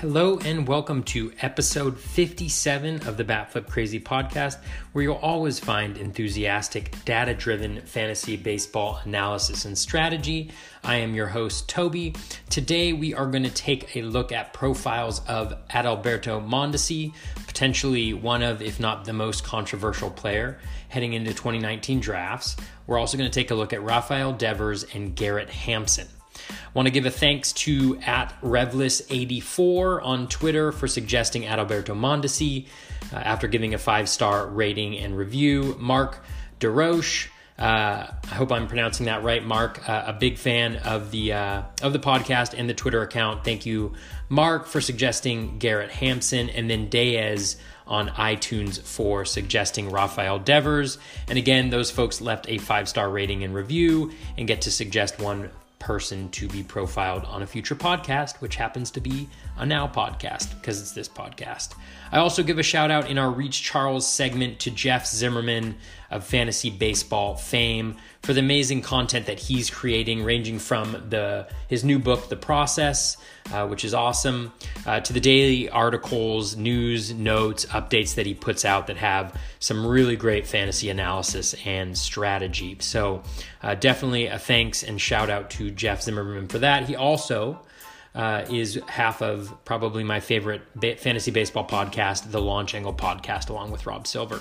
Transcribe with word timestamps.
Hello 0.00 0.38
and 0.40 0.68
welcome 0.68 1.02
to 1.04 1.32
episode 1.40 1.98
57 1.98 3.08
of 3.08 3.16
the 3.16 3.24
Batflip 3.24 3.66
Crazy 3.66 3.98
podcast, 3.98 4.58
where 4.92 5.02
you'll 5.02 5.14
always 5.14 5.58
find 5.58 5.96
enthusiastic, 5.96 7.02
data 7.06 7.32
driven 7.32 7.80
fantasy 7.80 8.36
baseball 8.36 9.00
analysis 9.04 9.64
and 9.64 9.76
strategy. 9.76 10.50
I 10.84 10.96
am 10.96 11.14
your 11.14 11.28
host, 11.28 11.70
Toby. 11.70 12.14
Today 12.50 12.92
we 12.92 13.14
are 13.14 13.24
going 13.24 13.44
to 13.44 13.50
take 13.50 13.96
a 13.96 14.02
look 14.02 14.32
at 14.32 14.52
profiles 14.52 15.22
of 15.26 15.56
Adalberto 15.68 16.46
Mondesi, 16.46 17.14
potentially 17.46 18.12
one 18.12 18.42
of, 18.42 18.60
if 18.60 18.78
not 18.78 19.06
the 19.06 19.14
most 19.14 19.44
controversial 19.44 20.10
player 20.10 20.58
heading 20.90 21.14
into 21.14 21.32
2019 21.32 22.00
drafts. 22.00 22.56
We're 22.86 22.98
also 22.98 23.16
going 23.16 23.30
to 23.30 23.34
take 23.34 23.50
a 23.50 23.54
look 23.54 23.72
at 23.72 23.82
Rafael 23.82 24.34
Devers 24.34 24.84
and 24.92 25.16
Garrett 25.16 25.48
Hampson. 25.48 26.06
Want 26.74 26.86
to 26.86 26.92
give 26.92 27.06
a 27.06 27.10
thanks 27.10 27.52
to 27.54 27.98
at 28.06 28.38
Revless84 28.42 30.04
on 30.04 30.28
Twitter 30.28 30.72
for 30.72 30.88
suggesting 30.88 31.42
Adalberto 31.42 31.96
Mondesi 31.96 32.66
uh, 33.12 33.16
after 33.16 33.48
giving 33.48 33.74
a 33.74 33.78
five 33.78 34.08
star 34.08 34.46
rating 34.46 34.96
and 34.98 35.16
review. 35.16 35.76
Mark 35.78 36.22
DeRoche. 36.60 37.28
Uh, 37.58 38.12
I 38.30 38.34
hope 38.34 38.52
I'm 38.52 38.66
pronouncing 38.66 39.06
that 39.06 39.22
right, 39.22 39.42
Mark. 39.42 39.88
Uh, 39.88 40.04
a 40.08 40.12
big 40.12 40.36
fan 40.36 40.76
of 40.76 41.10
the 41.10 41.32
uh, 41.32 41.62
of 41.82 41.94
the 41.94 41.98
podcast 41.98 42.54
and 42.56 42.68
the 42.68 42.74
Twitter 42.74 43.00
account. 43.00 43.44
Thank 43.44 43.64
you, 43.64 43.94
Mark, 44.28 44.66
for 44.66 44.82
suggesting 44.82 45.58
Garrett 45.58 45.90
Hampson, 45.90 46.50
and 46.50 46.68
then 46.68 46.90
Diaz 46.90 47.56
on 47.86 48.08
iTunes 48.08 48.80
for 48.82 49.24
suggesting 49.24 49.90
Rafael 49.90 50.38
Devers. 50.38 50.98
And 51.28 51.38
again, 51.38 51.70
those 51.70 51.90
folks 51.90 52.20
left 52.20 52.46
a 52.48 52.58
five 52.58 52.88
star 52.88 53.08
rating 53.08 53.44
and 53.44 53.54
review 53.54 54.12
and 54.36 54.46
get 54.46 54.62
to 54.62 54.70
suggest 54.70 55.18
one 55.18 55.50
person 55.86 56.28
to 56.30 56.48
be 56.48 56.64
profiled 56.64 57.24
on 57.26 57.42
a 57.42 57.46
future 57.46 57.76
podcast, 57.76 58.40
which 58.40 58.56
happens 58.56 58.90
to 58.90 59.00
be 59.00 59.28
a 59.58 59.66
now 59.66 59.88
podcast 59.88 60.54
because 60.60 60.80
it's 60.80 60.92
this 60.92 61.08
podcast. 61.08 61.74
I 62.12 62.18
also 62.18 62.42
give 62.42 62.58
a 62.58 62.62
shout 62.62 62.90
out 62.90 63.10
in 63.10 63.18
our 63.18 63.30
Reach 63.30 63.62
Charles 63.62 64.08
segment 64.08 64.60
to 64.60 64.70
Jeff 64.70 65.06
Zimmerman 65.06 65.76
of 66.10 66.24
fantasy 66.24 66.70
baseball 66.70 67.34
fame 67.34 67.96
for 68.22 68.32
the 68.32 68.40
amazing 68.40 68.82
content 68.82 69.26
that 69.26 69.38
he's 69.40 69.70
creating, 69.70 70.22
ranging 70.22 70.58
from 70.58 70.92
the 71.08 71.48
his 71.68 71.84
new 71.84 71.98
book, 71.98 72.28
The 72.28 72.36
Process, 72.36 73.16
uh, 73.52 73.66
which 73.66 73.84
is 73.84 73.92
awesome, 73.94 74.52
uh, 74.84 75.00
to 75.00 75.12
the 75.12 75.20
daily 75.20 75.68
articles, 75.68 76.56
news, 76.56 77.12
notes, 77.12 77.66
updates 77.66 78.14
that 78.14 78.26
he 78.26 78.34
puts 78.34 78.64
out 78.64 78.86
that 78.86 78.96
have 78.98 79.38
some 79.58 79.84
really 79.86 80.16
great 80.16 80.46
fantasy 80.46 80.90
analysis 80.90 81.54
and 81.64 81.96
strategy. 81.96 82.76
So, 82.80 83.22
uh, 83.62 83.74
definitely 83.74 84.26
a 84.26 84.38
thanks 84.38 84.82
and 84.82 85.00
shout 85.00 85.30
out 85.30 85.50
to 85.50 85.70
Jeff 85.70 86.02
Zimmerman 86.02 86.48
for 86.48 86.58
that. 86.60 86.84
He 86.88 86.94
also 86.94 87.60
uh, 88.16 88.44
is 88.50 88.80
half 88.88 89.20
of 89.22 89.54
probably 89.64 90.02
my 90.02 90.20
favorite 90.20 90.62
fantasy 90.98 91.30
baseball 91.30 91.66
podcast, 91.66 92.30
the 92.30 92.40
Launch 92.40 92.74
Angle 92.74 92.94
podcast, 92.94 93.50
along 93.50 93.70
with 93.70 93.86
Rob 93.86 94.06
Silver. 94.06 94.40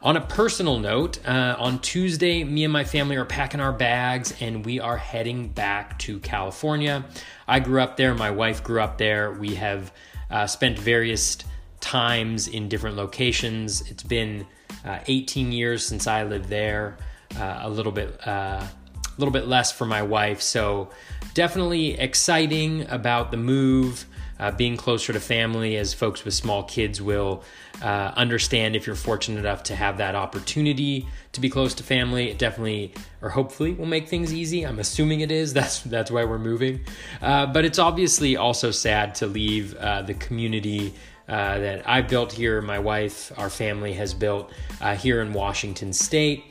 On 0.00 0.16
a 0.16 0.20
personal 0.20 0.78
note, 0.78 1.18
uh, 1.26 1.56
on 1.58 1.80
Tuesday, 1.80 2.44
me 2.44 2.64
and 2.64 2.72
my 2.72 2.84
family 2.84 3.16
are 3.16 3.24
packing 3.24 3.60
our 3.60 3.72
bags 3.72 4.32
and 4.40 4.64
we 4.64 4.80
are 4.80 4.96
heading 4.96 5.48
back 5.48 5.98
to 6.00 6.18
California. 6.20 7.04
I 7.46 7.60
grew 7.60 7.82
up 7.82 7.96
there, 7.96 8.14
my 8.14 8.30
wife 8.30 8.62
grew 8.62 8.80
up 8.80 8.96
there. 8.96 9.32
We 9.32 9.56
have 9.56 9.92
uh, 10.30 10.46
spent 10.46 10.78
various 10.78 11.38
times 11.80 12.48
in 12.48 12.68
different 12.68 12.96
locations. 12.96 13.82
It's 13.90 14.02
been 14.02 14.46
uh, 14.84 15.00
18 15.06 15.52
years 15.52 15.84
since 15.84 16.06
I 16.06 16.22
lived 16.22 16.48
there, 16.48 16.96
uh, 17.36 17.60
a 17.62 17.68
little 17.68 17.92
bit, 17.92 18.24
uh, 18.26 18.62
a 18.62 19.18
little 19.18 19.32
bit 19.32 19.48
less 19.48 19.72
for 19.72 19.84
my 19.84 20.02
wife. 20.02 20.40
So 20.40 20.90
definitely 21.34 21.98
exciting 21.98 22.86
about 22.88 23.30
the 23.30 23.36
move, 23.36 24.06
uh, 24.38 24.50
being 24.52 24.76
closer 24.76 25.12
to 25.12 25.20
family, 25.20 25.76
as 25.76 25.94
folks 25.94 26.24
with 26.24 26.34
small 26.34 26.62
kids 26.62 27.02
will 27.02 27.42
uh, 27.82 28.12
understand 28.16 28.76
if 28.76 28.86
you're 28.86 28.96
fortunate 28.96 29.40
enough 29.40 29.62
to 29.64 29.76
have 29.76 29.98
that 29.98 30.14
opportunity 30.14 31.06
to 31.32 31.40
be 31.40 31.48
close 31.48 31.74
to 31.74 31.82
family. 31.82 32.30
It 32.30 32.38
definitely, 32.38 32.92
or 33.22 33.30
hopefully, 33.30 33.72
will 33.72 33.86
make 33.86 34.08
things 34.08 34.32
easy. 34.32 34.64
I'm 34.64 34.78
assuming 34.78 35.20
it 35.20 35.30
is. 35.32 35.52
That's 35.58 35.80
that's 35.82 36.10
why 36.10 36.24
we're 36.24 36.38
moving. 36.38 36.80
Uh, 37.20 37.46
but 37.46 37.64
it's 37.64 37.78
obviously 37.78 38.36
also 38.36 38.70
sad 38.70 39.14
to 39.16 39.26
leave 39.26 39.74
uh, 39.76 40.02
the 40.02 40.14
community. 40.14 40.94
Uh, 41.28 41.58
that 41.58 41.86
I've 41.86 42.08
built 42.08 42.32
here, 42.32 42.62
my 42.62 42.78
wife, 42.78 43.32
our 43.36 43.50
family 43.50 43.92
has 43.92 44.14
built 44.14 44.50
uh, 44.80 44.96
here 44.96 45.20
in 45.20 45.34
Washington 45.34 45.92
State 45.92 46.42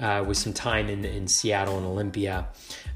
uh, 0.00 0.24
with 0.26 0.36
some 0.36 0.52
time 0.52 0.88
in, 0.88 1.04
in 1.04 1.26
Seattle 1.28 1.76
and 1.76 1.86
Olympia. 1.86 2.46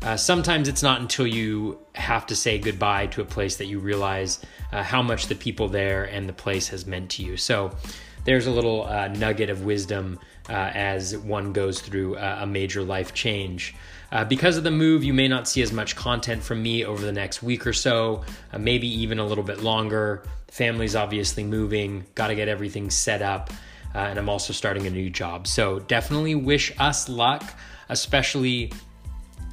Uh, 0.02 0.16
sometimes 0.16 0.68
it's 0.68 0.82
not 0.82 1.00
until 1.00 1.26
you 1.26 1.78
have 1.94 2.26
to 2.26 2.36
say 2.36 2.58
goodbye 2.58 3.06
to 3.08 3.20
a 3.20 3.24
place 3.24 3.56
that 3.56 3.66
you 3.66 3.78
realize 3.78 4.40
uh, 4.72 4.82
how 4.82 5.02
much 5.02 5.26
the 5.26 5.34
people 5.34 5.68
there 5.68 6.04
and 6.04 6.28
the 6.28 6.32
place 6.32 6.68
has 6.68 6.86
meant 6.86 7.10
to 7.10 7.22
you. 7.22 7.36
So 7.36 7.74
there's 8.24 8.46
a 8.46 8.50
little 8.50 8.84
uh, 8.84 9.08
nugget 9.08 9.50
of 9.50 9.64
wisdom 9.64 10.18
uh, 10.48 10.52
as 10.52 11.16
one 11.16 11.52
goes 11.52 11.80
through 11.80 12.16
a 12.16 12.46
major 12.46 12.82
life 12.82 13.12
change. 13.12 13.74
Uh, 14.10 14.24
because 14.24 14.56
of 14.56 14.64
the 14.64 14.70
move, 14.70 15.04
you 15.04 15.12
may 15.12 15.28
not 15.28 15.46
see 15.46 15.60
as 15.60 15.72
much 15.72 15.94
content 15.94 16.42
from 16.42 16.62
me 16.62 16.84
over 16.84 17.04
the 17.04 17.12
next 17.12 17.42
week 17.42 17.66
or 17.66 17.74
so, 17.74 18.24
uh, 18.52 18.58
maybe 18.58 18.88
even 18.88 19.18
a 19.18 19.26
little 19.26 19.44
bit 19.44 19.62
longer. 19.62 20.22
family's 20.48 20.96
obviously 20.96 21.44
moving, 21.44 22.06
got 22.14 22.28
to 22.28 22.34
get 22.34 22.48
everything 22.48 22.88
set 22.88 23.20
up 23.20 23.50
uh, 23.94 23.98
and 23.98 24.18
I'm 24.18 24.28
also 24.28 24.52
starting 24.52 24.86
a 24.86 24.90
new 24.90 25.10
job. 25.10 25.46
So 25.46 25.80
definitely 25.80 26.34
wish 26.34 26.72
us 26.78 27.08
luck, 27.08 27.42
especially 27.88 28.72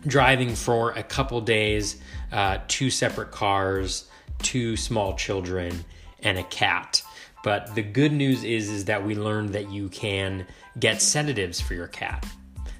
driving 0.07 0.55
for 0.55 0.91
a 0.91 1.03
couple 1.03 1.41
days, 1.41 1.97
uh, 2.31 2.59
two 2.67 2.89
separate 2.89 3.31
cars, 3.31 4.09
two 4.41 4.77
small 4.77 5.15
children, 5.15 5.85
and 6.21 6.37
a 6.37 6.43
cat. 6.43 7.01
But 7.43 7.75
the 7.75 7.83
good 7.83 8.11
news 8.11 8.43
is, 8.43 8.69
is 8.69 8.85
that 8.85 9.05
we 9.05 9.15
learned 9.15 9.49
that 9.49 9.69
you 9.69 9.89
can 9.89 10.47
get 10.79 11.01
sedatives 11.01 11.61
for 11.61 11.75
your 11.75 11.87
cat 11.87 12.25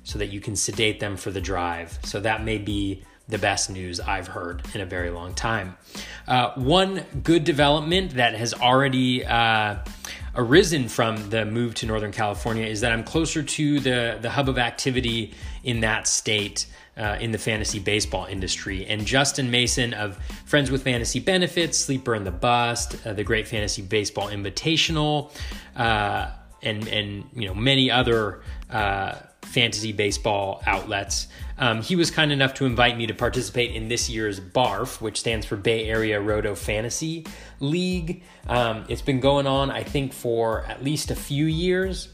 so 0.03 0.19
that 0.19 0.27
you 0.27 0.39
can 0.39 0.55
sedate 0.55 0.99
them 0.99 1.17
for 1.17 1.31
the 1.31 1.41
drive. 1.41 1.97
So 2.03 2.19
that 2.21 2.43
may 2.43 2.57
be 2.57 3.03
the 3.27 3.37
best 3.37 3.69
news 3.69 3.99
I've 3.99 4.27
heard 4.27 4.61
in 4.73 4.81
a 4.81 4.85
very 4.85 5.09
long 5.09 5.33
time. 5.33 5.77
Uh, 6.27 6.51
one 6.55 7.05
good 7.23 7.43
development 7.43 8.15
that 8.15 8.35
has 8.35 8.53
already 8.53 9.25
uh, 9.25 9.77
arisen 10.35 10.89
from 10.89 11.29
the 11.29 11.45
move 11.45 11.75
to 11.75 11.85
Northern 11.85 12.11
California 12.11 12.65
is 12.65 12.81
that 12.81 12.91
I'm 12.91 13.03
closer 13.03 13.41
to 13.41 13.79
the, 13.79 14.19
the 14.21 14.29
hub 14.29 14.49
of 14.49 14.57
activity 14.57 15.33
in 15.63 15.81
that 15.81 16.07
state. 16.07 16.67
Uh, 16.97 17.17
in 17.19 17.31
the 17.31 17.37
fantasy 17.37 17.77
baseball 17.77 18.25
industry. 18.25 18.85
And 18.85 19.05
Justin 19.05 19.51
Mason 19.51 19.93
of 19.93 20.15
Friends 20.45 20.71
with 20.71 20.83
Fantasy 20.83 21.19
Benefits, 21.19 21.77
Sleeper 21.77 22.15
in 22.15 22.23
the 22.23 22.31
Bust, 22.31 22.95
uh, 23.05 23.11
the 23.11 23.25
Great 23.25 23.49
Fantasy 23.49 23.81
Baseball 23.81 24.29
Invitational, 24.29 25.29
uh, 25.75 26.31
and 26.63 26.87
and 26.87 27.25
you 27.33 27.49
know 27.49 27.53
many 27.53 27.91
other 27.91 28.43
uh, 28.69 29.15
fantasy 29.41 29.91
baseball 29.91 30.61
outlets. 30.65 31.27
Um, 31.57 31.81
he 31.81 31.95
was 31.95 32.11
kind 32.11 32.31
enough 32.31 32.53
to 32.55 32.65
invite 32.65 32.97
me 32.97 33.07
to 33.07 33.13
participate 33.13 33.71
in 33.71 33.87
this 33.87 34.09
year's 34.09 34.39
BARF, 34.39 35.01
which 35.01 35.19
stands 35.19 35.45
for 35.45 35.55
Bay 35.55 35.85
Area 35.85 36.19
Roto 36.19 36.55
Fantasy 36.55 37.25
League. 37.59 38.23
Um, 38.47 38.85
it's 38.89 39.01
been 39.01 39.19
going 39.19 39.47
on, 39.47 39.71
I 39.71 39.83
think, 39.83 40.13
for 40.13 40.65
at 40.65 40.83
least 40.83 41.11
a 41.11 41.15
few 41.15 41.45
years. 41.45 42.09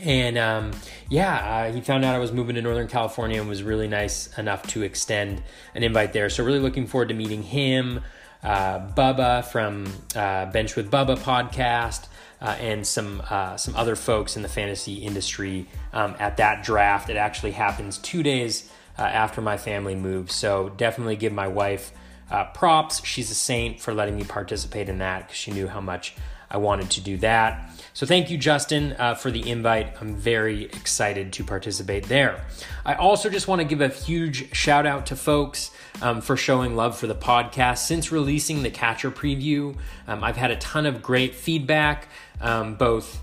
And 0.00 0.38
um, 0.38 0.72
yeah, 1.08 1.68
uh, 1.68 1.72
he 1.72 1.80
found 1.80 2.04
out 2.04 2.14
I 2.14 2.18
was 2.18 2.32
moving 2.32 2.54
to 2.56 2.62
Northern 2.62 2.88
California 2.88 3.38
and 3.38 3.48
was 3.48 3.62
really 3.62 3.88
nice 3.88 4.36
enough 4.38 4.66
to 4.68 4.82
extend 4.82 5.42
an 5.74 5.82
invite 5.82 6.12
there. 6.12 6.30
So, 6.30 6.42
really 6.42 6.58
looking 6.58 6.86
forward 6.86 7.08
to 7.08 7.14
meeting 7.14 7.42
him, 7.42 8.00
uh, 8.42 8.80
Bubba 8.94 9.44
from 9.44 9.86
uh, 10.16 10.46
Bench 10.46 10.74
with 10.74 10.90
Bubba 10.90 11.18
podcast 11.18 12.06
uh, 12.40 12.56
and 12.58 12.86
some 12.86 13.22
uh, 13.30 13.56
some 13.56 13.76
other 13.76 13.96
folks 13.96 14.36
in 14.36 14.42
the 14.42 14.48
fantasy 14.48 14.94
industry 14.94 15.66
um, 15.92 16.16
at 16.18 16.36
that 16.38 16.64
draft. 16.64 17.10
It 17.10 17.16
actually 17.16 17.52
happens 17.52 17.98
two 17.98 18.22
days 18.22 18.70
uh, 18.98 19.02
after 19.02 19.40
my 19.40 19.56
family 19.56 19.94
moves, 19.94 20.34
so 20.34 20.70
definitely 20.70 21.16
give 21.16 21.32
my 21.32 21.48
wife 21.48 21.92
uh, 22.30 22.44
props. 22.44 23.04
She's 23.04 23.30
a 23.30 23.34
saint 23.34 23.80
for 23.80 23.92
letting 23.92 24.16
me 24.16 24.24
participate 24.24 24.88
in 24.88 24.98
that 24.98 25.26
because 25.26 25.36
she 25.36 25.50
knew 25.50 25.68
how 25.68 25.80
much 25.80 26.14
I 26.50 26.58
wanted 26.58 26.90
to 26.90 27.00
do 27.00 27.16
that. 27.18 27.70
So 27.92 28.06
thank 28.06 28.30
you, 28.30 28.38
Justin, 28.38 28.94
uh, 28.98 29.14
for 29.14 29.30
the 29.30 29.48
invite. 29.48 30.00
I'm 30.00 30.14
very 30.14 30.64
excited 30.64 31.32
to 31.34 31.44
participate 31.44 32.06
there. 32.06 32.44
I 32.84 32.94
also 32.94 33.28
just 33.28 33.48
want 33.48 33.60
to 33.60 33.64
give 33.64 33.80
a 33.80 33.88
huge 33.88 34.54
shout 34.54 34.86
out 34.86 35.06
to 35.06 35.16
folks 35.16 35.70
um, 36.00 36.20
for 36.20 36.36
showing 36.36 36.76
love 36.76 36.96
for 36.96 37.06
the 37.06 37.14
podcast. 37.14 37.78
Since 37.78 38.12
releasing 38.12 38.62
the 38.62 38.70
catcher 38.70 39.10
preview, 39.10 39.76
um, 40.06 40.22
I've 40.22 40.36
had 40.36 40.50
a 40.50 40.56
ton 40.56 40.86
of 40.86 41.02
great 41.02 41.34
feedback, 41.34 42.08
um, 42.40 42.76
both 42.76 43.20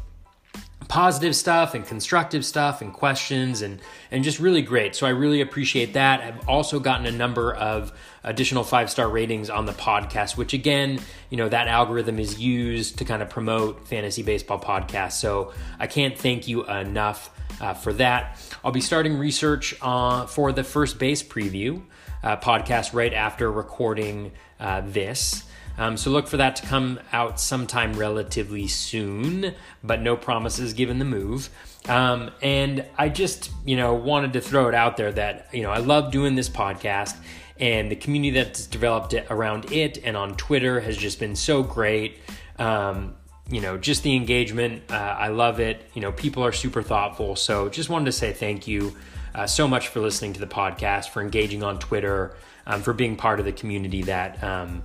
positive 0.88 1.36
stuff 1.36 1.74
and 1.74 1.86
constructive 1.86 2.46
stuff 2.46 2.82
and 2.82 2.94
questions 2.94 3.62
and 3.62 3.82
and 4.10 4.24
just 4.24 4.40
really 4.40 4.62
great 4.62 4.96
so 4.96 5.06
i 5.06 5.10
really 5.10 5.42
appreciate 5.42 5.94
that 5.94 6.22
i've 6.22 6.48
also 6.48 6.80
gotten 6.80 7.06
a 7.06 7.12
number 7.12 7.54
of 7.54 7.92
additional 8.28 8.64
five 8.64 8.90
star 8.90 9.10
ratings 9.10 9.50
on 9.50 9.66
the 9.66 9.74
podcast 9.74 10.38
which 10.38 10.54
again 10.54 11.00
you 11.30 11.38
know 11.38 11.50
that 11.50 11.68
algorithm 11.68 12.20
is 12.20 12.40
used 12.40 12.98
to 12.98 13.06
kind 13.06 13.22
of 13.22 13.30
promote 13.30 13.88
fantasy 13.88 14.24
baseball 14.24 14.60
podcasts 14.60 15.14
so 15.14 15.54
i 15.80 15.88
can't 15.88 16.18
thank 16.18 16.48
you 16.48 16.66
enough 16.66 17.30
uh, 17.62 17.74
for 17.74 17.94
that 17.94 18.40
i'll 18.64 18.72
be 18.72 18.82
starting 18.82 19.18
research 19.18 19.76
uh, 19.82 20.26
for 20.26 20.52
the 20.52 20.64
first 20.64 21.00
base 21.00 21.24
preview 21.24 21.82
uh, 22.24 22.38
podcast 22.38 22.94
right 22.94 23.14
after 23.14 23.52
recording 23.52 24.32
uh, 24.60 24.82
this. 24.86 25.44
Um, 25.78 25.96
so 25.96 26.10
look 26.10 26.28
for 26.28 26.38
that 26.38 26.56
to 26.58 26.66
come 26.66 27.00
out 27.14 27.40
sometime 27.40 27.94
relatively 27.94 28.68
soon, 28.68 29.54
but 29.84 30.02
no 30.02 30.18
promises 30.18 30.74
given 30.74 30.98
the 30.98 31.06
move. 31.06 31.50
Um, 31.88 32.32
and 32.42 32.84
I 32.98 33.10
just, 33.10 33.52
you 33.64 33.78
know, 33.78 33.94
wanted 33.94 34.34
to 34.34 34.42
throw 34.42 34.68
it 34.68 34.76
out 34.76 34.98
there 34.98 35.12
that, 35.12 35.50
you 35.54 35.62
know, 35.62 35.70
I 35.70 35.78
love 35.78 36.12
doing 36.12 36.36
this 36.36 36.50
podcast 36.50 37.16
and 37.60 37.92
the 37.92 37.96
community 37.96 38.32
that's 38.32 38.66
developed 38.68 39.14
around 39.30 39.72
it 39.72 40.00
and 40.04 40.16
on 40.16 40.36
Twitter 40.36 40.80
has 40.80 40.98
just 40.98 41.20
been 41.20 41.36
so 41.36 41.64
great. 41.64 42.20
Um, 42.60 43.16
you 43.50 43.62
know, 43.62 43.78
just 43.78 44.04
the 44.04 44.16
engagement, 44.16 44.84
uh, 44.90 44.94
I 44.94 45.30
love 45.30 45.60
it. 45.60 45.90
You 45.94 46.02
know, 46.02 46.12
people 46.12 46.44
are 46.44 46.52
super 46.52 46.82
thoughtful. 46.82 47.36
So 47.36 47.70
just 47.70 47.90
wanted 47.90 48.06
to 48.06 48.12
say 48.12 48.34
thank 48.34 48.68
you 48.68 48.96
uh, 49.34 49.48
so 49.48 49.68
much 49.68 49.88
for 49.88 50.00
listening 50.00 50.34
to 50.34 50.40
the 50.40 50.48
podcast, 50.48 51.10
for 51.10 51.22
engaging 51.22 51.64
on 51.64 51.80
Twitter, 51.80 52.36
um, 52.66 52.82
for 52.82 52.94
being 52.94 53.16
part 53.16 53.40
of 53.40 53.46
the 53.46 53.52
community 53.52 54.04
that 54.04 54.44
um, 54.44 54.84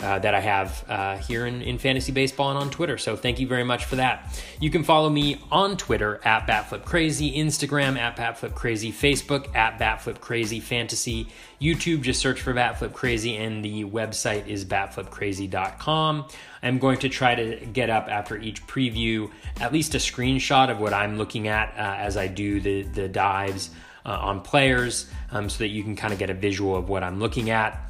uh, 0.00 0.18
that 0.18 0.34
I 0.34 0.40
have 0.40 0.84
uh, 0.88 1.16
here 1.18 1.46
in, 1.46 1.62
in 1.62 1.78
fantasy 1.78 2.12
baseball 2.12 2.50
and 2.50 2.58
on 2.58 2.70
Twitter. 2.70 2.98
So 2.98 3.16
thank 3.16 3.38
you 3.38 3.46
very 3.46 3.64
much 3.64 3.84
for 3.84 3.96
that. 3.96 4.40
You 4.60 4.70
can 4.70 4.84
follow 4.84 5.08
me 5.08 5.40
on 5.50 5.76
Twitter 5.76 6.20
at 6.24 6.46
BatFlipCrazy, 6.46 7.36
Instagram 7.36 7.96
at 7.96 8.16
BatFlipCrazy, 8.16 8.92
Facebook 8.92 9.54
at 9.54 9.78
BatFlipCrazy 9.78 10.60
Fantasy, 10.60 11.28
YouTube, 11.60 12.02
just 12.02 12.20
search 12.20 12.40
for 12.40 12.52
BatFlipCrazy, 12.52 13.38
and 13.38 13.64
the 13.64 13.84
website 13.84 14.46
is 14.46 14.64
batflipcrazy.com. 14.64 16.26
I'm 16.62 16.78
going 16.78 16.98
to 16.98 17.08
try 17.08 17.34
to 17.34 17.66
get 17.66 17.90
up 17.90 18.08
after 18.08 18.36
each 18.36 18.66
preview 18.66 19.30
at 19.60 19.72
least 19.72 19.94
a 19.94 19.98
screenshot 19.98 20.70
of 20.70 20.80
what 20.80 20.92
I'm 20.92 21.18
looking 21.18 21.48
at 21.48 21.70
uh, 21.76 21.96
as 21.98 22.16
I 22.16 22.26
do 22.26 22.60
the, 22.60 22.82
the 22.82 23.08
dives 23.08 23.70
uh, 24.06 24.10
on 24.10 24.40
players 24.40 25.10
um, 25.30 25.48
so 25.48 25.58
that 25.58 25.68
you 25.68 25.82
can 25.82 25.96
kind 25.96 26.12
of 26.12 26.18
get 26.18 26.30
a 26.30 26.34
visual 26.34 26.76
of 26.76 26.88
what 26.88 27.02
I'm 27.02 27.18
looking 27.18 27.50
at. 27.50 27.83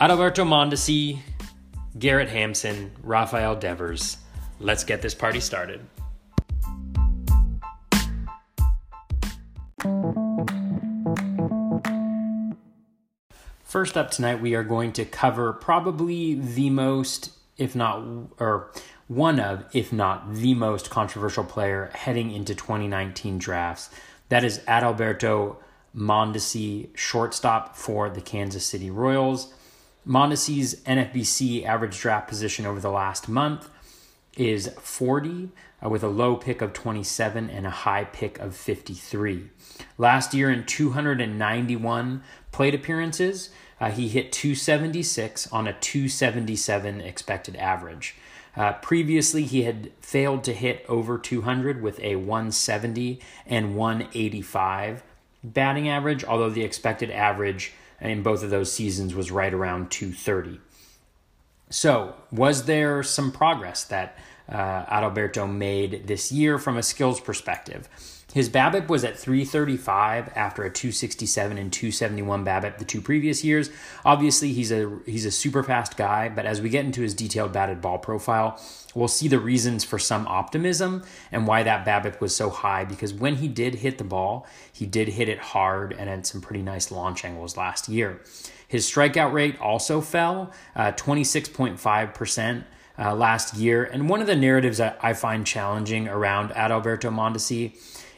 Adalberto 0.00 0.44
Mondesi, 0.44 1.20
Garrett 1.96 2.28
Hampson, 2.28 2.90
Rafael 3.04 3.54
Devers. 3.54 4.16
Let's 4.58 4.82
get 4.82 5.02
this 5.02 5.14
party 5.14 5.38
started. 5.38 5.86
First 13.62 13.96
up 13.96 14.10
tonight, 14.10 14.40
we 14.40 14.56
are 14.56 14.64
going 14.64 14.92
to 14.94 15.04
cover 15.04 15.52
probably 15.52 16.34
the 16.34 16.70
most, 16.70 17.30
if 17.56 17.76
not, 17.76 18.04
or 18.40 18.72
one 19.06 19.38
of, 19.38 19.64
if 19.72 19.92
not 19.92 20.34
the 20.34 20.54
most 20.54 20.90
controversial 20.90 21.44
player 21.44 21.92
heading 21.94 22.32
into 22.32 22.52
2019 22.52 23.38
drafts. 23.38 23.90
That 24.28 24.42
is 24.42 24.58
Adalberto 24.66 25.56
Mondesi, 25.96 26.88
shortstop 26.96 27.76
for 27.76 28.10
the 28.10 28.20
Kansas 28.20 28.66
City 28.66 28.90
Royals. 28.90 29.54
Mondesi's 30.06 30.76
NFBC 30.82 31.64
average 31.64 31.98
draft 31.98 32.28
position 32.28 32.66
over 32.66 32.80
the 32.80 32.90
last 32.90 33.28
month 33.28 33.70
is 34.36 34.68
40, 34.78 35.50
uh, 35.82 35.88
with 35.88 36.02
a 36.02 36.08
low 36.08 36.36
pick 36.36 36.60
of 36.60 36.72
27 36.72 37.48
and 37.48 37.66
a 37.66 37.70
high 37.70 38.04
pick 38.04 38.38
of 38.38 38.54
53. 38.54 39.48
Last 39.96 40.34
year, 40.34 40.50
in 40.50 40.64
291 40.64 42.22
plate 42.52 42.74
appearances, 42.74 43.50
uh, 43.80 43.90
he 43.90 44.08
hit 44.08 44.32
276 44.32 45.50
on 45.52 45.66
a 45.66 45.72
277 45.72 47.00
expected 47.00 47.56
average. 47.56 48.16
Uh, 48.56 48.72
previously, 48.74 49.44
he 49.44 49.62
had 49.62 49.90
failed 50.00 50.44
to 50.44 50.52
hit 50.52 50.84
over 50.88 51.18
200 51.18 51.82
with 51.82 51.98
a 52.00 52.16
170 52.16 53.20
and 53.46 53.74
185 53.74 55.02
batting 55.42 55.88
average, 55.88 56.24
although 56.24 56.50
the 56.50 56.62
expected 56.62 57.10
average 57.10 57.72
in 58.04 58.22
both 58.22 58.42
of 58.42 58.50
those 58.50 58.72
seasons 58.72 59.14
was 59.14 59.30
right 59.30 59.52
around 59.52 59.90
230. 59.90 60.60
So, 61.70 62.14
was 62.30 62.66
there 62.66 63.02
some 63.02 63.32
progress 63.32 63.84
that 63.84 64.18
uh, 64.48 64.84
Adalberto 64.84 65.50
made 65.50 66.06
this 66.06 66.30
year 66.30 66.58
from 66.58 66.76
a 66.76 66.82
skills 66.82 67.20
perspective? 67.20 67.88
His 68.34 68.48
BABIP 68.48 68.88
was 68.88 69.04
at 69.04 69.16
335 69.16 70.32
after 70.34 70.64
a 70.64 70.70
267 70.70 71.56
and 71.56 71.72
271 71.72 72.44
BABIP 72.44 72.78
the 72.78 72.84
two 72.84 73.00
previous 73.00 73.44
years. 73.44 73.70
Obviously, 74.04 74.52
he's 74.52 74.72
a 74.72 74.98
he's 75.06 75.24
a 75.24 75.30
super 75.30 75.62
fast 75.62 75.96
guy, 75.96 76.28
but 76.28 76.44
as 76.44 76.60
we 76.60 76.68
get 76.68 76.84
into 76.84 77.00
his 77.00 77.14
detailed 77.14 77.52
batted 77.52 77.80
ball 77.80 77.96
profile, 77.96 78.60
we'll 78.92 79.06
see 79.06 79.28
the 79.28 79.38
reasons 79.38 79.84
for 79.84 80.00
some 80.00 80.26
optimism 80.26 81.04
and 81.30 81.46
why 81.46 81.62
that 81.62 81.86
BABIP 81.86 82.20
was 82.20 82.34
so 82.34 82.50
high. 82.50 82.84
Because 82.84 83.14
when 83.14 83.36
he 83.36 83.46
did 83.46 83.76
hit 83.76 83.98
the 83.98 84.04
ball, 84.04 84.48
he 84.72 84.84
did 84.84 85.10
hit 85.10 85.28
it 85.28 85.38
hard 85.38 85.92
and 85.92 86.10
at 86.10 86.26
some 86.26 86.40
pretty 86.40 86.62
nice 86.62 86.90
launch 86.90 87.24
angles 87.24 87.56
last 87.56 87.88
year. 87.88 88.20
His 88.66 88.84
strikeout 88.90 89.32
rate 89.32 89.60
also 89.60 90.00
fell, 90.00 90.50
uh, 90.74 90.90
26.5%. 90.90 92.64
Uh, 92.96 93.12
last 93.12 93.56
year. 93.56 93.82
And 93.82 94.08
one 94.08 94.20
of 94.20 94.28
the 94.28 94.36
narratives 94.36 94.78
that 94.78 95.00
I 95.02 95.14
find 95.14 95.44
challenging 95.44 96.06
around 96.06 96.50
Adalberto 96.50 97.12
Mondesi 97.12 97.72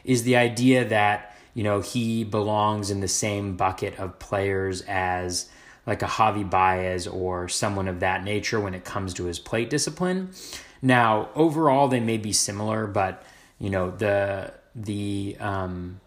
is 0.06 0.22
the 0.22 0.36
idea 0.36 0.84
that 0.84 1.36
you 1.52 1.62
know 1.62 1.80
he 1.80 2.24
belongs 2.24 2.90
in 2.90 3.00
the 3.00 3.08
same 3.08 3.56
bucket 3.56 3.98
of 3.98 4.18
players 4.18 4.82
as 4.82 5.48
like 5.86 6.02
a 6.02 6.06
Javi 6.06 6.48
Baez 6.48 7.06
or 7.06 7.48
someone 7.48 7.88
of 7.88 8.00
that 8.00 8.24
nature 8.24 8.58
when 8.58 8.74
it 8.74 8.84
comes 8.84 9.14
to 9.14 9.24
his 9.24 9.38
plate 9.38 9.70
discipline. 9.70 10.30
Now, 10.82 11.28
overall, 11.34 11.88
they 11.88 12.00
may 12.00 12.16
be 12.16 12.32
similar, 12.32 12.86
but 12.86 13.22
you 13.58 13.70
know 13.70 13.90
the 13.90 14.52
the 14.74 15.36
um, 15.40 16.00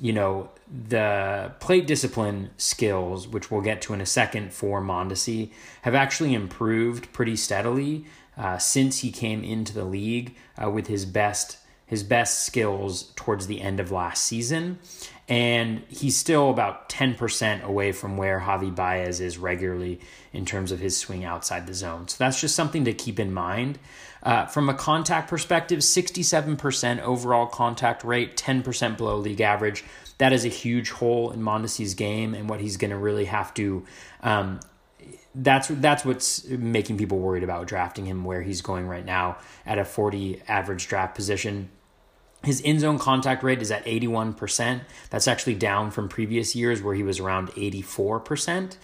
you 0.00 0.12
know 0.12 0.50
the 0.88 1.52
plate 1.60 1.86
discipline 1.86 2.50
skills, 2.56 3.28
which 3.28 3.50
we'll 3.50 3.60
get 3.60 3.82
to 3.82 3.94
in 3.94 4.00
a 4.00 4.06
second 4.06 4.52
for 4.52 4.80
Mondesi, 4.80 5.50
have 5.82 5.94
actually 5.94 6.34
improved 6.34 7.12
pretty 7.12 7.36
steadily 7.36 8.04
uh, 8.36 8.58
since 8.58 9.00
he 9.00 9.10
came 9.10 9.44
into 9.44 9.74
the 9.74 9.84
league 9.84 10.34
uh, 10.62 10.70
with 10.70 10.86
his 10.86 11.04
best 11.04 11.58
his 11.86 12.02
best 12.02 12.44
skills 12.44 13.12
towards 13.16 13.46
the 13.46 13.60
end 13.60 13.80
of 13.80 13.90
last 13.90 14.24
season. 14.24 14.78
And 15.28 15.82
he's 15.88 16.16
still 16.16 16.50
about 16.50 16.88
10% 16.88 17.62
away 17.62 17.92
from 17.92 18.16
where 18.16 18.40
Javi 18.40 18.74
Baez 18.74 19.20
is 19.20 19.38
regularly 19.38 20.00
in 20.32 20.44
terms 20.44 20.70
of 20.70 20.80
his 20.80 20.96
swing 20.96 21.24
outside 21.24 21.66
the 21.66 21.74
zone. 21.74 22.08
So 22.08 22.16
that's 22.18 22.40
just 22.40 22.54
something 22.54 22.84
to 22.84 22.92
keep 22.92 23.18
in 23.18 23.32
mind. 23.32 23.78
Uh, 24.22 24.46
from 24.46 24.68
a 24.68 24.74
contact 24.74 25.28
perspective, 25.28 25.80
67% 25.80 27.00
overall 27.00 27.46
contact 27.46 28.04
rate, 28.04 28.36
10% 28.36 28.96
below 28.96 29.16
league 29.16 29.40
average. 29.40 29.84
That 30.18 30.32
is 30.32 30.44
a 30.44 30.48
huge 30.48 30.90
hole 30.90 31.30
in 31.30 31.40
Mondesi's 31.40 31.94
game 31.94 32.34
and 32.34 32.48
what 32.48 32.60
he's 32.60 32.76
going 32.76 32.90
to 32.90 32.96
really 32.96 33.26
have 33.26 33.52
to 33.54 33.84
um, 34.22 34.60
that's 35.34 35.68
that's 35.68 36.04
what's 36.04 36.46
making 36.46 36.96
people 36.96 37.18
worried 37.18 37.42
about 37.42 37.66
drafting 37.66 38.06
him 38.06 38.24
where 38.24 38.42
he's 38.42 38.62
going 38.62 38.86
right 38.86 39.04
now 39.04 39.36
at 39.66 39.78
a 39.78 39.84
40 39.84 40.42
average 40.46 40.86
draft 40.86 41.14
position. 41.14 41.70
His 42.44 42.60
in 42.60 42.78
zone 42.78 42.98
contact 42.98 43.42
rate 43.42 43.62
is 43.62 43.70
at 43.70 43.84
81%. 43.84 44.80
That's 45.10 45.28
actually 45.28 45.54
down 45.54 45.90
from 45.90 46.08
previous 46.08 46.54
years 46.54 46.82
where 46.82 46.94
he 46.94 47.02
was 47.02 47.20
around 47.20 47.48
84%. 47.50 48.76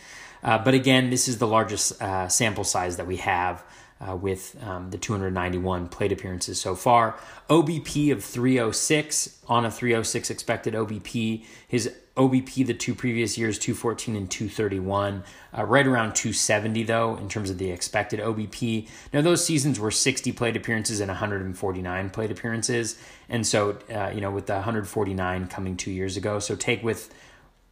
Uh, 0.43 0.59
but 0.59 0.75
again, 0.75 1.11
this 1.11 1.29
is 1.29 1.39
the 1.39 1.47
largest 1.47 2.01
uh, 2.01 2.29
sample 2.29 2.65
size 2.65 2.97
that 2.97 3.07
we 3.07 3.17
have 3.17 3.63
uh, 4.01 4.17
with 4.17 4.57
um, 4.63 4.91
the 4.91 4.99
291 4.99 5.89
plate 5.89 6.13
appearances 6.13 6.61
so 6.61 6.75
far. 6.75 7.19
OBP 7.49 8.13
of 8.13 8.25
306 8.25 9.39
on 9.49 9.65
a 9.65 9.71
306 9.71 10.31
expected 10.31 10.75
OBP. 10.75 11.45
His 11.69 11.95
OBP 12.21 12.67
the 12.67 12.75
two 12.75 12.95
previous 12.95 13.39
years, 13.39 13.59
214 13.59 14.15
and 14.15 14.31
231, 14.31 15.25
uh, 15.57 15.65
right 15.65 15.87
around 15.87 16.15
270 16.15 16.83
though 16.83 17.17
in 17.17 17.31
terms 17.31 17.49
of 17.49 17.57
the 17.57 17.71
expected 17.71 18.21
OBP. 18.21 18.89
Now 19.13 19.23
those 19.23 19.43
seasons 19.43 19.81
were 19.81 19.91
60 19.91 20.31
plate 20.33 20.55
appearances 20.55 21.01
and 21.01 21.09
149 21.09 22.11
plate 22.11 22.31
appearances, 22.31 22.99
and 23.31 23.47
so 23.47 23.79
uh, 23.91 24.11
you 24.15 24.21
know 24.21 24.31
with 24.31 24.47
the 24.47 24.55
149 24.55 25.47
coming 25.47 25.79
two 25.79 25.91
years 25.91 26.19
ago, 26.19 26.39
so 26.39 26.55
take 26.55 26.83
with 26.83 27.13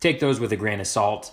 take 0.00 0.18
those 0.18 0.40
with 0.40 0.50
a 0.50 0.56
grain 0.56 0.80
of 0.80 0.86
salt. 0.86 1.30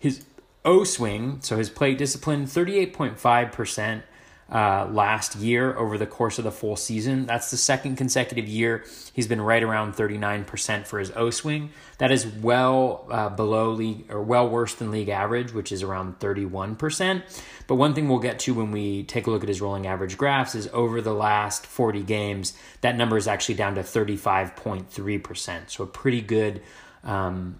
His 0.00 0.24
O 0.64 0.82
swing, 0.82 1.38
so 1.42 1.56
his 1.56 1.70
plate 1.70 1.98
discipline, 1.98 2.46
38.5 2.46 3.52
percent 3.52 4.02
uh, 4.50 4.88
last 4.92 5.34
year 5.36 5.76
over 5.76 5.98
the 5.98 6.06
course 6.06 6.38
of 6.38 6.44
the 6.44 6.52
full 6.52 6.76
season. 6.76 7.26
That's 7.26 7.50
the 7.50 7.56
second 7.56 7.96
consecutive 7.96 8.46
year 8.46 8.84
he's 9.12 9.26
been 9.26 9.40
right 9.40 9.62
around 9.62 9.94
39% 9.94 10.86
for 10.86 10.98
his 10.98 11.10
O 11.16 11.30
swing. 11.30 11.70
That 11.98 12.12
is 12.12 12.26
well 12.26 13.06
uh, 13.10 13.30
below 13.30 13.70
league 13.72 14.10
or 14.10 14.22
well 14.22 14.48
worse 14.48 14.74
than 14.74 14.90
league 14.90 15.08
average, 15.08 15.52
which 15.52 15.72
is 15.72 15.82
around 15.82 16.20
31%. 16.20 17.22
But 17.66 17.74
one 17.74 17.94
thing 17.94 18.08
we'll 18.08 18.20
get 18.20 18.38
to 18.40 18.54
when 18.54 18.70
we 18.70 19.02
take 19.02 19.26
a 19.26 19.30
look 19.30 19.42
at 19.42 19.48
his 19.48 19.60
rolling 19.60 19.86
average 19.86 20.16
graphs 20.16 20.54
is 20.54 20.68
over 20.72 21.00
the 21.00 21.14
last 21.14 21.66
40 21.66 22.02
games, 22.04 22.56
that 22.82 22.96
number 22.96 23.16
is 23.16 23.26
actually 23.26 23.56
down 23.56 23.74
to 23.74 23.82
35.3%. 23.82 25.70
So 25.70 25.82
a 25.82 25.86
pretty 25.88 26.20
good 26.20 26.62
um, 27.02 27.58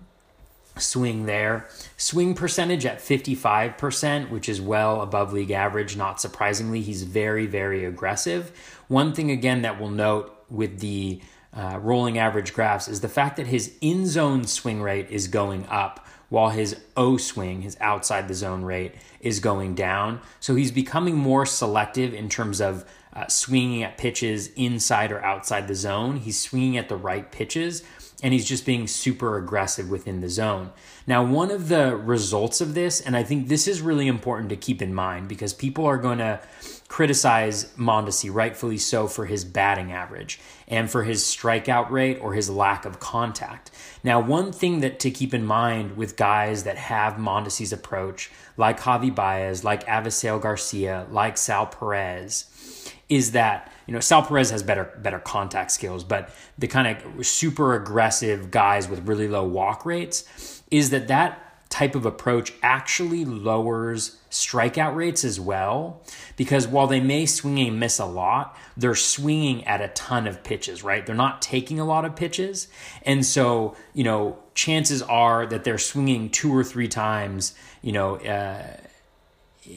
swing 0.79 1.27
there. 1.27 1.69
Swing 1.97 2.35
percentage 2.35 2.87
at 2.87 2.99
55%, 2.99 4.31
which 4.31 4.49
is 4.49 4.61
well 4.61 5.01
above 5.01 5.33
league 5.33 5.51
average. 5.51 5.97
Not 5.97 6.21
surprisingly, 6.21 6.81
he's 6.81 7.03
very, 7.03 7.47
very 7.47 7.85
aggressive. 7.85 8.53
One 8.89 9.13
thing, 9.13 9.31
again, 9.31 9.63
that 9.63 9.81
we'll 9.81 9.91
note 9.91 10.45
with 10.51 10.81
the 10.81 11.21
uh, 11.53 11.79
rolling 11.83 12.19
average 12.19 12.53
graphs 12.53 12.87
is 12.89 13.01
the 13.01 13.09
fact 13.09 13.37
that 13.37 13.47
his 13.47 13.77
in 13.81 14.07
zone 14.07 14.45
swing 14.45 14.83
rate 14.83 15.11
is 15.11 15.29
going 15.29 15.67
up 15.67 16.07
while 16.29 16.51
his 16.51 16.77
O 16.97 17.17
swing, 17.17 17.63
his 17.63 17.77
outside 17.81 18.29
the 18.29 18.35
zone 18.35 18.63
rate, 18.63 18.95
is 19.21 19.41
going 19.41 19.75
down. 19.75 20.21
So 20.41 20.55
he's 20.55 20.73
becoming 20.73 21.17
more 21.17 21.47
selective 21.47 22.13
in 22.13 22.29
terms 22.29 22.61
of 22.61 22.85
uh, 23.13 23.27
swinging 23.29 23.83
at 23.83 23.97
pitches 23.97 24.49
inside 24.49 25.13
or 25.13 25.25
outside 25.25 25.69
the 25.69 25.75
zone. 25.75 26.17
He's 26.17 26.39
swinging 26.39 26.77
at 26.77 26.89
the 26.89 26.97
right 26.97 27.31
pitches 27.31 27.83
and 28.23 28.33
he's 28.33 28.47
just 28.47 28.65
being 28.65 28.87
super 28.87 29.37
aggressive 29.37 29.91
within 29.91 30.21
the 30.21 30.29
zone. 30.29 30.71
Now, 31.07 31.25
one 31.25 31.51
of 31.51 31.69
the 31.69 31.97
results 31.97 32.61
of 32.61 32.75
this, 32.75 33.01
and 33.01 33.17
I 33.17 33.23
think 33.23 33.49
this 33.49 33.69
is 33.69 33.81
really 33.81 34.09
important 34.09 34.49
to 34.51 34.57
keep 34.57 34.81
in 34.81 34.95
mind 34.95 35.29
because 35.29 35.53
people 35.53 35.85
are 35.85 35.99
going 35.99 36.19
to 36.19 36.41
criticize 36.89 37.73
Mondesi, 37.77 38.33
rightfully 38.33 38.79
so, 38.79 39.07
for 39.07 39.27
his 39.27 39.45
batting 39.45 39.93
average 39.93 40.41
and 40.69 40.91
for 40.91 41.05
his 41.05 41.23
strikeout 41.23 41.91
rate 41.91 42.19
or 42.21 42.33
his 42.33 42.49
lack 42.49 42.85
of 42.85 43.01
contact. 43.01 43.71
Now, 44.03 44.21
one 44.21 44.53
thing 44.53 44.81
that 44.81 44.99
to 45.01 45.11
keep 45.11 45.35
in 45.35 45.45
mind 45.45 45.97
with 45.97 46.17
guys 46.17 46.65
that 46.65 46.79
have 46.79 47.15
Mondesi's 47.15 47.73
approach, 47.73 48.31
like 48.57 48.81
Javi 48.81 49.15
Baez, 49.15 49.63
like 49.63 49.87
Avisail 49.87 50.41
Garcia, 50.41 51.07
like 51.11 51.37
Sal 51.37 51.67
Perez, 51.67 52.93
is 53.09 53.33
that 53.33 53.73
you 53.87 53.95
know 53.95 54.01
Sal 54.01 54.23
Perez 54.23 54.51
has 54.51 54.63
better 54.63 54.93
better 55.03 55.19
contact 55.19 55.71
skills, 55.71 56.05
but 56.05 56.31
the 56.59 56.67
kind 56.67 56.97
of 56.97 57.27
super 57.27 57.75
aggressive 57.75 58.51
guys 58.51 58.89
with 58.89 59.07
really 59.07 59.29
low 59.29 59.45
walk 59.45 59.87
rates 59.87 60.63
is 60.71 60.91
that 60.91 61.09
that 61.09 61.43
type 61.69 61.95
of 61.95 62.07
approach 62.07 62.53
actually 62.63 63.25
lowers 63.25 64.19
strikeout 64.31 64.95
rates 64.95 65.25
as 65.25 65.41
well 65.41 66.01
because 66.37 66.67
while 66.67 66.87
they 66.87 67.01
may 67.01 67.27
swing 67.27 67.59
and 67.67 67.81
miss 67.81 67.99
a 67.99 68.05
lot 68.05 68.57
they're 68.77 68.95
swinging 68.95 69.65
at 69.65 69.81
a 69.81 69.89
ton 69.89 70.27
of 70.27 70.45
pitches 70.45 70.85
right? 70.85 71.05
They're 71.05 71.17
not 71.17 71.43
taking 71.43 71.81
a 71.81 71.85
lot 71.85 72.05
of 72.05 72.15
pitches. 72.15 72.69
And 73.03 73.27
so 73.27 73.77
you 73.95 74.05
know 74.05 74.39
chances 74.55 75.03
are 75.03 75.47
that 75.47 75.65
they're 75.65 75.79
swinging 75.79 76.31
two 76.31 76.55
or 76.55 76.63
three 76.63 76.89
times 76.89 77.55
you 77.83 77.93
know 77.93 78.17
uh, 78.17 78.77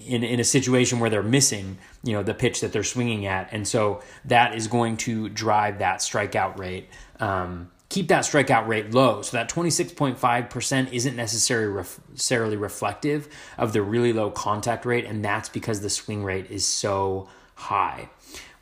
in, 0.08 0.24
in 0.24 0.40
a 0.40 0.44
situation 0.44 1.00
where 1.00 1.10
they're 1.10 1.24
missing, 1.24 1.78
you 2.04 2.14
know, 2.14 2.24
the 2.24 2.34
pitch 2.34 2.62
that 2.62 2.72
they're 2.72 2.84
swinging 2.84 3.26
at. 3.26 3.50
And 3.52 3.68
so 3.68 4.02
that 4.26 4.56
is 4.56 4.68
going 4.68 4.98
to 4.98 5.30
drive 5.30 5.80
that 5.80 6.00
strikeout 6.00 6.58
rate. 6.58 6.90
Um, 7.20 7.72
keep 7.90 8.08
that 8.10 8.24
strikeout 8.24 8.68
rate 8.68 8.94
low. 8.94 9.22
So 9.22 9.38
that 9.38 9.50
26.5% 9.50 10.94
isn't 10.94 11.16
necessarily 11.16 12.56
reflective 12.56 13.28
of 13.58 13.74
the 13.74 13.82
really 13.82 14.14
low 14.14 14.32
contact 14.32 14.86
rate. 14.86 15.06
And 15.06 15.26
that's 15.26 15.50
because 15.50 15.82
the 15.82 15.90
swing 15.90 16.24
rate 16.24 16.50
is 16.50 16.66
so 16.66 17.28
high. 17.56 18.10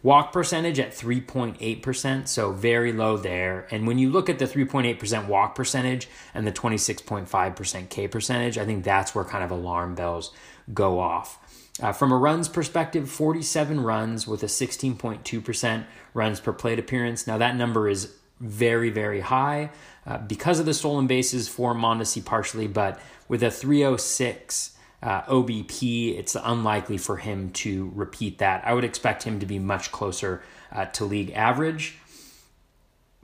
Walk 0.03 0.31
percentage 0.31 0.79
at 0.79 0.91
3.8%, 0.91 2.27
so 2.27 2.51
very 2.51 2.93
low 2.93 3.17
there. 3.17 3.67
And 3.71 3.87
when 3.87 3.97
you 3.97 4.11
look 4.11 4.29
at 4.29 4.37
the 4.37 4.45
3.8% 4.45 5.27
walk 5.27 5.55
percentage 5.55 6.07
and 6.35 6.45
the 6.45 6.51
26.5% 6.51 7.89
K 7.89 8.07
percentage, 8.07 8.57
I 8.59 8.65
think 8.65 8.83
that's 8.83 9.15
where 9.15 9.25
kind 9.25 9.43
of 9.43 9.49
alarm 9.51 9.95
bells 9.95 10.31
go 10.73 10.99
off. 10.99 11.39
Uh, 11.81 11.91
from 11.91 12.11
a 12.11 12.17
runs 12.17 12.47
perspective, 12.47 13.09
47 13.09 13.81
runs 13.81 14.27
with 14.27 14.41
a 14.43 14.47
16.2% 14.47 15.85
runs 16.13 16.39
per 16.39 16.53
plate 16.53 16.79
appearance. 16.79 17.27
Now, 17.27 17.37
that 17.37 17.55
number 17.55 17.87
is 17.87 18.15
very, 18.39 18.89
very 18.89 19.21
high 19.21 19.69
uh, 20.05 20.17
because 20.19 20.59
of 20.59 20.65
the 20.65 20.73
stolen 20.73 21.07
bases 21.07 21.47
for 21.47 21.73
Mondesi 21.73 22.23
partially, 22.23 22.67
but 22.67 22.99
with 23.27 23.43
a 23.43 23.51
306 23.51 24.77
uh, 25.03 25.21
OBP, 25.23 26.17
it's 26.17 26.35
unlikely 26.41 26.97
for 26.97 27.17
him 27.17 27.51
to 27.51 27.91
repeat 27.93 28.39
that. 28.39 28.65
I 28.65 28.73
would 28.73 28.83
expect 28.83 29.23
him 29.23 29.39
to 29.39 29.45
be 29.45 29.59
much 29.59 29.91
closer 29.91 30.41
uh, 30.71 30.85
to 30.85 31.05
league 31.05 31.31
average. 31.31 31.97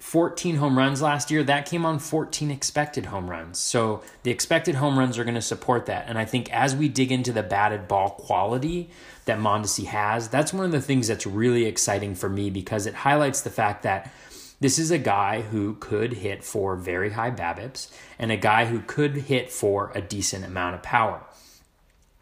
14 0.04 0.58
home 0.58 0.78
runs 0.78 1.02
last 1.02 1.32
year, 1.32 1.46
that 1.46 1.66
came 1.66 1.86
on 1.86 1.98
14 1.98 2.52
expected 2.52 3.06
home 3.06 3.30
runs. 3.30 3.58
So 3.58 4.04
the 4.24 4.32
expected 4.32 4.76
home 4.76 5.00
runs 5.00 5.18
are 5.18 5.24
going 5.24 5.34
to 5.34 5.42
support 5.42 5.86
that. 5.86 6.10
And 6.10 6.20
I 6.20 6.26
think 6.26 6.52
as 6.54 6.76
we 6.76 6.90
dig 6.90 7.10
into 7.10 7.32
the 7.32 7.42
batted 7.42 7.88
ball 7.88 8.10
quality 8.10 8.90
that 9.26 9.40
Mondesi 9.40 9.86
has, 9.86 10.28
that's 10.28 10.54
one 10.54 10.66
of 10.66 10.72
the 10.74 10.82
things 10.82 11.08
that's 11.08 11.26
really 11.26 11.66
exciting 11.66 12.16
for 12.16 12.28
me 12.28 12.50
because 12.50 12.86
it 12.86 12.94
highlights 12.94 13.42
the 13.42 13.50
fact 13.50 13.84
that 13.84 14.14
this 14.60 14.78
is 14.78 14.92
a 14.92 14.98
guy 14.98 15.42
who 15.42 15.78
could 15.80 16.12
hit 16.14 16.44
for 16.44 16.76
very 16.76 17.12
high 17.12 17.32
BABIPs 17.32 17.90
and 18.20 18.30
a 18.30 18.38
guy 18.38 18.66
who 18.66 18.82
could 18.82 19.16
hit 19.16 19.50
for 19.50 19.94
a 19.96 20.02
decent 20.02 20.44
amount 20.44 20.76
of 20.76 20.84
power. 20.84 21.24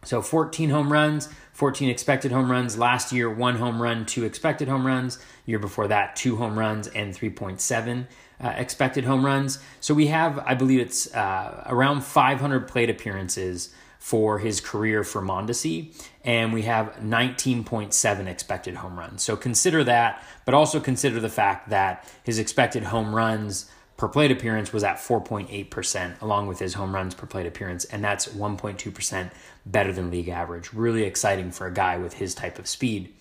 So 0.03 0.21
14 0.21 0.69
home 0.69 0.91
runs, 0.91 1.29
14 1.53 1.89
expected 1.89 2.31
home 2.31 2.49
runs. 2.49 2.77
Last 2.77 3.11
year, 3.11 3.29
one 3.29 3.57
home 3.57 3.81
run, 3.81 4.05
two 4.05 4.23
expected 4.23 4.67
home 4.67 4.87
runs. 4.87 5.19
Year 5.45 5.59
before 5.59 5.87
that, 5.87 6.15
two 6.15 6.35
home 6.35 6.57
runs 6.57 6.87
and 6.87 7.13
3.7 7.13 8.07
uh, 8.43 8.47
expected 8.57 9.05
home 9.05 9.25
runs. 9.25 9.59
So 9.79 9.93
we 9.93 10.07
have, 10.07 10.39
I 10.39 10.55
believe 10.55 10.79
it's 10.79 11.13
uh, 11.13 11.63
around 11.67 12.03
500 12.03 12.67
plate 12.67 12.89
appearances 12.89 13.73
for 13.99 14.39
his 14.39 14.59
career 14.59 15.03
for 15.03 15.21
Mondesi, 15.21 15.93
and 16.23 16.51
we 16.51 16.63
have 16.63 16.95
19.7 17.01 18.25
expected 18.25 18.75
home 18.75 18.97
runs. 18.97 19.21
So 19.21 19.37
consider 19.37 19.83
that, 19.83 20.23
but 20.43 20.55
also 20.55 20.79
consider 20.79 21.19
the 21.19 21.29
fact 21.29 21.69
that 21.69 22.07
his 22.23 22.39
expected 22.39 22.85
home 22.85 23.13
runs 23.13 23.69
per 23.97 24.07
plate 24.07 24.31
appearance 24.31 24.73
was 24.73 24.83
at 24.83 24.97
4.8%, 24.97 26.19
along 26.19 26.47
with 26.47 26.57
his 26.57 26.73
home 26.73 26.95
runs 26.95 27.13
per 27.13 27.27
plate 27.27 27.45
appearance, 27.45 27.85
and 27.85 28.03
that's 28.03 28.27
1.2% 28.29 29.29
better 29.67 29.93
than 29.93 30.09
league 30.09 30.29
average. 30.29 30.73
Really 30.73 31.03
exciting 31.03 31.51
for 31.51 31.67
a 31.67 31.71
guy 31.71 31.97
with 31.99 32.13
his 32.13 32.33
type 32.33 32.57
of 32.57 32.65
speed. 32.65 33.13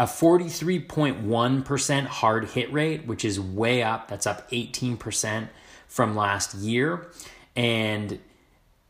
A 0.00 0.04
43.1% 0.04 2.06
hard 2.06 2.44
hit 2.46 2.72
rate, 2.72 3.06
which 3.06 3.22
is 3.22 3.38
way 3.38 3.82
up. 3.82 4.08
That's 4.08 4.26
up 4.26 4.50
18% 4.50 5.48
from 5.88 6.16
last 6.16 6.54
year. 6.54 7.06
And 7.54 8.18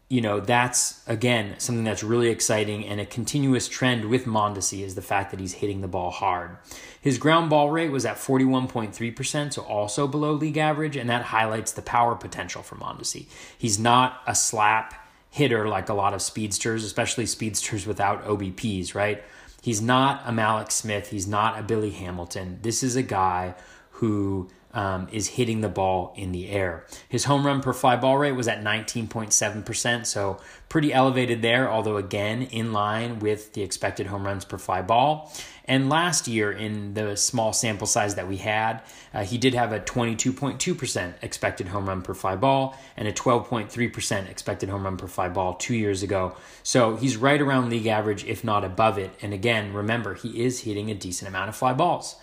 you 0.08 0.20
know, 0.20 0.40
that's 0.40 1.06
again 1.08 1.54
something 1.58 1.84
that's 1.84 2.02
really 2.02 2.30
exciting 2.30 2.84
and 2.84 3.00
a 3.00 3.06
continuous 3.06 3.68
trend 3.68 4.04
with 4.04 4.24
Mondesi 4.24 4.84
is 4.84 4.96
the 4.96 5.02
fact 5.02 5.30
that 5.30 5.40
he's 5.40 5.54
hitting 5.54 5.80
the 5.80 5.88
ball 5.88 6.10
hard. 6.10 6.56
His 7.00 7.16
ground 7.16 7.50
ball 7.50 7.70
rate 7.70 7.90
was 7.90 8.04
at 8.04 8.16
41.3%, 8.16 9.52
so 9.52 9.62
also 9.62 10.06
below 10.06 10.32
league 10.32 10.58
average, 10.58 10.96
and 10.96 11.08
that 11.08 11.22
highlights 11.22 11.72
the 11.72 11.82
power 11.82 12.16
potential 12.16 12.62
for 12.62 12.76
Mondesi. 12.76 13.26
He's 13.56 13.78
not 13.78 14.20
a 14.26 14.34
slap 14.34 14.94
hitter 15.30 15.68
like 15.68 15.88
a 15.88 15.94
lot 15.94 16.12
of 16.12 16.22
speedsters, 16.22 16.84
especially 16.84 17.26
speedsters 17.26 17.86
without 17.86 18.24
OBPs, 18.24 18.96
right? 18.96 19.22
He's 19.62 19.82
not 19.82 20.22
a 20.24 20.30
Mallex 20.32 20.72
Smith, 20.72 21.10
he's 21.10 21.26
not 21.26 21.58
a 21.58 21.62
Billy 21.62 21.90
Hamilton. 21.90 22.58
This 22.62 22.82
is 22.82 22.96
a 22.96 23.02
guy 23.02 23.54
who 23.92 24.48
um, 24.72 25.08
is 25.10 25.28
hitting 25.28 25.60
the 25.60 25.68
ball 25.68 26.14
in 26.16 26.32
the 26.32 26.48
air. 26.48 26.86
His 27.08 27.24
home 27.24 27.44
run 27.44 27.60
per 27.60 27.72
fly 27.72 27.96
ball 27.96 28.18
rate 28.18 28.32
was 28.32 28.48
at 28.48 28.62
19.7%, 28.62 30.06
so 30.06 30.40
pretty 30.68 30.92
elevated 30.92 31.42
there, 31.42 31.70
although 31.70 31.96
again 31.96 32.42
in 32.42 32.72
line 32.72 33.18
with 33.18 33.52
the 33.52 33.62
expected 33.62 34.06
home 34.06 34.24
runs 34.24 34.44
per 34.44 34.58
fly 34.58 34.82
ball. 34.82 35.32
And 35.70 35.88
last 35.88 36.26
year, 36.26 36.50
in 36.50 36.94
the 36.94 37.16
small 37.16 37.52
sample 37.52 37.86
size 37.86 38.16
that 38.16 38.26
we 38.26 38.38
had, 38.38 38.82
uh, 39.14 39.22
he 39.22 39.38
did 39.38 39.54
have 39.54 39.70
a 39.70 39.78
22.2% 39.78 41.14
expected 41.22 41.68
home 41.68 41.88
run 41.88 42.02
per 42.02 42.12
fly 42.12 42.34
ball 42.34 42.76
and 42.96 43.06
a 43.06 43.12
12.3% 43.12 44.28
expected 44.28 44.68
home 44.68 44.82
run 44.82 44.96
per 44.96 45.06
fly 45.06 45.28
ball 45.28 45.54
two 45.54 45.76
years 45.76 46.02
ago. 46.02 46.34
So 46.64 46.96
he's 46.96 47.16
right 47.16 47.40
around 47.40 47.70
league 47.70 47.86
average, 47.86 48.24
if 48.24 48.42
not 48.42 48.64
above 48.64 48.98
it. 48.98 49.12
And 49.22 49.32
again, 49.32 49.72
remember, 49.72 50.14
he 50.14 50.42
is 50.42 50.62
hitting 50.62 50.90
a 50.90 50.94
decent 50.94 51.28
amount 51.28 51.50
of 51.50 51.54
fly 51.54 51.72
balls. 51.72 52.16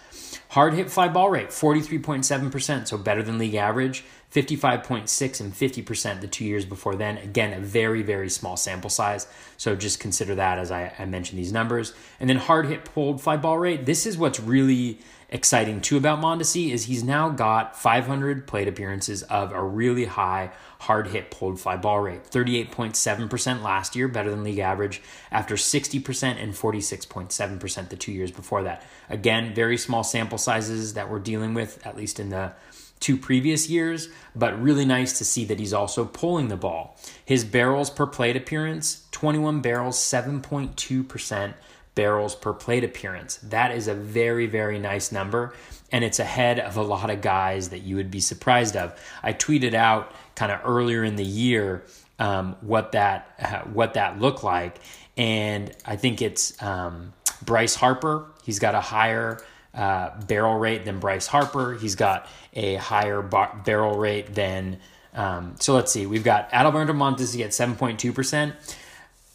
Hard 0.49 0.73
hit 0.73 0.91
fly 0.91 1.07
ball 1.07 1.29
rate, 1.29 1.49
43.7%, 1.49 2.89
so 2.89 2.97
better 2.97 3.23
than 3.23 3.37
league 3.37 3.55
average. 3.55 4.03
55.6 4.33 5.39
and 5.39 5.53
50% 5.53 6.21
the 6.21 6.27
two 6.27 6.45
years 6.45 6.65
before 6.65 6.95
then. 6.95 7.17
Again, 7.17 7.53
a 7.53 7.59
very, 7.59 8.01
very 8.01 8.29
small 8.29 8.57
sample 8.57 8.89
size. 8.89 9.25
So 9.55 9.75
just 9.75 9.99
consider 9.99 10.35
that 10.35 10.59
as 10.59 10.69
I, 10.69 10.93
I 10.99 11.05
mentioned 11.05 11.39
these 11.39 11.53
numbers. 11.53 11.93
And 12.19 12.29
then 12.29 12.37
hard 12.37 12.67
hit 12.67 12.85
pulled 12.85 13.21
fly 13.21 13.37
ball 13.37 13.57
rate. 13.57 13.85
This 13.85 14.05
is 14.05 14.17
what's 14.17 14.39
really 14.39 14.99
exciting 15.29 15.81
too 15.81 15.97
about 15.97 16.21
Mondesi 16.21 16.71
is 16.71 16.85
he's 16.85 17.03
now 17.03 17.29
got 17.29 17.77
500 17.77 18.47
plate 18.47 18.67
appearances 18.67 19.23
of 19.23 19.51
a 19.51 19.61
really 19.61 20.05
high 20.05 20.51
hard 20.79 21.07
hit 21.07 21.31
pulled 21.31 21.59
fly 21.59 21.75
ball 21.75 21.99
rate 21.99 22.23
38.7% 22.23 23.61
last 23.61 23.93
year 23.93 24.07
better 24.07 24.29
than 24.29 24.45
league 24.45 24.59
average 24.59 25.01
after 25.29 25.55
60% 25.55 26.41
and 26.41 26.53
46.7% 26.53 27.89
the 27.89 27.95
two 27.97 28.13
years 28.13 28.31
before 28.31 28.63
that 28.63 28.85
again 29.09 29.53
very 29.53 29.77
small 29.77 30.01
sample 30.01 30.37
sizes 30.37 30.93
that 30.93 31.09
we're 31.09 31.19
dealing 31.19 31.53
with 31.53 31.85
at 31.85 31.97
least 31.97 32.21
in 32.21 32.29
the 32.29 32.53
two 32.99 33.17
previous 33.17 33.69
years, 33.69 34.09
but 34.35 34.59
really 34.61 34.85
nice 34.85 35.17
to 35.17 35.25
see 35.25 35.45
that 35.45 35.59
he's 35.59 35.73
also 35.73 36.05
pulling 36.05 36.47
the 36.47 36.57
ball. 36.57 36.97
His 37.23 37.43
barrels 37.43 37.89
per 37.89 38.05
plate 38.05 38.35
appearance 38.35 39.07
21 39.11 39.61
barrels, 39.61 39.97
7.2% 39.97 41.53
barrels 41.95 42.35
per 42.35 42.53
plate 42.53 42.83
appearance. 42.83 43.37
That 43.37 43.71
is 43.71 43.87
a 43.87 43.95
very, 43.95 44.45
very 44.45 44.77
nice 44.77 45.11
number, 45.11 45.55
and 45.91 46.03
it's 46.03 46.19
ahead 46.19 46.59
of 46.59 46.77
a 46.77 46.83
lot 46.83 47.09
of 47.09 47.21
guys 47.21 47.69
that 47.69 47.79
you 47.79 47.95
would 47.95 48.11
be 48.11 48.19
surprised 48.19 48.75
of. 48.75 48.93
I 49.23 49.33
tweeted 49.33 49.73
out 49.73 50.13
kind 50.35 50.51
of 50.51 50.61
earlier 50.63 51.03
in 51.03 51.15
the 51.15 51.25
year 51.25 51.83
um, 52.19 52.55
what 52.61 52.91
that 52.91 53.33
uh, 53.39 53.69
what 53.73 53.95
that 53.95 54.21
looked 54.21 54.43
like, 54.43 54.77
and 55.17 55.75
I 55.85 55.95
think 55.95 56.21
it's 56.21 56.61
um, 56.61 57.13
Bryce 57.43 57.73
Harper. 57.73 58.27
He's 58.43 58.59
got 58.59 58.75
a 58.75 58.81
higher 58.81 59.39
uh, 59.77 60.19
barrel 60.23 60.57
rate 60.57 60.83
than 60.85 60.99
Bryce 60.99 61.27
Harper. 61.27 61.75
He's 61.75 61.95
got 61.95 62.27
a 62.53 62.75
higher 62.75 63.21
bar- 63.21 63.61
barrel 63.63 63.97
rate 63.97 64.33
than 64.33 64.79
Um, 65.13 65.55
so 65.59 65.73
let's 65.73 65.91
see. 65.91 66.05
We've 66.05 66.23
got 66.23 66.51
Adalberto 66.51 66.91
Mondesi 66.91 67.43
at 67.43 67.49
7.2%. 67.49 68.53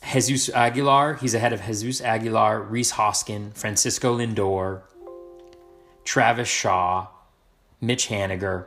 Jesus 0.04 0.49
Aguilar, 0.54 1.14
he's 1.14 1.34
ahead 1.34 1.52
of 1.52 1.61
Jesus 1.62 2.00
Aguilar, 2.00 2.62
Rhys 2.62 2.92
Hoskin, 2.92 3.52
Francisco 3.52 4.16
Lindor, 4.18 4.82
Travis 6.04 6.49
Shaw, 6.49 7.08
Mitch 7.80 8.08
Haniger, 8.08 8.66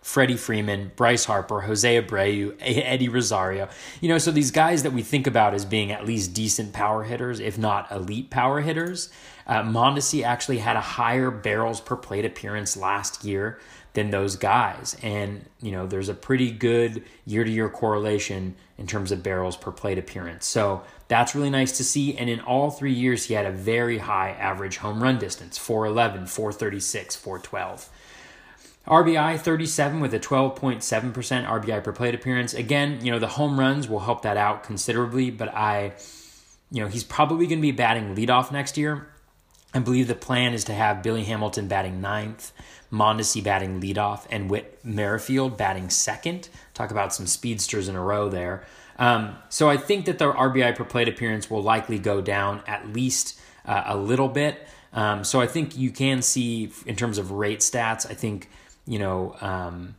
Freddie 0.00 0.36
Freeman, 0.36 0.90
Bryce 0.96 1.24
Harper, 1.24 1.62
Jose 1.62 2.02
Abreu, 2.02 2.56
Eddie 2.60 3.08
Rosario. 3.08 3.68
You 4.00 4.08
know, 4.08 4.18
so 4.18 4.32
these 4.32 4.50
guys 4.50 4.82
that 4.82 4.92
we 4.92 5.02
think 5.02 5.26
about 5.26 5.54
as 5.54 5.64
being 5.64 5.92
at 5.92 6.04
least 6.04 6.34
decent 6.34 6.72
power 6.72 7.04
hitters, 7.04 7.38
if 7.38 7.56
not 7.56 7.90
elite 7.90 8.30
power 8.30 8.60
hitters. 8.60 9.10
Uh, 9.46 9.62
Mondesi 9.62 10.24
actually 10.24 10.58
had 10.58 10.76
a 10.76 10.80
higher 10.80 11.30
barrels 11.30 11.80
per 11.80 11.96
plate 11.96 12.24
appearance 12.24 12.76
last 12.76 13.24
year 13.24 13.58
than 13.94 14.10
those 14.10 14.36
guys. 14.36 14.96
And, 15.02 15.44
you 15.60 15.72
know, 15.72 15.86
there's 15.86 16.08
a 16.08 16.14
pretty 16.14 16.50
good 16.50 17.04
year 17.26 17.44
to 17.44 17.50
year 17.50 17.68
correlation 17.68 18.54
in 18.78 18.86
terms 18.86 19.12
of 19.12 19.22
barrels 19.22 19.56
per 19.56 19.70
plate 19.70 19.98
appearance. 19.98 20.46
So 20.46 20.82
that's 21.08 21.34
really 21.34 21.50
nice 21.50 21.76
to 21.76 21.84
see. 21.84 22.16
And 22.16 22.30
in 22.30 22.40
all 22.40 22.70
three 22.70 22.92
years, 22.92 23.26
he 23.26 23.34
had 23.34 23.46
a 23.46 23.52
very 23.52 23.98
high 23.98 24.30
average 24.30 24.78
home 24.78 25.02
run 25.02 25.18
distance 25.18 25.58
411, 25.58 26.26
436, 26.26 27.16
412. 27.16 27.90
RBI 28.86 29.38
37 29.38 30.00
with 30.00 30.12
a 30.12 30.18
12.7% 30.18 31.46
RBI 31.46 31.84
per 31.84 31.92
plate 31.92 32.14
appearance. 32.14 32.52
Again, 32.54 33.04
you 33.04 33.12
know, 33.12 33.20
the 33.20 33.28
home 33.28 33.60
runs 33.60 33.88
will 33.88 34.00
help 34.00 34.22
that 34.22 34.36
out 34.36 34.64
considerably, 34.64 35.30
but 35.30 35.54
I, 35.54 35.92
you 36.70 36.80
know, 36.82 36.88
he's 36.88 37.04
probably 37.04 37.46
going 37.46 37.58
to 37.58 37.62
be 37.62 37.70
batting 37.70 38.16
leadoff 38.16 38.50
next 38.50 38.76
year. 38.76 39.11
I 39.74 39.78
believe 39.78 40.08
the 40.08 40.14
plan 40.14 40.54
is 40.54 40.64
to 40.64 40.74
have 40.74 41.02
Billy 41.02 41.24
Hamilton 41.24 41.68
batting 41.68 42.00
ninth, 42.00 42.52
Mondesi 42.92 43.42
batting 43.42 43.80
leadoff, 43.80 44.26
and 44.30 44.50
Whit 44.50 44.78
Merrifield 44.84 45.56
batting 45.56 45.88
second. 45.88 46.48
Talk 46.74 46.90
about 46.90 47.14
some 47.14 47.26
speedsters 47.26 47.88
in 47.88 47.96
a 47.96 48.02
row 48.02 48.28
there. 48.28 48.66
Um, 48.98 49.36
so 49.48 49.70
I 49.70 49.78
think 49.78 50.04
that 50.06 50.18
the 50.18 50.32
RBI 50.32 50.76
per 50.76 50.84
plate 50.84 51.08
appearance 51.08 51.50
will 51.50 51.62
likely 51.62 51.98
go 51.98 52.20
down 52.20 52.62
at 52.66 52.92
least 52.92 53.40
uh, 53.64 53.84
a 53.86 53.96
little 53.96 54.28
bit. 54.28 54.66
Um, 54.92 55.24
so 55.24 55.40
I 55.40 55.46
think 55.46 55.78
you 55.78 55.90
can 55.90 56.20
see 56.20 56.70
in 56.84 56.96
terms 56.96 57.16
of 57.16 57.30
rate 57.30 57.60
stats, 57.60 58.08
I 58.08 58.14
think 58.14 58.50
you 58.86 58.98
know, 58.98 59.36
um, 59.40 59.94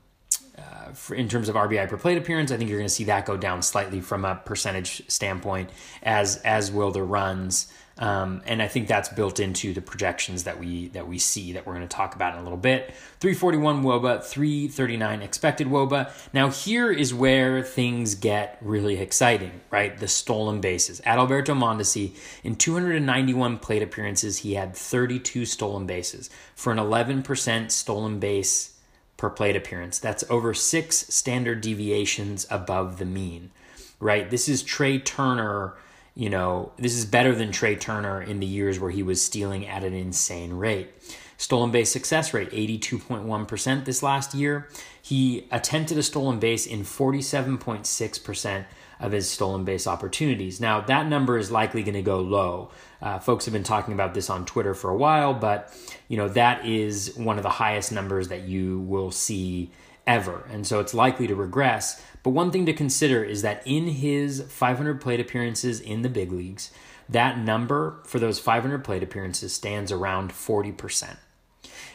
uh, 0.58 0.92
for, 0.94 1.16
in 1.16 1.28
terms 1.28 1.50
of 1.50 1.56
RBI 1.56 1.88
per 1.90 1.98
plate 1.98 2.18
appearance, 2.18 2.52
I 2.52 2.58
think 2.58 2.70
you're 2.70 2.80
going 2.80 2.88
to 2.88 2.94
see 2.94 3.06
that 3.06 3.26
go 3.26 3.38
down 3.38 3.62
slightly 3.62 4.02
from 4.02 4.26
a 4.26 4.36
percentage 4.36 5.10
standpoint, 5.10 5.70
as 6.02 6.38
as 6.38 6.72
will 6.72 6.92
the 6.92 7.04
runs. 7.04 7.72
Um, 8.00 8.42
and 8.48 8.60
I 8.62 8.68
think 8.68 8.88
that's 8.88 9.10
built 9.10 9.40
into 9.40 9.72
the 9.72 9.82
projections 9.82 10.46
that 10.46 10.60
we 10.60 10.88
that 10.90 11.08
we 11.08 11.20
see 11.20 11.54
that 11.54 11.68
we're 11.68 11.76
going 11.76 11.88
to 11.88 11.96
talk 11.96 12.16
about 12.16 12.34
in 12.34 12.40
a 12.40 12.44
little 12.44 12.58
bit. 12.58 12.92
341 13.20 13.84
woba, 13.84 14.24
339 14.24 15.22
expected 15.22 15.68
woba. 15.68 16.12
Now 16.34 16.50
here 16.50 16.92
is 16.92 17.14
where 17.14 17.62
things 17.62 18.16
get 18.16 18.58
really 18.62 18.98
exciting, 18.98 19.62
right? 19.70 19.96
The 19.96 20.08
stolen 20.08 20.60
bases. 20.60 21.02
Adalberto 21.02 21.56
Mondesi 21.56 22.16
in 22.44 22.56
291 22.56 23.60
plate 23.60 23.84
appearances, 23.84 24.40
he 24.40 24.56
had 24.56 24.76
32 24.76 25.46
stolen 25.46 25.86
bases 25.86 26.32
for 26.56 26.72
an 26.72 26.80
11% 26.80 27.70
stolen 27.70 28.20
base 28.20 28.74
per 29.18 29.30
plate 29.30 29.56
appearance. 29.56 30.00
That's 30.00 30.24
over 30.32 30.56
six 30.56 31.14
standard 31.14 31.62
deviations 31.62 32.48
above 32.50 32.98
the 32.98 33.06
mean, 33.06 33.52
right? 34.00 34.28
This 34.30 34.50
is 34.50 34.64
Trea 34.64 34.98
Turner. 34.98 35.76
You 36.16 36.30
know, 36.30 36.72
this 36.78 36.96
is 36.96 37.06
better 37.06 37.34
than 37.34 37.52
Trea 37.52 37.76
Turner 37.76 38.22
in 38.22 38.40
the 38.40 38.46
years 38.46 38.80
where 38.80 38.92
he 38.92 39.02
was 39.02 39.22
stealing 39.22 39.66
at 39.68 39.84
an 39.84 39.94
insane 39.94 40.54
rate. 40.54 40.90
Stolen 41.38 41.72
base 41.72 41.92
success 41.92 42.34
rate, 42.34 42.52
82.1% 42.52 43.86
this 43.86 44.04
last 44.04 44.34
year. 44.36 44.70
He 45.02 45.48
attempted 45.52 45.98
a 45.98 46.04
stolen 46.04 46.40
base 46.40 46.66
in 46.66 46.82
47.6% 46.82 48.66
of 49.00 49.12
his 49.12 49.30
stolen 49.30 49.66
base 49.66 49.86
opportunities. 49.86 50.62
Now, 50.62 50.82
that 50.82 51.08
number 51.08 51.38
is 51.38 51.52
likely 51.52 51.84
going 51.84 51.96
to 51.96 52.02
go 52.02 52.22
low. 52.22 52.72
Uh, 53.02 53.20
folks 53.20 53.46
have 53.46 53.54
been 53.54 53.64
talking 53.64 53.94
about 53.94 54.14
this 54.14 54.30
on 54.30 54.46
Twitter 54.46 54.74
for 54.74 54.90
a 54.90 54.96
while, 54.96 55.34
but 55.34 55.76
you 56.08 56.16
know 56.16 56.30
that 56.30 56.66
is 56.66 57.14
one 57.18 57.38
of 57.38 57.44
the 57.44 57.50
highest 57.50 57.92
numbers 57.92 58.30
that 58.30 58.44
you 58.44 58.80
will 58.80 59.12
see 59.12 59.72
ever, 60.08 60.48
and 60.50 60.66
so 60.66 60.80
it's 60.80 60.94
likely 60.94 61.28
to 61.28 61.36
regress. 61.36 62.02
But 62.24 62.32
one 62.32 62.52
thing 62.52 62.66
to 62.66 62.74
consider 62.74 63.24
is 63.24 63.42
that 63.42 63.62
in 63.66 63.88
his 63.88 64.44
500 64.48 65.02
plate 65.02 65.20
appearances 65.20 65.80
in 65.80 66.02
the 66.02 66.10
big 66.10 66.32
leagues, 66.32 66.72
that 67.10 67.38
number 67.38 68.02
for 68.06 68.18
those 68.18 68.40
500 68.40 68.84
plate 68.84 69.04
appearances 69.04 69.54
stands 69.54 69.92
around 69.92 70.32
40 70.32 70.72
percent. 70.72 71.20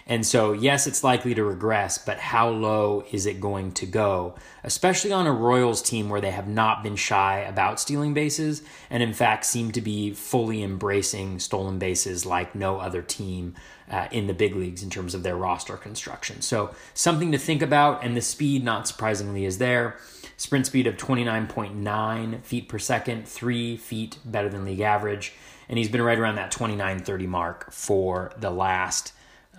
And 0.06 0.24
so, 0.24 0.54
yes, 0.54 0.86
it's 0.86 1.04
likely 1.04 1.34
to 1.34 1.44
regress, 1.44 1.98
but 1.98 2.18
how 2.18 2.48
low 2.48 3.04
is 3.12 3.26
it 3.26 3.42
going 3.42 3.72
to 3.72 3.84
go? 3.84 4.36
Especially 4.64 5.12
on 5.12 5.26
a 5.26 5.32
Royals 5.32 5.82
team 5.82 6.08
where 6.08 6.22
they 6.22 6.30
have 6.30 6.48
not 6.48 6.82
been 6.82 6.96
shy 6.96 7.40
about 7.40 7.78
stealing 7.78 8.14
bases 8.14 8.62
and, 8.88 9.02
in 9.02 9.12
fact, 9.12 9.44
seem 9.44 9.70
to 9.72 9.82
be 9.82 10.14
fully 10.14 10.62
embracing 10.62 11.38
stolen 11.38 11.78
bases 11.78 12.24
like 12.24 12.54
no 12.54 12.78
other 12.78 13.02
team 13.02 13.54
uh, 13.90 14.08
in 14.10 14.26
the 14.26 14.34
big 14.34 14.54
leagues 14.54 14.82
in 14.82 14.90
terms 14.90 15.14
of 15.14 15.22
their 15.22 15.36
roster 15.36 15.76
construction. 15.76 16.40
So, 16.42 16.74
something 16.94 17.32
to 17.32 17.38
think 17.38 17.62
about, 17.62 18.04
and 18.04 18.16
the 18.16 18.20
speed, 18.20 18.64
not 18.64 18.86
surprisingly, 18.86 19.44
is 19.44 19.58
there. 19.58 19.96
Sprint 20.36 20.66
speed 20.66 20.86
of 20.86 20.96
29.9 20.96 22.42
feet 22.42 22.68
per 22.68 22.78
second, 22.78 23.26
three 23.26 23.76
feet 23.76 24.18
better 24.24 24.48
than 24.48 24.64
league 24.64 24.80
average. 24.80 25.32
And 25.68 25.78
he's 25.78 25.88
been 25.88 26.02
right 26.02 26.18
around 26.18 26.36
that 26.36 26.50
29 26.50 27.00
30 27.00 27.26
mark 27.26 27.72
for 27.72 28.32
the 28.38 28.50
last 28.50 29.12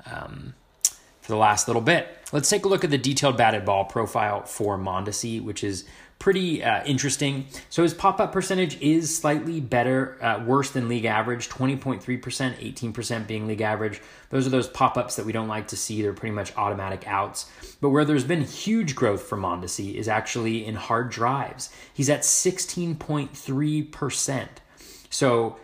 um, 0.06 0.56
for 1.22 1.34
the 1.34 1.38
last 1.38 1.68
little 1.68 1.82
bit. 1.82 2.08
Let's 2.32 2.50
take 2.50 2.66
a 2.66 2.68
look 2.68 2.84
at 2.84 2.90
the 2.90 2.98
detailed 2.98 3.38
batted 3.38 3.66
ball 3.66 3.86
profile 3.86 4.44
for 4.44 4.78
Mondesi, 4.78 5.44
which 5.44 5.64
is 5.64 5.86
pretty 6.20 6.64
uh, 6.64 6.84
interesting. 6.84 7.48
So 7.70 7.82
his 7.82 7.94
pop 7.94 8.20
up 8.20 8.34
percentage 8.34 8.80
is 8.82 9.18
slightly 9.18 9.62
better, 9.62 10.18
uh, 10.22 10.44
worse 10.46 10.72
than 10.72 10.90
league 10.90 11.06
average 11.06 11.48
20.3%, 11.50 12.04
18% 12.04 13.28
being 13.28 13.48
league 13.48 13.62
average. 13.62 14.02
Those 14.30 14.46
are 14.46 14.50
those 14.50 14.68
pop 14.68 14.98
ups 14.98 15.16
that 15.16 15.26
we 15.26 15.32
don't 15.32 15.48
like 15.48 15.70
to 15.70 15.78
see. 15.78 16.02
They're 16.02 16.12
pretty 16.14 16.36
much 16.36 16.56
automatic 16.58 17.08
outs. 17.08 17.50
But 17.80 17.90
where 17.90 18.04
there's 18.04 18.26
been 18.26 18.42
huge 18.42 18.96
growth 18.96 19.22
for 19.24 19.38
Mondesi 19.38 19.96
is 19.96 20.10
actually 20.10 20.66
in 20.66 20.76
hard 20.76 21.10
drives. 21.10 21.70
He's 21.94 22.10
at 22.10 22.22
16.3%. 22.22 24.48
So 25.10 25.56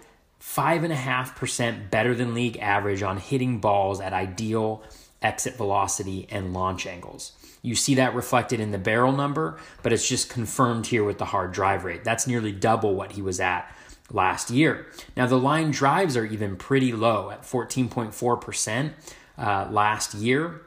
5.5% 0.42 1.90
better 1.90 2.16
than 2.16 2.34
league 2.34 2.58
average 2.58 3.04
on 3.04 3.18
hitting 3.18 3.60
balls 3.60 4.00
at 4.00 4.14
ideal 4.14 4.84
exit 5.22 5.56
velocity 5.56 6.28
and 6.30 6.54
launch 6.54 6.88
angles. 6.88 7.34
You 7.66 7.76
see 7.76 7.96
that 7.96 8.16
reflected 8.16 8.60
in 8.60 8.72
the 8.72 8.78
barrel 8.78 9.12
number, 9.12 9.58
but 9.84 9.92
it's 9.92 10.08
just 10.08 10.30
confirmed 10.30 10.88
here 10.88 11.04
with 11.04 11.18
the 11.18 11.26
hard 11.26 11.52
drive 11.52 11.84
rate. 11.84 12.04
That's 12.04 12.28
nearly 12.28 12.52
double 12.52 12.96
what 12.96 13.14
he 13.14 13.22
was 13.22 13.40
at 13.40 13.70
last 14.12 14.52
year. 14.52 14.86
Now, 15.18 15.26
the 15.26 15.40
line 15.40 15.72
drives 15.72 16.16
are 16.16 16.26
even 16.26 16.56
pretty 16.56 16.92
low 16.92 17.32
at 17.32 17.42
14.4% 17.42 18.94
uh, 19.38 19.68
last 19.72 20.14
year 20.14 20.62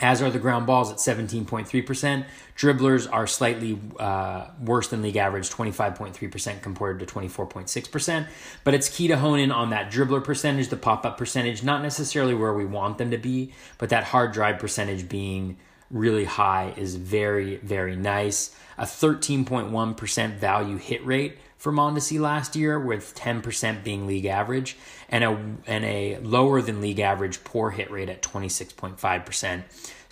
as 0.00 0.20
are 0.20 0.30
the 0.30 0.38
ground 0.38 0.66
balls 0.66 0.90
at 0.90 0.98
17.3%. 0.98 2.26
Dribblers 2.56 3.08
are 3.10 3.26
slightly 3.26 3.78
uh, 3.98 4.48
worse 4.62 4.88
than 4.88 5.02
league 5.02 5.16
average, 5.16 5.48
25.3% 5.48 6.62
compared 6.62 6.98
to 7.00 7.06
24.6%. 7.06 8.26
But 8.64 8.74
it's 8.74 8.88
key 8.88 9.08
to 9.08 9.16
hone 9.16 9.38
in 9.38 9.50
on 9.50 9.70
that 9.70 9.90
dribbler 9.90 10.22
percentage, 10.22 10.68
the 10.68 10.76
pop 10.76 11.06
up 11.06 11.16
percentage, 11.16 11.62
not 11.62 11.82
necessarily 11.82 12.34
where 12.34 12.52
we 12.52 12.66
want 12.66 12.98
them 12.98 13.10
to 13.10 13.18
be, 13.18 13.52
but 13.78 13.88
that 13.88 14.04
hard 14.04 14.32
drive 14.32 14.58
percentage 14.58 15.08
being 15.08 15.56
really 15.90 16.24
high 16.24 16.74
is 16.76 16.96
very, 16.96 17.56
very 17.56 17.96
nice. 17.96 18.54
A 18.78 18.84
13.1% 18.84 20.36
value 20.36 20.76
hit 20.76 21.04
rate 21.06 21.38
for 21.56 21.72
Mondesi 21.72 22.20
last 22.20 22.54
year, 22.54 22.78
with 22.78 23.14
10% 23.14 23.82
being 23.82 24.06
league 24.06 24.26
average, 24.26 24.76
and 25.08 25.24
a 25.24 25.40
and 25.66 25.84
a 25.84 26.18
lower 26.18 26.60
than 26.60 26.80
league 26.80 27.00
average 27.00 27.42
poor 27.44 27.70
hit 27.70 27.90
rate 27.90 28.08
at 28.08 28.22
26.5%, 28.22 29.62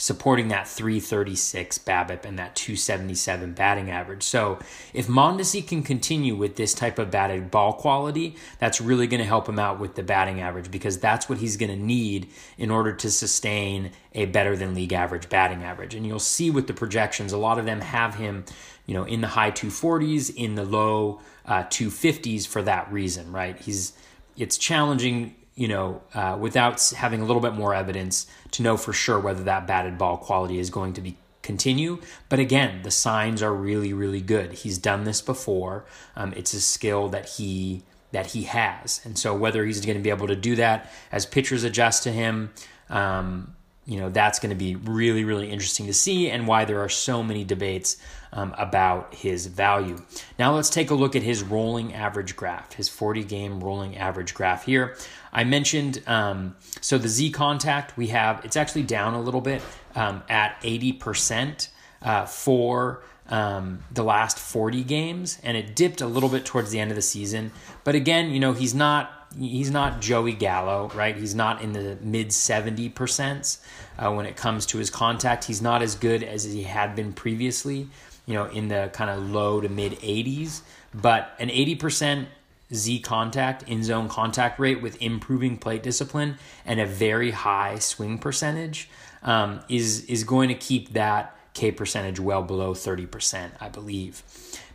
supporting 0.04 0.48
that 0.48 0.68
336 0.68 1.78
BABIP 1.78 2.26
and 2.26 2.38
that 2.38 2.54
277 2.54 3.54
batting 3.54 3.90
average. 3.90 4.22
So 4.22 4.58
if 4.92 5.06
Mondesi 5.06 5.66
can 5.66 5.82
continue 5.82 6.34
with 6.34 6.56
this 6.56 6.74
type 6.74 6.98
of 6.98 7.10
batted 7.10 7.50
ball 7.50 7.72
quality, 7.72 8.36
that's 8.58 8.82
really 8.82 9.06
going 9.06 9.20
to 9.20 9.26
help 9.26 9.48
him 9.48 9.58
out 9.58 9.80
with 9.80 9.94
the 9.94 10.02
batting 10.02 10.42
average 10.42 10.70
because 10.70 10.98
that's 10.98 11.26
what 11.26 11.38
he's 11.38 11.56
going 11.56 11.70
to 11.70 11.82
need 11.82 12.28
in 12.58 12.70
order 12.70 12.92
to 12.92 13.10
sustain 13.10 13.92
a 14.12 14.26
better 14.26 14.54
than 14.56 14.74
league 14.74 14.92
average 14.92 15.30
batting 15.30 15.62
average. 15.62 15.94
And 15.94 16.06
you'll 16.06 16.18
see 16.18 16.50
with 16.50 16.66
the 16.66 16.74
projections, 16.74 17.32
a 17.32 17.38
lot 17.38 17.58
of 17.58 17.64
them 17.64 17.80
have 17.80 18.16
him, 18.16 18.44
you 18.84 18.92
know, 18.92 19.04
in 19.04 19.22
the 19.22 19.28
high 19.28 19.52
240s, 19.52 20.34
in 20.36 20.54
the 20.54 20.64
low 20.64 21.22
uh, 21.46 21.62
250s 21.62 22.46
for 22.46 22.60
that 22.60 22.92
reason, 22.92 23.32
right? 23.32 23.58
He's 23.58 23.94
it's 24.36 24.58
challenging, 24.58 25.34
you 25.54 25.68
know, 25.68 26.02
uh, 26.14 26.36
without 26.38 26.82
having 26.96 27.20
a 27.20 27.24
little 27.24 27.42
bit 27.42 27.54
more 27.54 27.74
evidence 27.74 28.26
to 28.52 28.62
know 28.62 28.76
for 28.76 28.92
sure 28.92 29.20
whether 29.20 29.44
that 29.44 29.66
batted 29.66 29.98
ball 29.98 30.16
quality 30.16 30.58
is 30.58 30.70
going 30.70 30.92
to 30.94 31.00
be 31.00 31.16
continue. 31.42 32.00
But 32.28 32.40
again, 32.40 32.82
the 32.82 32.90
signs 32.90 33.42
are 33.42 33.54
really, 33.54 33.92
really 33.92 34.20
good. 34.20 34.52
He's 34.54 34.78
done 34.78 35.04
this 35.04 35.20
before. 35.20 35.84
Um, 36.16 36.32
it's 36.34 36.54
a 36.54 36.60
skill 36.60 37.08
that 37.10 37.28
he 37.28 37.82
that 38.10 38.26
he 38.28 38.44
has, 38.44 39.00
and 39.04 39.18
so 39.18 39.34
whether 39.34 39.64
he's 39.64 39.84
going 39.84 39.96
to 39.96 40.02
be 40.02 40.10
able 40.10 40.28
to 40.28 40.36
do 40.36 40.54
that 40.54 40.90
as 41.10 41.26
pitchers 41.26 41.64
adjust 41.64 42.04
to 42.04 42.12
him, 42.12 42.52
um, 42.88 43.56
you 43.86 43.98
know 43.98 44.08
that's 44.08 44.38
going 44.38 44.50
to 44.50 44.56
be 44.56 44.76
really 44.76 45.24
really 45.24 45.50
interesting 45.50 45.86
to 45.86 45.94
see 45.94 46.30
and 46.30 46.46
why 46.46 46.64
there 46.64 46.80
are 46.80 46.88
so 46.88 47.22
many 47.22 47.44
debates 47.44 47.96
um, 48.32 48.52
about 48.58 49.14
his 49.14 49.46
value. 49.46 49.96
Now 50.38 50.54
let's 50.54 50.70
take 50.70 50.90
a 50.90 50.94
look 50.94 51.14
at 51.14 51.22
his 51.22 51.42
rolling 51.42 51.94
average 51.94 52.34
graph 52.36 52.72
his 52.74 52.88
40 52.88 53.24
game 53.24 53.62
rolling 53.62 53.96
average 53.96 54.34
graph 54.34 54.64
here. 54.64 54.96
I 55.32 55.44
mentioned 55.44 56.02
um, 56.06 56.56
so 56.80 56.98
the 56.98 57.08
z 57.08 57.30
contact 57.30 57.96
we 57.96 58.08
have 58.08 58.44
it's 58.44 58.56
actually 58.56 58.84
down 58.84 59.14
a 59.14 59.20
little 59.20 59.40
bit 59.40 59.62
um, 59.94 60.22
at 60.28 60.60
80% 60.62 61.68
uh, 62.02 62.26
for 62.26 63.02
um, 63.28 63.82
the 63.92 64.02
last 64.02 64.38
40 64.38 64.82
games 64.84 65.38
and 65.42 65.56
it 65.56 65.76
dipped 65.76 66.00
a 66.00 66.06
little 66.06 66.28
bit 66.28 66.44
towards 66.44 66.70
the 66.70 66.78
end 66.78 66.90
of 66.90 66.96
the 66.96 67.02
season. 67.02 67.52
But 67.84 67.94
again 67.94 68.30
you 68.30 68.40
know 68.40 68.52
he's 68.52 68.74
not 68.74 69.23
he's 69.38 69.70
not 69.70 70.00
Joey 70.00 70.32
Gallo, 70.32 70.90
right? 70.94 71.16
He's 71.16 71.34
not 71.34 71.62
in 71.62 71.72
the 71.72 71.96
mid 72.02 72.32
70 72.32 72.90
percents 72.90 73.58
uh, 73.98 74.12
when 74.12 74.26
it 74.26 74.36
comes 74.36 74.66
to 74.66 74.78
his 74.78 74.90
contact. 74.90 75.44
He's 75.44 75.62
not 75.62 75.82
as 75.82 75.94
good 75.94 76.22
as 76.22 76.44
he 76.44 76.62
had 76.62 76.94
been 76.94 77.12
previously, 77.12 77.88
you 78.26 78.34
know, 78.34 78.46
in 78.46 78.68
the 78.68 78.90
kind 78.92 79.10
of 79.10 79.30
low 79.30 79.60
to 79.60 79.68
mid 79.68 79.92
80s. 80.00 80.62
But 80.94 81.34
an 81.38 81.48
80% 81.48 82.26
Z 82.72 83.00
contact, 83.00 83.68
in 83.68 83.82
zone 83.82 84.08
contact 84.08 84.58
rate 84.58 84.80
with 84.80 85.00
improving 85.02 85.58
plate 85.58 85.82
discipline 85.82 86.36
and 86.64 86.80
a 86.80 86.86
very 86.86 87.30
high 87.30 87.78
swing 87.78 88.18
percentage 88.18 88.88
um, 89.22 89.60
is, 89.68 90.04
is 90.06 90.24
going 90.24 90.48
to 90.48 90.54
keep 90.54 90.92
that 90.92 91.36
K 91.54 91.70
percentage 91.70 92.18
well 92.18 92.42
below 92.42 92.74
30%, 92.74 93.50
I 93.60 93.68
believe. 93.68 94.22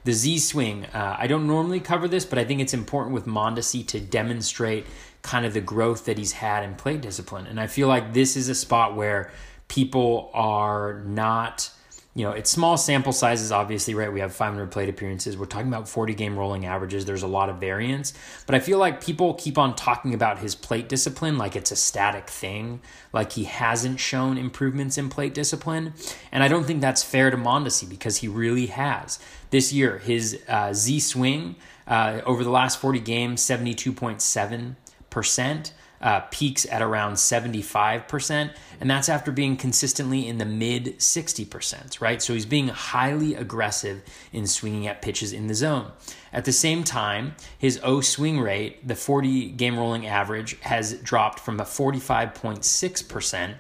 The 0.04 0.14
Z 0.14 0.40
swing, 0.40 0.86
uh, 0.86 1.18
I 1.20 1.28
don't 1.28 1.46
normally 1.48 1.80
cover 1.80 2.08
this, 2.08 2.26
but 2.26 2.40
I 2.40 2.46
think 2.46 2.62
it's 2.62 2.74
important 2.74 3.14
with 3.14 3.26
Mondesi 3.26 3.86
to 3.88 4.00
demonstrate 4.00 4.86
kind 5.22 5.46
of 5.46 5.54
the 5.54 5.62
growth 5.62 6.06
that 6.06 6.18
he's 6.18 6.32
had 6.32 6.64
in 6.64 6.76
plate 6.76 7.02
discipline. 7.02 7.46
And 7.48 7.60
I 7.60 7.68
feel 7.68 7.88
like 7.88 8.14
this 8.14 8.38
is 8.38 8.50
a 8.50 8.56
spot 8.56 8.96
where 8.96 9.32
people 9.68 10.32
are 10.34 11.02
not 11.06 11.72
you 12.20 12.26
know, 12.26 12.32
it's 12.32 12.52
small 12.52 12.76
sample 12.76 13.14
sizes, 13.14 13.50
obviously, 13.50 13.94
right? 13.94 14.12
We 14.12 14.20
have 14.20 14.36
500 14.36 14.72
plate 14.72 14.90
appearances. 14.90 15.38
We're 15.38 15.46
talking 15.46 15.70
about 15.70 15.88
40 15.88 16.14
game 16.16 16.38
rolling 16.38 16.66
averages. 16.66 17.06
There's 17.06 17.24
a 17.24 17.28
lot 17.28 17.48
of 17.48 17.62
variance. 17.62 18.12
But 18.46 18.56
I 18.56 18.60
feel 18.60 18.78
like 18.78 19.02
people 19.02 19.36
keep 19.36 19.58
on 19.58 19.74
talking 19.74 20.14
about 20.14 20.40
his 20.40 20.54
plate 20.54 20.90
discipline 20.90 21.38
like 21.38 21.56
it's 21.56 21.72
a 21.72 21.78
static 21.78 22.30
thing, 22.30 22.82
like 23.14 23.32
he 23.32 23.46
hasn't 23.46 24.02
shown 24.02 24.38
improvements 24.38 24.98
in 24.98 25.08
plate 25.08 25.34
discipline. 25.34 25.94
And 26.30 26.44
I 26.44 26.50
don't 26.50 26.66
think 26.66 26.82
that's 26.82 27.04
fair 27.04 27.32
to 27.32 27.38
Mondesi 27.38 27.88
because 27.88 28.18
he 28.18 28.28
really 28.28 28.66
has. 28.66 29.18
This 29.52 29.72
year, 29.72 30.00
his 30.00 30.42
uh, 30.50 30.74
Z 30.74 31.00
swing 31.00 31.56
uh, 31.88 32.20
over 32.26 32.44
the 32.44 32.50
last 32.50 32.82
40 32.82 33.00
games, 33.00 33.42
72.7% 33.44 35.72
uh, 36.02 36.22
peaks 36.32 36.66
at 36.72 36.82
around 36.82 37.14
75%, 37.14 38.52
and 38.80 38.90
that's 38.90 39.10
after 39.10 39.32
being 39.32 39.58
consistently 39.58 40.28
in 40.28 40.38
the 40.38 40.46
mid 40.46 40.98
60%, 40.98 42.02
right? 42.02 42.22
So 42.22 42.34
he's 42.34 42.46
being 42.46 42.70
highly 42.70 43.36
aggressive 43.36 44.02
in 44.32 44.48
swinging 44.48 44.88
at 44.88 45.02
pitches 45.02 45.34
in 45.34 45.48
the 45.48 45.56
zone. 45.56 45.92
At 46.32 46.46
the 46.46 46.54
same 46.54 46.84
time, 46.84 47.36
his 47.58 47.80
O 47.84 48.02
swing 48.02 48.40
rate, 48.40 48.88
the 48.88 48.96
40 48.96 49.50
game 49.52 49.78
rolling 49.78 50.08
average, 50.08 50.60
has 50.62 50.94
dropped 50.94 51.40
from 51.40 51.60
a 51.60 51.64
45.6%. 51.64 53.56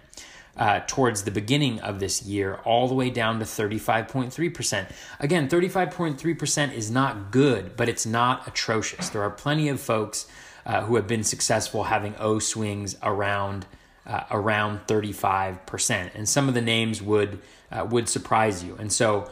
Uh, 0.58 0.82
towards 0.88 1.23
the 1.23 1.32
beginning 1.32 1.80
of 1.80 2.02
this 2.02 2.23
year, 2.23 2.60
all 2.65 2.89
the 2.89 2.93
way 2.93 3.10
down 3.10 3.39
to 3.39 3.45
35.3%. 3.45 4.91
Again, 5.21 5.47
35.3% 5.47 6.73
is 6.73 6.91
not 6.91 7.32
good, 7.32 7.78
but 7.78 7.88
it's 7.88 8.06
not 8.06 8.45
atrocious. 8.45 9.08
There 9.08 9.21
are 9.21 9.30
plenty 9.30 9.69
of 9.69 9.80
folks 9.80 10.28
uh, 10.69 10.82
who 10.82 10.95
have 10.97 11.08
been 11.08 11.23
successful 11.23 11.86
having 11.86 12.15
O 12.19 12.38
swings 12.38 12.95
around 13.01 13.65
uh, 14.05 14.23
around 14.29 14.86
35%. 14.86 16.12
And 16.13 16.29
some 16.29 16.47
of 16.47 16.53
the 16.53 16.62
names 16.62 17.01
would 17.01 17.41
uh, 17.71 17.88
would 17.89 18.08
surprise 18.08 18.63
you. 18.63 18.75
And 18.75 18.93
so 18.93 19.32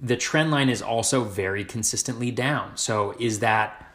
the 0.00 0.16
trend 0.16 0.50
line 0.50 0.68
is 0.68 0.82
also 0.82 1.22
very 1.22 1.64
consistently 1.64 2.32
down. 2.32 2.76
So 2.76 3.14
is 3.20 3.38
that 3.38 3.94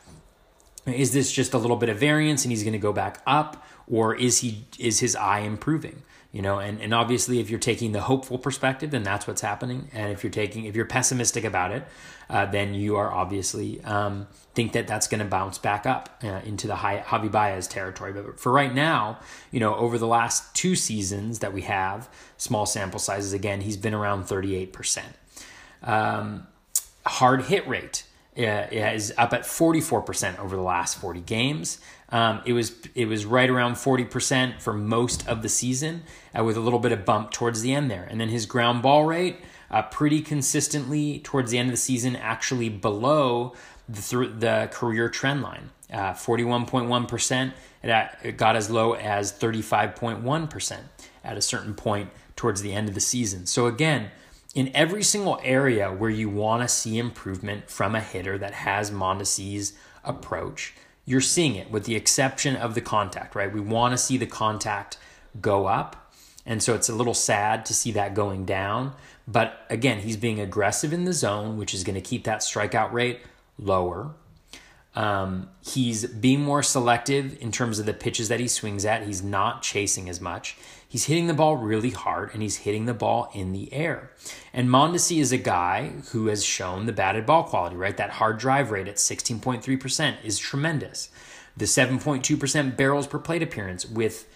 is 0.86 1.12
this 1.12 1.30
just 1.30 1.54
a 1.54 1.58
little 1.58 1.76
bit 1.76 1.90
of 1.90 1.98
variance 1.98 2.46
and 2.46 2.54
he's 2.54 2.64
going 2.64 2.72
to 2.72 2.80
go 2.80 2.94
back 2.94 3.22
up 3.28 3.67
or 3.90 4.16
is 4.16 4.40
he 4.40 4.66
is 4.78 5.00
his 5.00 5.16
eye 5.16 5.40
improving? 5.40 6.04
you 6.32 6.42
know 6.42 6.60
and, 6.60 6.82
and 6.82 6.94
obviously 6.94 7.40
if 7.40 7.50
you're 7.50 7.60
taking 7.60 7.94
the 7.94 8.02
hopeful 8.02 8.38
perspective 8.38 8.92
then 8.92 9.04
that's 9.04 9.28
what's 9.28 9.42
happening 9.42 9.90
and 9.94 10.12
if 10.12 10.24
you're 10.24 10.32
taking 10.32 10.66
if 10.66 10.76
you're 10.76 10.86
pessimistic 10.86 11.44
about 11.44 11.72
it 11.72 11.84
uh, 12.30 12.46
then 12.46 12.74
you 12.74 12.98
are 12.98 13.12
obviously 13.12 13.82
um, 13.86 14.28
think 14.54 14.74
that 14.74 14.88
that's 14.88 15.08
going 15.08 15.20
to 15.20 15.26
bounce 15.26 15.58
back 15.58 15.86
up 15.86 16.20
uh, 16.24 16.42
into 16.46 16.68
the 16.68 16.76
high 16.76 17.00
Javi 17.00 17.32
Baez 17.32 17.68
territory 17.68 18.14
but 18.14 18.40
for 18.40 18.52
right 18.52 18.74
now 18.74 19.20
you 19.52 19.60
know 19.60 19.76
over 19.76 19.98
the 19.98 20.08
last 20.08 20.54
two 20.54 20.76
seasons 20.76 21.40
that 21.40 21.54
we 21.54 21.62
have 21.62 22.10
small 22.38 22.66
sample 22.66 23.00
sizes 23.00 23.34
again 23.34 23.62
he's 23.62 23.78
been 23.78 23.94
around 23.94 24.26
38% 24.26 25.04
um, 25.84 26.46
hard 27.06 27.44
hit 27.44 27.68
rate 27.68 28.04
uh, 28.38 28.68
is 28.72 29.14
up 29.18 29.34
at 29.34 29.42
44% 29.42 30.38
over 30.38 30.56
the 30.56 30.62
last 30.62 31.00
40 31.00 31.22
games. 31.22 31.80
Um, 32.10 32.42
it 32.46 32.54
was 32.54 32.74
it 32.96 33.06
was 33.08 33.26
right 33.26 33.50
around 33.50 33.74
40% 33.74 34.62
for 34.62 34.74
most 34.74 35.28
of 35.28 35.42
the 35.42 35.50
season, 35.50 36.04
uh, 36.38 36.44
with 36.44 36.56
a 36.56 36.62
little 36.62 36.80
bit 36.80 36.92
of 36.92 37.06
bump 37.06 37.32
towards 37.32 37.62
the 37.62 37.74
end 37.74 37.92
there. 37.92 38.08
And 38.10 38.20
then 38.20 38.30
his 38.30 38.46
ground 38.46 38.82
ball 38.82 39.06
rate, 39.06 39.38
uh, 39.70 39.82
pretty 39.84 40.22
consistently 40.22 41.20
towards 41.20 41.52
the 41.52 41.58
end 41.58 41.70
of 41.70 41.74
the 41.74 41.78
season, 41.82 42.16
actually 42.16 42.70
below 42.70 43.54
the 43.90 44.02
th- 44.02 44.40
the 44.40 44.70
career 44.72 45.10
trend 45.10 45.42
line. 45.42 45.72
41.1%. 45.90 47.50
Uh, 47.50 47.52
it, 47.84 48.28
it 48.28 48.38
got 48.38 48.58
as 48.58 48.70
low 48.70 48.94
as 48.94 49.32
35.1% 49.32 50.80
at 51.24 51.38
a 51.38 51.42
certain 51.42 51.74
point 51.74 52.10
towards 52.36 52.62
the 52.62 52.74
end 52.74 52.90
of 52.90 52.96
the 52.96 53.02
season. 53.02 53.46
So 53.46 53.68
again, 53.68 54.12
in 54.56 54.72
every 54.74 55.04
single 55.04 55.40
area 55.44 55.92
where 55.92 56.10
you 56.10 56.30
want 56.30 56.64
to 56.64 56.68
see 56.68 56.98
improvement 56.98 57.70
from 57.70 57.96
a 57.96 58.02
hitter 58.02 58.38
that 58.38 58.54
has 58.54 58.92
Mondesi's 58.92 59.74
approach, 60.04 60.74
you're 61.08 61.22
seeing 61.22 61.56
it 61.56 61.72
with 61.72 61.86
the 61.86 61.96
exception 61.96 62.58
of 62.58 62.76
the 62.76 62.82
contact, 62.82 63.34
right? 63.34 63.52
We 63.52 63.62
want 63.62 63.94
to 63.94 63.98
see 63.98 64.18
the 64.18 64.28
contact 64.28 64.98
go 65.40 65.66
up. 65.66 66.12
And 66.46 66.62
so 66.62 66.76
it's 66.76 66.90
a 66.90 66.94
little 66.94 67.14
sad 67.14 67.66
to 67.68 67.74
see 67.74 67.92
that 67.94 68.14
going 68.14 68.46
down. 68.46 68.94
But 69.26 69.66
again, 69.70 70.00
he's 70.00 70.18
being 70.18 70.40
aggressive 70.40 70.92
in 70.92 71.06
the 71.06 71.14
zone, 71.14 71.58
which 71.58 71.74
is 71.74 71.86
going 71.86 71.96
to 71.96 72.02
keep 72.02 72.26
that 72.26 72.42
strikeout 72.42 72.92
rate 72.92 73.22
lower. 73.58 74.16
Um, 74.96 75.50
he's 75.62 76.06
being 76.06 76.42
more 76.42 76.62
selective 76.62 77.42
in 77.42 77.54
terms 77.54 77.80
of 77.80 77.86
the 77.86 77.94
pitches 77.94 78.28
that 78.28 78.42
he 78.42 78.50
swings 78.50 78.84
at. 78.84 79.04
He's 79.04 79.24
not 79.24 79.62
chasing 79.62 80.10
as 80.10 80.20
much. 80.20 80.58
He's 80.88 81.06
hitting 81.06 81.28
the 81.28 81.34
ball 81.34 81.58
really 81.58 81.90
hard 81.90 82.32
and 82.34 82.42
he's 82.42 82.58
hitting 82.58 82.86
the 82.86 82.94
ball 82.94 83.30
in 83.34 83.52
the 83.52 83.72
air. 83.74 84.12
And 84.54 84.70
Mondesi 84.70 85.20
is 85.20 85.32
a 85.32 85.38
guy 85.38 85.94
who 86.12 86.28
has 86.28 86.46
shown 86.46 86.86
the 86.86 86.94
batted 86.94 87.26
ball 87.26 87.44
quality, 87.44 87.76
right? 87.76 87.98
That 87.98 88.12
hard 88.12 88.38
drive 88.38 88.72
rate 88.72 88.88
at 88.88 88.96
16.3% 88.96 90.16
is 90.24 90.40
tremendous. 90.40 91.10
The 91.58 91.66
7.2% 91.66 92.78
barrels 92.78 93.08
per 93.08 93.20
plate 93.20 93.44
appearance 93.44 93.86
with 93.86 94.28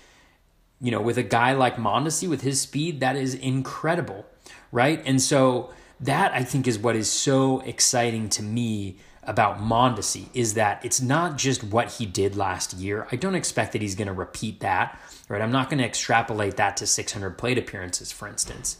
you 0.81 0.89
know, 0.89 0.99
with 0.99 1.17
a 1.17 1.23
guy 1.23 1.53
like 1.53 1.75
Mondesi 1.75 2.27
with 2.27 2.41
his 2.41 2.59
speed, 2.59 2.99
that 3.01 3.15
is 3.15 3.35
incredible, 3.35 4.25
right? 4.71 5.01
And 5.05 5.21
so 5.21 5.71
that 5.99 6.33
I 6.33 6.43
think 6.43 6.67
is 6.67 6.79
what 6.79 6.95
is 6.95 7.09
so 7.09 7.59
exciting 7.59 8.29
to 8.29 8.43
me 8.43 8.97
about 9.23 9.59
Mondesi 9.59 10.25
is 10.33 10.55
that 10.55 10.83
it's 10.83 10.99
not 10.99 11.37
just 11.37 11.63
what 11.63 11.91
he 11.93 12.07
did 12.07 12.35
last 12.35 12.73
year. 12.73 13.07
I 13.11 13.15
don't 13.15 13.35
expect 13.35 13.73
that 13.73 13.81
he's 13.83 13.93
going 13.93 14.07
to 14.07 14.13
repeat 14.13 14.61
that, 14.61 14.99
right? 15.31 15.41
I'm 15.41 15.51
not 15.51 15.69
going 15.69 15.77
to 15.79 15.85
extrapolate 15.85 16.57
that 16.57 16.77
to 16.77 16.85
600 16.85 17.37
plate 17.37 17.57
appearances, 17.57 18.11
for 18.11 18.27
instance. 18.27 18.77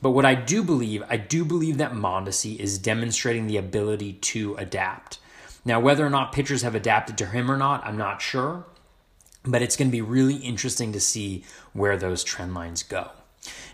But 0.00 0.10
what 0.10 0.24
I 0.24 0.34
do 0.34 0.62
believe, 0.62 1.02
I 1.08 1.18
do 1.18 1.44
believe 1.44 1.76
that 1.78 1.92
Mondesi 1.92 2.58
is 2.58 2.78
demonstrating 2.78 3.46
the 3.46 3.58
ability 3.58 4.14
to 4.14 4.54
adapt. 4.56 5.18
Now, 5.64 5.78
whether 5.78 6.06
or 6.06 6.10
not 6.10 6.32
pitchers 6.32 6.62
have 6.62 6.74
adapted 6.74 7.18
to 7.18 7.26
him 7.26 7.50
or 7.50 7.58
not, 7.58 7.84
I'm 7.84 7.98
not 7.98 8.22
sure. 8.22 8.64
But 9.44 9.62
it's 9.62 9.76
going 9.76 9.88
to 9.88 9.92
be 9.92 10.02
really 10.02 10.36
interesting 10.36 10.92
to 10.92 11.00
see 11.00 11.44
where 11.72 11.96
those 11.96 12.24
trend 12.24 12.54
lines 12.54 12.82
go. 12.82 13.10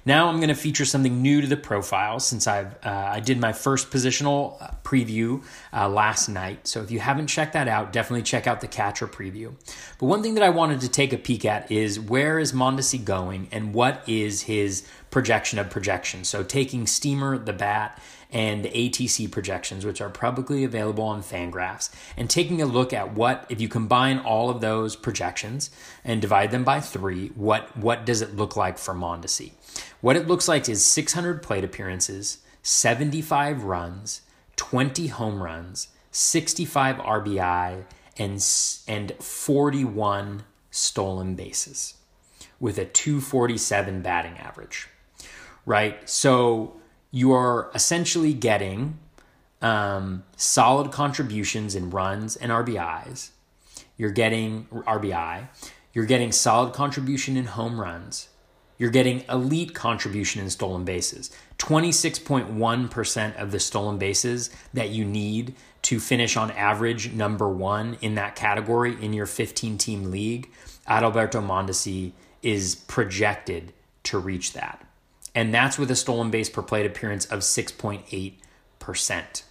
Now 0.07 0.29
I'm 0.29 0.37
going 0.37 0.49
to 0.51 0.55
feature 0.55 0.85
something 0.85 1.21
new 1.21 1.41
to 1.41 1.49
the 1.49 1.57
profile 1.57 2.21
since 2.21 2.47
I've 2.47 2.75
uh, 2.87 3.11
I 3.15 3.19
did 3.19 3.41
my 3.41 3.53
first 3.53 3.91
positional 3.91 4.63
uh, 4.63 4.71
preview 4.85 5.43
uh, 5.73 5.89
last 5.89 6.29
night. 6.29 6.69
So 6.69 6.81
if 6.81 6.93
you 6.93 7.01
haven't 7.01 7.27
checked 7.27 7.55
that 7.55 7.67
out, 7.67 7.93
definitely 7.93 8.23
check 8.23 8.47
out 8.47 8.61
the 8.61 8.69
catcher 8.69 9.09
preview. 9.09 9.55
But 9.99 10.07
one 10.07 10.23
thing 10.23 10.35
that 10.35 10.45
I 10.45 10.51
wanted 10.51 10.81
to 10.83 10.89
take 10.89 11.13
a 11.13 11.19
peek 11.19 11.45
at 11.45 11.73
is 11.73 11.99
where 11.99 12.39
is 12.39 12.53
Mondesi 12.53 13.05
going 13.05 13.49
and 13.51 13.75
what 13.75 14.09
is 14.09 14.43
his 14.43 14.87
projection 15.11 15.59
of 15.59 15.71
projection. 15.71 16.23
So 16.23 16.45
taking 16.45 16.87
Steamer, 16.87 17.37
the 17.37 17.53
bat, 17.53 18.01
and 18.31 18.65
the 18.65 18.69
ATC 18.69 19.31
projections, 19.31 19.85
which 19.85 20.01
are 20.01 20.11
publicly 20.11 20.63
available 20.63 21.05
on 21.05 21.23
Fangraphs, 21.23 21.91
and 22.17 22.29
taking 22.29 22.61
a 22.61 22.67
look 22.67 22.93
at 22.93 23.15
what, 23.15 23.47
if 23.49 23.61
you 23.61 23.69
combine 23.69 24.19
all 24.19 24.51
of 24.51 24.61
those 24.61 24.95
projections 24.95 25.71
and 26.05 26.21
divide 26.21 26.51
them 26.51 26.65
by 26.65 26.81
three, 26.81 27.29
what, 27.29 27.77
what 27.77 28.05
does 28.05 28.23
it 28.23 28.37
look 28.37 28.57
like 28.57 28.79
for 28.79 28.95
Mondesi? 28.95 29.53
What 30.01 30.17
it 30.17 30.27
looks 30.27 30.49
like 30.49 30.69
is 30.69 30.85
600 30.85 31.43
plate 31.43 31.65
appearances, 31.65 32.39
75 32.63 33.65
runs, 33.65 34.23
20 34.57 35.09
home 35.09 35.43
runs, 35.43 35.89
65 36.11 36.97
RBI, 36.97 37.85
and, 38.19 38.47
and 38.89 39.13
41 39.21 40.45
stolen 40.71 41.35
bases. 41.35 41.95
with 42.59 42.79
a 42.79 42.85
247 42.87 44.01
batting 44.03 44.39
average, 44.39 44.89
right? 45.67 46.09
So 46.09 46.77
you 47.11 47.33
are 47.33 47.71
essentially 47.75 48.33
getting 48.33 48.99
um, 49.63 50.25
solid 50.37 50.93
contributions 50.93 51.75
in 51.75 51.91
runs 51.91 52.37
and 52.37 52.51
RBIs. 52.51 53.31
You're 53.97 54.11
getting 54.11 54.67
RBI. 54.71 55.49
You're 55.93 56.07
getting 56.07 56.33
solid 56.33 56.75
contribution 56.75 57.37
in 57.37 57.47
home 57.47 57.81
runs. 57.81 58.29
You're 58.79 58.91
getting 58.91 59.25
elite 59.29 59.75
contribution 59.75 60.43
in 60.43 60.51
stolen 60.51 60.85
bases. 60.85 61.31
26.1% 61.59 63.37
of 63.37 63.51
the 63.51 63.61
stolen 63.61 63.99
bases 63.99 64.51
that 64.75 64.91
you 64.91 65.05
need 65.05 65.55
to 65.83 66.01
finish 66.01 66.37
on 66.37 66.51
average 66.51 67.13
number 67.13 67.49
one 67.49 67.97
in 68.01 68.17
that 68.17 68.37
category 68.37 69.03
in 69.03 69.13
your 69.13 69.27
15 69.27 69.79
team 69.79 70.11
league, 70.11 70.51
Adalberto 70.89 71.41
Mondesi 71.41 72.13
is 72.43 72.75
projected 72.75 73.73
to 74.03 74.19
reach 74.19 74.53
that. 74.53 74.85
And 75.35 75.55
that's 75.55 75.79
with 75.79 75.91
a 75.91 75.97
stolen 75.97 76.31
base 76.31 76.51
per 76.51 76.63
plate 76.63 76.87
appearance 76.87 77.27
of 77.27 77.41
6.8%. 77.41 79.43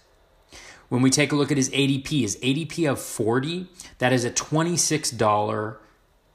When 0.88 1.02
we 1.02 1.10
take 1.10 1.32
a 1.32 1.36
look 1.36 1.50
at 1.50 1.56
his 1.56 1.70
ADP, 1.70 2.20
his 2.20 2.36
ADP 2.36 2.88
of 2.90 3.00
40, 3.00 3.66
that 3.98 4.12
is 4.12 4.24
a 4.24 4.30
$26 4.30 5.76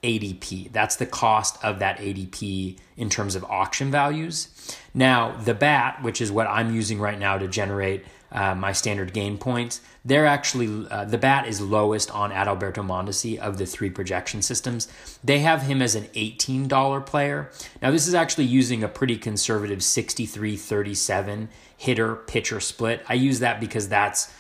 ADP. 0.03 0.71
That's 0.71 0.95
the 0.95 1.05
cost 1.05 1.63
of 1.63 1.79
that 1.79 1.99
ADP 1.99 2.77
in 2.97 3.09
terms 3.09 3.35
of 3.35 3.43
auction 3.45 3.91
values. 3.91 4.47
Now, 4.93 5.35
the 5.37 5.53
BAT, 5.53 6.01
which 6.01 6.21
is 6.21 6.31
what 6.31 6.47
I'm 6.47 6.73
using 6.73 6.99
right 6.99 7.19
now 7.19 7.37
to 7.37 7.47
generate 7.47 8.05
uh, 8.31 8.55
my 8.55 8.71
standings 8.71 9.11
gain 9.11 9.37
points, 9.37 9.81
they're 10.03 10.25
actually, 10.25 10.87
uh, 10.89 11.05
the 11.05 11.19
BAT 11.19 11.47
is 11.47 11.61
lowest 11.61 12.09
on 12.11 12.31
Adalberto 12.31 12.83
Mondesi 12.83 13.37
of 13.37 13.59
the 13.59 13.67
three 13.67 13.91
projection 13.91 14.41
systems. 14.41 14.87
They 15.23 15.39
have 15.39 15.63
him 15.63 15.81
as 15.81 15.93
an 15.93 16.05
$18 16.15 17.05
player. 17.05 17.51
Now, 17.81 17.91
this 17.91 18.07
is 18.07 18.15
actually 18.15 18.45
using 18.45 18.83
a 18.83 18.87
pretty 18.87 19.17
conservative 19.17 19.83
63 19.83 20.57
37 20.57 21.49
hitter 21.77 22.15
pitcher 22.15 22.59
split. 22.59 23.03
I 23.07 23.13
use 23.13 23.39
that 23.39 23.59
because 23.59 23.89
that's 23.89 24.33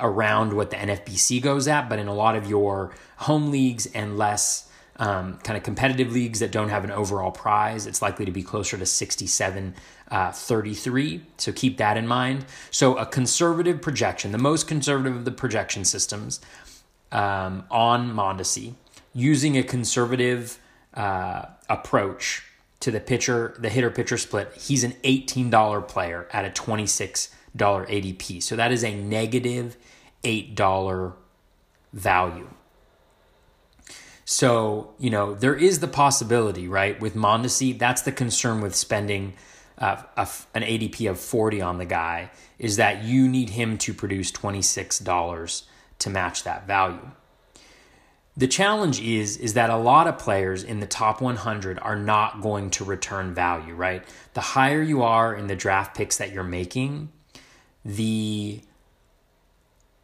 around 0.00 0.52
what 0.52 0.70
the 0.70 0.76
NFBC 0.76 1.40
goes 1.40 1.68
at, 1.68 1.88
but 1.88 1.98
in 1.98 2.08
a 2.08 2.14
lot 2.14 2.34
of 2.34 2.48
your 2.48 2.92
home 3.18 3.50
leagues 3.50 3.86
and 3.86 4.18
less 4.18 4.65
um, 4.98 5.38
kind 5.38 5.56
of 5.56 5.62
competitive 5.62 6.12
leagues 6.12 6.40
that 6.40 6.50
don't 6.50 6.70
have 6.70 6.84
an 6.84 6.90
overall 6.90 7.30
prize, 7.30 7.86
it's 7.86 8.00
likely 8.00 8.24
to 8.24 8.30
be 8.30 8.42
closer 8.42 8.78
to 8.78 8.86
67 8.86 9.74
uh, 10.10 10.32
33. 10.32 11.22
So 11.36 11.52
keep 11.52 11.76
that 11.78 11.96
in 11.96 12.06
mind. 12.06 12.46
So, 12.70 12.96
a 12.96 13.06
conservative 13.06 13.82
projection, 13.82 14.32
the 14.32 14.38
most 14.38 14.66
conservative 14.66 15.16
of 15.16 15.24
the 15.24 15.32
projection 15.32 15.84
systems 15.84 16.40
um, 17.12 17.64
on 17.70 18.12
Mondesi, 18.12 18.74
using 19.12 19.56
a 19.56 19.62
conservative 19.62 20.58
uh, 20.94 21.46
approach 21.68 22.44
to 22.80 22.90
the 22.90 23.00
pitcher, 23.00 23.54
the 23.58 23.68
hitter 23.68 23.90
pitcher 23.90 24.16
split, 24.16 24.52
he's 24.54 24.84
an 24.84 24.92
$18 25.02 25.88
player 25.88 26.28
at 26.32 26.44
a 26.44 26.50
$26 26.50 27.30
ADP. 27.56 28.42
So, 28.42 28.56
that 28.56 28.72
is 28.72 28.84
a 28.84 28.94
negative 28.94 29.76
$8 30.24 31.14
value. 31.92 32.48
So, 34.28 34.92
you 34.98 35.08
know, 35.08 35.34
there 35.34 35.54
is 35.54 35.78
the 35.78 35.86
possibility, 35.86 36.66
right? 36.66 37.00
With 37.00 37.14
Mondesi, 37.14 37.78
that's 37.78 38.02
the 38.02 38.10
concern 38.10 38.60
with 38.60 38.74
spending 38.74 39.34
uh, 39.78 40.02
a, 40.16 40.28
an 40.52 40.62
ADP 40.62 41.08
of 41.08 41.20
40 41.20 41.60
on 41.60 41.78
the 41.78 41.84
guy, 41.84 42.32
is 42.58 42.76
that 42.76 43.04
you 43.04 43.28
need 43.28 43.50
him 43.50 43.78
to 43.78 43.94
produce 43.94 44.32
$26 44.32 45.62
to 46.00 46.10
match 46.10 46.42
that 46.42 46.66
value. 46.66 47.08
The 48.36 48.48
challenge 48.48 49.00
is 49.00 49.36
is 49.38 49.54
that 49.54 49.70
a 49.70 49.76
lot 49.76 50.08
of 50.08 50.18
players 50.18 50.62
in 50.62 50.80
the 50.80 50.86
top 50.86 51.22
100 51.22 51.78
are 51.78 51.96
not 51.96 52.42
going 52.42 52.70
to 52.70 52.84
return 52.84 53.32
value, 53.32 53.74
right? 53.74 54.02
The 54.34 54.40
higher 54.40 54.82
you 54.82 55.02
are 55.04 55.34
in 55.34 55.46
the 55.46 55.56
draft 55.56 55.96
picks 55.96 56.18
that 56.18 56.32
you're 56.32 56.42
making, 56.42 57.10
the 57.84 58.60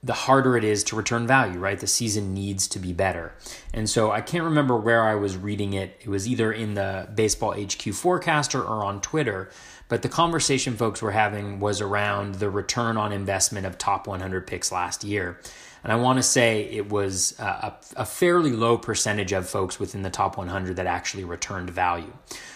the 0.05 0.13
harder 0.13 0.57
it 0.57 0.65
is 0.65 0.83
to 0.83 0.97
return 0.97 1.27
value, 1.27 1.59
right? 1.59 1.79
The 1.79 1.87
season 1.87 2.35
needs 2.35 2.67
to 2.69 2.81
be 2.81 2.93
better. 2.93 3.33
And 3.73 3.89
so 3.89 4.11
I 4.11 4.21
can't 4.21 4.45
remember 4.45 4.77
where 4.77 5.05
I 5.05 5.15
was 5.15 5.37
reading 5.37 5.75
it. 5.75 5.97
It 6.01 6.09
was 6.09 6.27
either 6.27 6.53
in 6.53 6.75
the 6.75 7.09
Baseball 7.15 7.53
HQ 7.53 7.95
forecaster 7.95 8.61
or 8.61 8.85
on 8.85 9.01
Twitter, 9.01 9.51
but 9.89 10.03
the 10.03 10.09
conversation 10.09 10.77
folks 10.77 11.03
were 11.03 11.13
having 11.13 11.61
was 11.61 11.81
around 11.81 12.37
the 12.37 12.51
return 12.51 12.97
on 12.97 13.13
investment 13.13 13.65
of 13.65 13.79
top 13.79 14.09
100 14.09 14.47
picks 14.47 14.73
last 14.73 15.05
year. 15.05 15.39
And 15.85 15.93
I 15.93 15.97
want 15.97 16.19
to 16.19 16.23
say 16.23 16.63
it 16.65 16.89
was 16.89 17.39
a, 17.39 17.75
a 17.97 18.05
fairly 18.05 18.53
low 18.53 18.79
percentage 18.79 19.33
of 19.33 19.49
folks 19.49 19.79
within 19.79 20.03
the 20.03 20.11
top 20.11 20.37
100 20.37 20.77
that 20.77 20.87
actually 20.87 21.25
returned 21.25 21.71
value. 21.71 22.13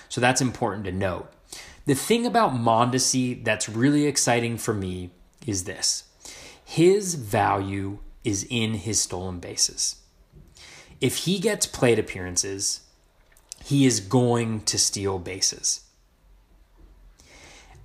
So 0.09 0.21
that's 0.21 0.41
important 0.41 0.85
to 0.87 0.93
note. 0.93 1.31
The 1.87 1.95
thing 1.95 2.27
about 2.27 2.55
Mondesi 2.55 3.45
that's 3.45 3.69
really 3.69 4.07
exciting 4.07 4.59
for 4.59 4.75
me 4.75 5.11
is 5.47 5.65
this 5.65 6.05
his 6.69 7.15
value 7.15 7.99
is 8.25 8.45
in 8.51 8.75
his 8.75 9.01
stolen 9.01 9.39
bases. 9.39 10.03
If 11.01 11.19
he 11.19 11.39
gets 11.39 11.65
plate 11.65 11.97
appearances, 11.97 12.81
he 13.65 13.87
is 13.87 14.01
going 14.01 14.63
to 14.63 14.77
steal 14.77 15.21
bases. 15.21 15.85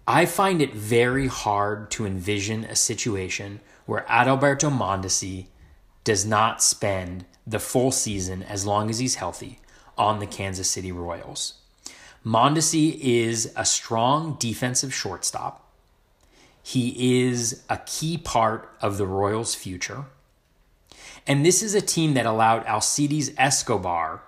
I 0.07 0.25
find 0.25 0.63
it 0.63 0.73
very 0.73 1.27
hard 1.27 1.91
to 1.91 2.07
envision 2.07 2.63
a 2.63 2.75
situation 2.75 3.59
where 3.85 4.03
Adalberto 4.09 4.75
Mondesi 4.75 5.45
does 6.03 6.25
not 6.25 6.63
spend 6.63 7.25
the 7.45 7.59
full 7.59 7.91
season, 7.91 8.41
as 8.41 8.65
long 8.65 8.89
as 8.89 8.97
he's 8.97 9.15
healthy, 9.15 9.59
on 9.95 10.17
the 10.17 10.25
Kansas 10.25 10.71
City 10.71 10.91
Royals. 10.91 11.53
Mondesi 12.25 12.99
is 12.99 13.53
a 13.55 13.63
strong 13.63 14.37
defensive 14.39 14.91
shortstop. 14.91 15.60
He 16.63 17.23
is 17.23 17.63
a 17.69 17.77
key 17.85 18.17
part 18.17 18.69
of 18.81 18.97
the 18.97 19.07
Royals' 19.07 19.55
future. 19.55 20.05
And 21.25 21.45
this 21.45 21.61
is 21.61 21.75
a 21.75 21.81
team 21.81 22.13
that 22.15 22.25
allowed 22.25 22.65
Alcides 22.65 23.31
Escobar 23.37 24.23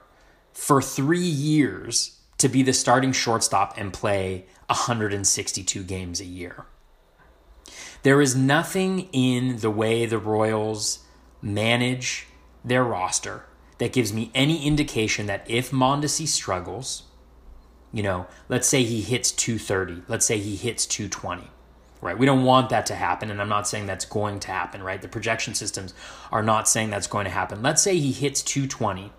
for 0.52 0.82
three 0.82 1.20
years 1.20 2.20
to 2.38 2.50
be 2.50 2.62
the 2.62 2.74
starting 2.74 3.12
shortstop 3.12 3.78
and 3.78 3.94
play 3.94 4.46
162 4.68 5.84
games 5.84 6.20
a 6.20 6.26
year. 6.26 6.66
There 8.04 8.22
is 8.22 8.36
nothing 8.36 9.08
in 9.12 9.58
the 9.58 9.72
way 9.72 10.06
the 10.06 10.18
Royals 10.18 11.00
manage 11.42 12.28
their 12.64 12.84
roster 12.84 13.46
that 13.78 13.94
gives 13.94 14.14
me 14.14 14.32
any 14.36 14.66
indication 14.66 15.26
that 15.28 15.50
if 15.50 15.72
Mondesi 15.72 16.28
struggles, 16.28 17.04
you 17.92 18.04
know, 18.04 18.28
let's 18.50 18.68
say 18.68 18.84
he 18.84 19.02
hits 19.02 19.32
230, 19.32 20.04
let's 20.08 20.26
say 20.26 20.38
he 20.38 20.56
hits 20.56 20.86
220, 20.86 21.50
right? 22.04 22.18
We 22.18 22.26
don't 22.26 22.44
want 22.44 22.70
that 22.70 22.86
to 22.88 22.96
happen, 22.96 23.32
and 23.32 23.42
I'm 23.42 23.50
not 23.50 23.68
saying 23.68 23.86
that's 23.86 24.06
going 24.06 24.40
to 24.42 24.48
happen, 24.50 24.84
right? 24.84 25.02
The 25.02 25.08
projection 25.08 25.54
systems 25.56 25.94
are 26.32 26.44
not 26.44 26.68
saying 26.68 26.90
that's 26.90 27.08
going 27.08 27.26
to 27.26 27.32
happen. 27.32 27.62
Let's 27.64 27.82
say 27.82 27.98
he 27.98 28.12
hits 28.12 28.42
220 28.44 29.12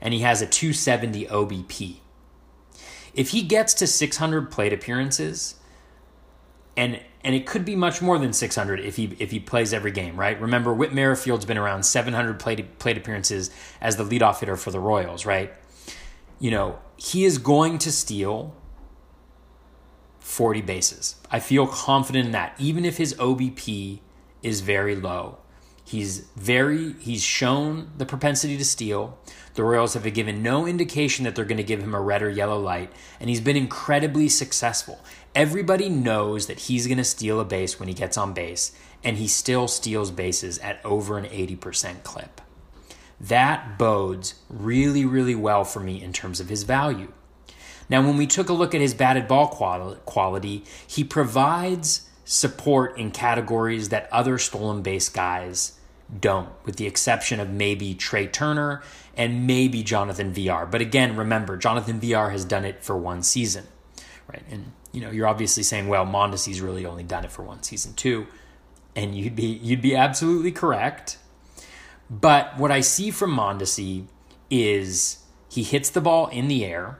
and 0.00 0.12
he 0.12 0.20
has 0.20 0.42
a 0.42 0.46
270 0.46 1.26
OBP. 1.26 1.96
If 3.14 3.30
he 3.30 3.42
gets 3.42 3.74
to 3.74 3.86
600 3.86 4.50
plate 4.50 4.72
appearances, 4.72 5.56
and 6.76 7.00
and 7.22 7.34
it 7.34 7.46
could 7.46 7.64
be 7.64 7.74
much 7.74 8.02
more 8.02 8.18
than 8.18 8.32
600 8.32 8.80
if 8.80 8.96
he 8.96 9.16
if 9.18 9.30
he 9.30 9.40
plays 9.40 9.72
every 9.72 9.92
game, 9.92 10.16
right? 10.16 10.38
Remember, 10.40 10.74
Whit 10.74 10.92
Merrifield's 10.92 11.46
been 11.46 11.56
around 11.56 11.84
700 11.84 12.38
plate 12.38 12.78
plate 12.78 12.98
appearances 12.98 13.50
as 13.80 13.96
the 13.96 14.04
leadoff 14.04 14.40
hitter 14.40 14.56
for 14.56 14.70
the 14.70 14.80
Royals, 14.80 15.24
right? 15.24 15.54
You 16.38 16.50
know, 16.50 16.78
he 16.96 17.24
is 17.24 17.38
going 17.38 17.78
to 17.78 17.92
steal 17.92 18.54
40 20.24 20.62
bases. 20.62 21.16
I 21.30 21.38
feel 21.38 21.66
confident 21.66 22.24
in 22.24 22.32
that, 22.32 22.54
even 22.58 22.86
if 22.86 22.96
his 22.96 23.12
OBP 23.16 24.00
is 24.42 24.62
very 24.62 24.96
low. 24.96 25.36
He's 25.84 26.20
very 26.34 26.94
he's 26.94 27.22
shown 27.22 27.92
the 27.98 28.06
propensity 28.06 28.56
to 28.56 28.64
steal. 28.64 29.18
The 29.52 29.62
Royals 29.62 29.92
have 29.92 30.14
given 30.14 30.42
no 30.42 30.66
indication 30.66 31.24
that 31.24 31.36
they're 31.36 31.44
going 31.44 31.58
to 31.58 31.62
give 31.62 31.82
him 31.82 31.94
a 31.94 32.00
red 32.00 32.22
or 32.22 32.30
yellow 32.30 32.58
light, 32.58 32.90
and 33.20 33.28
he's 33.28 33.42
been 33.42 33.54
incredibly 33.54 34.30
successful. 34.30 34.98
Everybody 35.34 35.90
knows 35.90 36.46
that 36.46 36.60
he's 36.60 36.86
going 36.86 36.98
to 36.98 37.04
steal 37.04 37.38
a 37.38 37.44
base 37.44 37.78
when 37.78 37.88
he 37.88 37.94
gets 37.94 38.16
on 38.16 38.32
base, 38.32 38.72
and 39.04 39.18
he 39.18 39.28
still 39.28 39.68
steals 39.68 40.10
bases 40.10 40.58
at 40.60 40.82
over 40.86 41.18
an 41.18 41.26
80% 41.26 42.02
clip. 42.02 42.40
That 43.20 43.78
bodes 43.78 44.36
really, 44.48 45.04
really 45.04 45.34
well 45.34 45.64
for 45.64 45.80
me 45.80 46.02
in 46.02 46.14
terms 46.14 46.40
of 46.40 46.48
his 46.48 46.62
value. 46.62 47.12
Now, 47.88 48.02
when 48.02 48.16
we 48.16 48.26
took 48.26 48.48
a 48.48 48.52
look 48.52 48.74
at 48.74 48.80
his 48.80 48.94
batted 48.94 49.28
ball 49.28 49.48
quality, 49.48 50.64
he 50.86 51.04
provides 51.04 52.08
support 52.24 52.98
in 52.98 53.10
categories 53.10 53.90
that 53.90 54.08
other 54.10 54.38
stolen 54.38 54.82
base 54.82 55.08
guys 55.08 55.78
don't, 56.20 56.48
with 56.64 56.76
the 56.76 56.86
exception 56.86 57.40
of 57.40 57.50
maybe 57.50 57.94
Trea 57.94 58.26
Turner 58.26 58.82
and 59.16 59.46
maybe 59.46 59.82
Jonathan 59.82 60.32
Villar. 60.32 60.66
But 60.66 60.80
again, 60.80 61.16
remember, 61.16 61.56
Jonathan 61.56 62.00
Villar 62.00 62.30
has 62.30 62.44
done 62.44 62.64
it 62.64 62.82
for 62.82 62.96
one 62.96 63.22
season, 63.22 63.66
right? 64.26 64.42
And 64.50 64.72
you 64.92 65.00
know, 65.00 65.10
you're 65.10 65.26
obviously 65.26 65.62
saying, 65.62 65.88
well, 65.88 66.06
Mondesi's 66.06 66.60
really 66.60 66.86
only 66.86 67.02
done 67.02 67.24
it 67.24 67.32
for 67.32 67.42
one 67.42 67.62
season 67.62 67.94
too, 67.94 68.26
and 68.94 69.14
you'd 69.14 69.36
be 69.36 69.46
you'd 69.46 69.82
be 69.82 69.96
absolutely 69.96 70.52
correct. 70.52 71.18
But 72.08 72.58
what 72.58 72.70
I 72.70 72.80
see 72.80 73.10
from 73.10 73.34
Mondesi 73.36 74.06
is 74.50 75.18
He 75.48 75.62
hits 75.62 75.88
the 75.88 76.00
ball 76.00 76.26
in 76.28 76.48
the 76.48 76.64
air. 76.64 76.98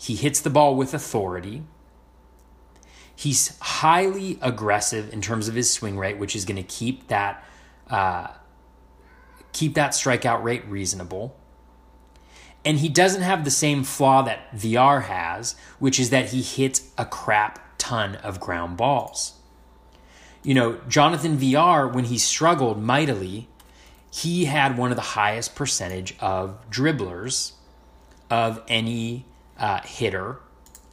He 0.00 0.16
hits 0.16 0.40
the 0.40 0.48
ball 0.48 0.76
with 0.76 0.94
authority. 0.94 1.62
He's 3.14 3.58
highly 3.58 4.38
aggressive 4.40 5.12
in 5.12 5.20
terms 5.20 5.46
of 5.46 5.54
his 5.54 5.70
swing 5.70 5.98
rate, 5.98 6.16
which 6.16 6.34
is 6.34 6.46
going 6.46 6.56
to 6.56 6.62
keep 6.62 7.08
that 7.08 7.44
uh, 7.90 8.28
keep 9.52 9.74
that 9.74 9.90
strikeout 9.90 10.42
rate 10.42 10.66
reasonable. 10.66 11.36
And 12.64 12.78
he 12.78 12.88
doesn't 12.88 13.20
have 13.20 13.44
the 13.44 13.50
same 13.50 13.84
flaw 13.84 14.22
that 14.22 14.50
Villar 14.54 15.00
has, 15.00 15.54
which 15.78 16.00
is 16.00 16.08
that 16.08 16.30
he 16.30 16.40
hits 16.40 16.88
a 16.96 17.04
crap 17.04 17.58
ton 17.76 18.16
of 18.16 18.40
ground 18.40 18.78
balls. 18.78 19.34
You 20.42 20.54
know, 20.54 20.80
Jonathan 20.88 21.36
Villar, 21.36 21.86
when 21.88 22.04
he 22.04 22.16
struggled 22.16 22.82
mightily, 22.82 23.48
he 24.10 24.46
had 24.46 24.78
one 24.78 24.90
of 24.90 24.96
the 24.96 25.02
highest 25.02 25.54
percentage 25.54 26.16
of 26.20 26.58
dribblers 26.70 27.52
of 28.30 28.62
any 28.66 29.26
uh, 29.60 29.80
hitter 29.84 30.40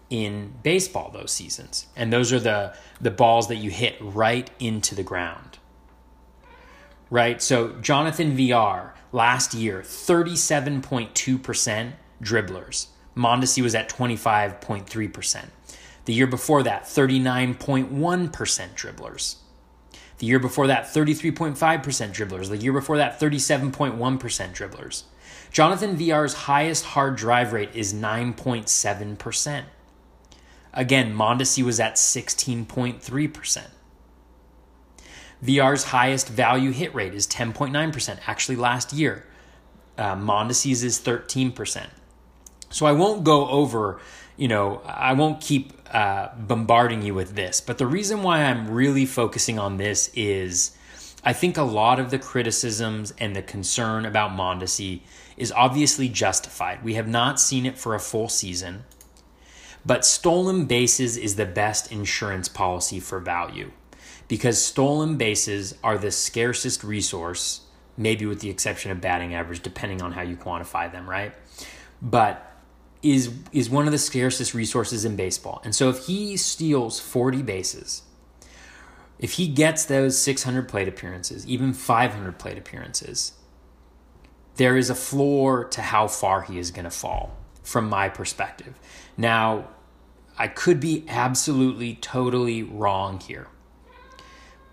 in 0.10 0.54
baseball 0.64 1.12
those 1.12 1.32
seasons. 1.32 1.88
And 1.96 2.14
those 2.14 2.32
are 2.32 2.40
the, 2.40 2.76
the 3.02 3.12
balls 3.12 3.48
that 3.48 3.58
you 3.58 3.72
hit 3.72 3.98
right 4.00 4.50
into 4.60 4.96
the 4.96 5.04
ground. 5.04 5.58
Right? 7.10 7.42
So 7.42 7.74
Jonathan 7.82 8.36
Villar 8.36 8.94
last 9.12 9.54
year, 9.54 9.82
37.2% 9.82 11.94
dribblers. 12.22 12.88
Mondesi 13.16 13.64
was 13.64 13.76
at 13.76 13.90
25.3%. 13.90 15.46
The 16.06 16.14
year 16.14 16.28
before 16.28 16.64
that, 16.64 16.84
39.1% 16.84 18.30
dribblers. 18.30 19.36
The 20.20 20.26
year 20.26 20.40
before 20.40 20.68
that, 20.68 20.86
33.5% 20.86 21.58
dribblers. 21.58 22.50
The 22.50 22.58
year 22.58 22.74
before 22.74 22.98
that, 22.98 23.20
37.1% 23.20 23.98
dribblers. 23.98 25.04
Jonathan 25.52 25.96
Villar's 25.96 26.34
highest 26.34 26.86
hard 26.86 27.16
drive 27.16 27.54
rate 27.54 27.70
is 27.74 27.94
9.7%. 27.94 29.64
Again, 30.74 31.14
Mondesi 31.16 31.64
was 31.64 31.80
at 31.80 31.96
16.3%. 31.96 33.64
Villar's 35.42 35.84
highest 35.86 36.30
value 36.30 36.72
hit 36.72 36.94
rate 36.94 37.14
is 37.14 37.28
10.9%, 37.28 38.20
actually 38.28 38.56
last 38.56 38.94
year. 38.94 39.26
Uh, 39.98 40.16
Mondesi's 40.16 40.84
is 40.84 41.00
13%. 41.00 41.88
So 42.70 42.86
I 42.86 42.92
won't 42.92 43.24
go 43.24 43.48
over, 43.48 44.00
you 44.36 44.48
know, 44.48 44.82
I 44.86 45.14
won't 45.14 45.42
keep 45.42 45.74
uh, 45.92 46.30
bombarding 46.38 47.02
you 47.02 47.14
with 47.14 47.36
this, 47.36 47.62
but 47.62 47.78
the 47.78 47.88
reason 47.88 48.24
why 48.24 48.44
I'm 48.44 48.70
really 48.70 49.06
focusing 49.06 49.58
on 49.58 49.78
this 49.78 50.12
is 50.14 50.78
I 51.24 51.34
think 51.34 51.58
a 51.58 51.64
lot 51.64 52.00
of 52.00 52.12
the 52.12 52.20
criticisms 52.20 53.14
and 53.18 53.36
the 53.36 53.42
concern 53.42 54.06
about 54.06 54.32
Mondesi 54.32 55.02
is 55.38 55.52
obviously 55.52 56.10
justified. 56.10 56.84
We 56.84 56.96
have 56.96 57.08
not 57.08 57.40
seen 57.40 57.66
it 57.66 57.78
for 57.78 57.96
a 57.96 58.00
full 58.00 58.28
season, 58.28 58.84
but 59.86 60.04
stolen 60.04 60.66
bases 60.66 61.16
is 61.16 61.36
the 61.36 61.46
best 61.46 61.92
insurance 61.92 62.50
policy 62.50 63.00
for 63.00 63.20
value 63.20 63.72
because 64.28 64.62
stolen 64.62 65.16
bases 65.16 65.76
are 65.84 65.98
the 65.98 66.12
scarcest 66.12 66.84
resource, 66.84 67.62
maybe 67.96 68.26
with 68.26 68.42
the 68.42 68.50
exception 68.50 68.92
of 68.92 69.00
batting 69.00 69.34
average, 69.34 69.62
depending 69.62 70.02
on 70.02 70.12
how 70.12 70.22
you 70.22 70.36
quantify 70.36 70.92
them, 70.92 71.10
right? 71.10 71.34
But 72.02 72.44
is 73.04 73.32
is 73.52 73.70
one 73.70 73.86
of 73.86 73.92
the 73.92 73.98
scarcest 73.98 74.54
resources 74.54 75.06
in 75.06 75.16
baseball. 75.16 75.62
And 75.64 75.74
so 75.74 75.90
if 75.90 76.08
he 76.08 76.36
steals 76.36 77.00
40 77.00 77.44
bases, 77.44 78.02
if 79.20 79.34
he 79.34 79.48
gets 79.48 79.86
those 79.86 80.20
600 80.20 80.68
plate 80.68 80.88
appearances, 80.88 81.46
even 81.48 81.74
500 81.74 82.38
plate 82.38 82.58
appearances, 82.58 83.34
there 84.58 84.78
is 84.78 84.90
a 84.90 84.96
floor 84.96 85.66
to 85.66 85.82
how 85.82 86.08
far 86.08 86.42
he 86.42 86.60
is 86.60 86.72
going 86.72 86.86
to 86.86 86.92
fall 86.92 87.36
from 87.64 87.90
my 87.90 88.10
perspective. 88.10 88.80
Now, 89.16 89.70
I 90.38 90.48
could 90.48 90.80
be 90.80 91.06
absolutely 91.08 91.96
totally 91.96 92.62
wrong 92.62 93.20
here. 93.20 93.48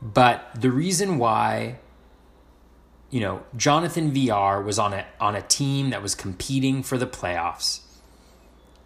But 0.02 0.50
the 0.54 0.70
reason 0.70 1.18
why 1.18 1.78
you 3.10 3.20
know, 3.20 3.44
Jonathan 3.56 4.10
Villar 4.10 4.60
was 4.60 4.76
on 4.76 4.92
a 4.92 5.06
on 5.20 5.36
a 5.36 5.42
team 5.42 5.90
that 5.90 6.02
was 6.02 6.16
competing 6.16 6.82
for 6.82 6.98
the 6.98 7.06
playoffs 7.06 7.84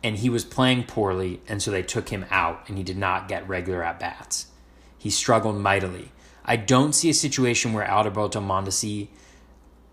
and 0.03 0.17
he 0.17 0.31
was 0.31 0.45
playing 0.45 0.85
poorly, 0.85 1.41
and 1.49 1.63
so 1.63 1.71
they 1.71 1.83
took 1.83 2.11
him 2.11 2.25
out, 2.31 2.69
and 2.69 2.79
he 2.79 2.85
did 2.85 2.97
not 2.97 3.29
get 3.29 3.49
regular 3.49 3.83
at 3.83 3.99
bats. 3.99 4.47
He 4.97 5.11
struggled 5.11 5.57
mightily. 5.57 6.13
I 6.45 6.57
don't 6.57 6.95
see 6.95 7.11
a 7.11 7.15
situation 7.15 7.73
where 7.73 7.85
Alberto 7.85 8.41
Mondesi 8.41 9.09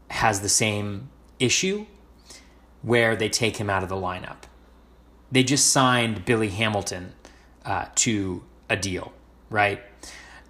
has 0.09 0.41
the 0.41 0.49
same 0.49 1.09
issue 1.39 1.85
where 2.81 3.15
they 3.15 3.29
take 3.29 3.57
him 3.57 3.69
out 3.69 3.83
of 3.83 3.89
the 3.89 3.95
lineup. 3.95 4.43
They 5.31 5.43
just 5.43 5.71
signed 5.71 6.25
Billy 6.25 6.49
Hamilton 6.49 7.13
uh, 7.65 7.85
to 7.95 8.43
a 8.69 8.75
deal, 8.75 9.11
right? 9.49 9.81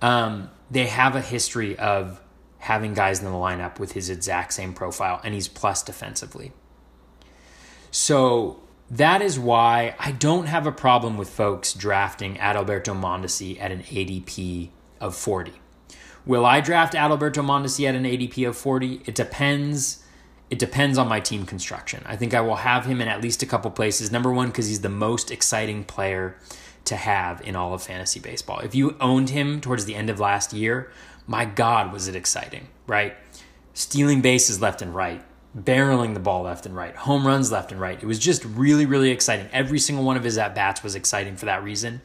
Um, 0.01 0.49
they 0.69 0.87
have 0.87 1.15
a 1.15 1.21
history 1.21 1.77
of 1.77 2.21
having 2.59 2.93
guys 2.93 3.19
in 3.19 3.25
the 3.25 3.31
lineup 3.31 3.79
with 3.79 3.93
his 3.93 4.09
exact 4.09 4.53
same 4.53 4.73
profile, 4.73 5.21
and 5.23 5.33
he's 5.33 5.47
plus 5.47 5.83
defensively. 5.83 6.51
So 7.91 8.59
that 8.89 9.21
is 9.21 9.39
why 9.39 9.95
I 9.99 10.11
don't 10.11 10.47
have 10.47 10.67
a 10.67 10.71
problem 10.71 11.17
with 11.17 11.29
folks 11.29 11.73
drafting 11.73 12.35
Adalberto 12.35 12.99
Mondesi 12.99 13.59
at 13.59 13.71
an 13.71 13.83
ADP 13.83 14.69
of 14.99 15.15
40. 15.15 15.53
Will 16.25 16.45
I 16.45 16.59
draft 16.59 16.93
Adalberto 16.93 17.43
Mondesi 17.43 17.87
at 17.87 17.95
an 17.95 18.03
ADP 18.03 18.47
of 18.47 18.57
40? 18.57 19.01
It 19.05 19.13
depends. 19.13 20.03
It 20.49 20.59
depends 20.59 20.97
on 20.97 21.07
my 21.07 21.19
team 21.19 21.45
construction. 21.45 22.03
I 22.05 22.15
think 22.15 22.33
I 22.33 22.41
will 22.41 22.57
have 22.57 22.85
him 22.85 23.01
in 23.01 23.07
at 23.07 23.21
least 23.21 23.43
a 23.43 23.45
couple 23.45 23.69
places. 23.71 24.11
Number 24.11 24.31
one, 24.31 24.47
because 24.47 24.67
he's 24.67 24.81
the 24.81 24.89
most 24.89 25.31
exciting 25.31 25.83
player 25.83 26.35
to 26.85 26.95
have 26.95 27.41
in 27.41 27.55
all 27.55 27.73
of 27.73 27.83
fantasy 27.83 28.19
baseball. 28.19 28.59
If 28.59 28.75
you 28.75 28.95
owned 29.01 29.31
him 29.31 29.59
towards 29.59 29.85
the 29.85 29.95
end 29.95 30.09
of 30.09 30.19
last 30.19 30.53
year, 30.53 30.91
my 31.27 31.45
God, 31.45 31.91
was 31.91 32.07
it 32.07 32.15
exciting, 32.15 32.67
right? 32.87 33.15
Stealing 33.73 34.21
bases 34.21 34.61
left 34.61 34.81
and 34.81 34.93
right, 34.93 35.23
barreling 35.57 36.13
the 36.13 36.19
ball 36.19 36.43
left 36.43 36.65
and 36.65 36.75
right, 36.75 36.95
home 36.95 37.25
runs 37.25 37.51
left 37.51 37.71
and 37.71 37.81
right. 37.81 38.01
It 38.01 38.05
was 38.05 38.19
just 38.19 38.45
really, 38.45 38.85
really 38.85 39.09
exciting. 39.09 39.47
Every 39.51 39.79
single 39.79 40.05
one 40.05 40.17
of 40.17 40.23
his 40.23 40.37
at 40.37 40.53
bats 40.53 40.83
was 40.83 40.95
exciting 40.95 41.35
for 41.35 41.45
that 41.45 41.63
reason. 41.63 42.01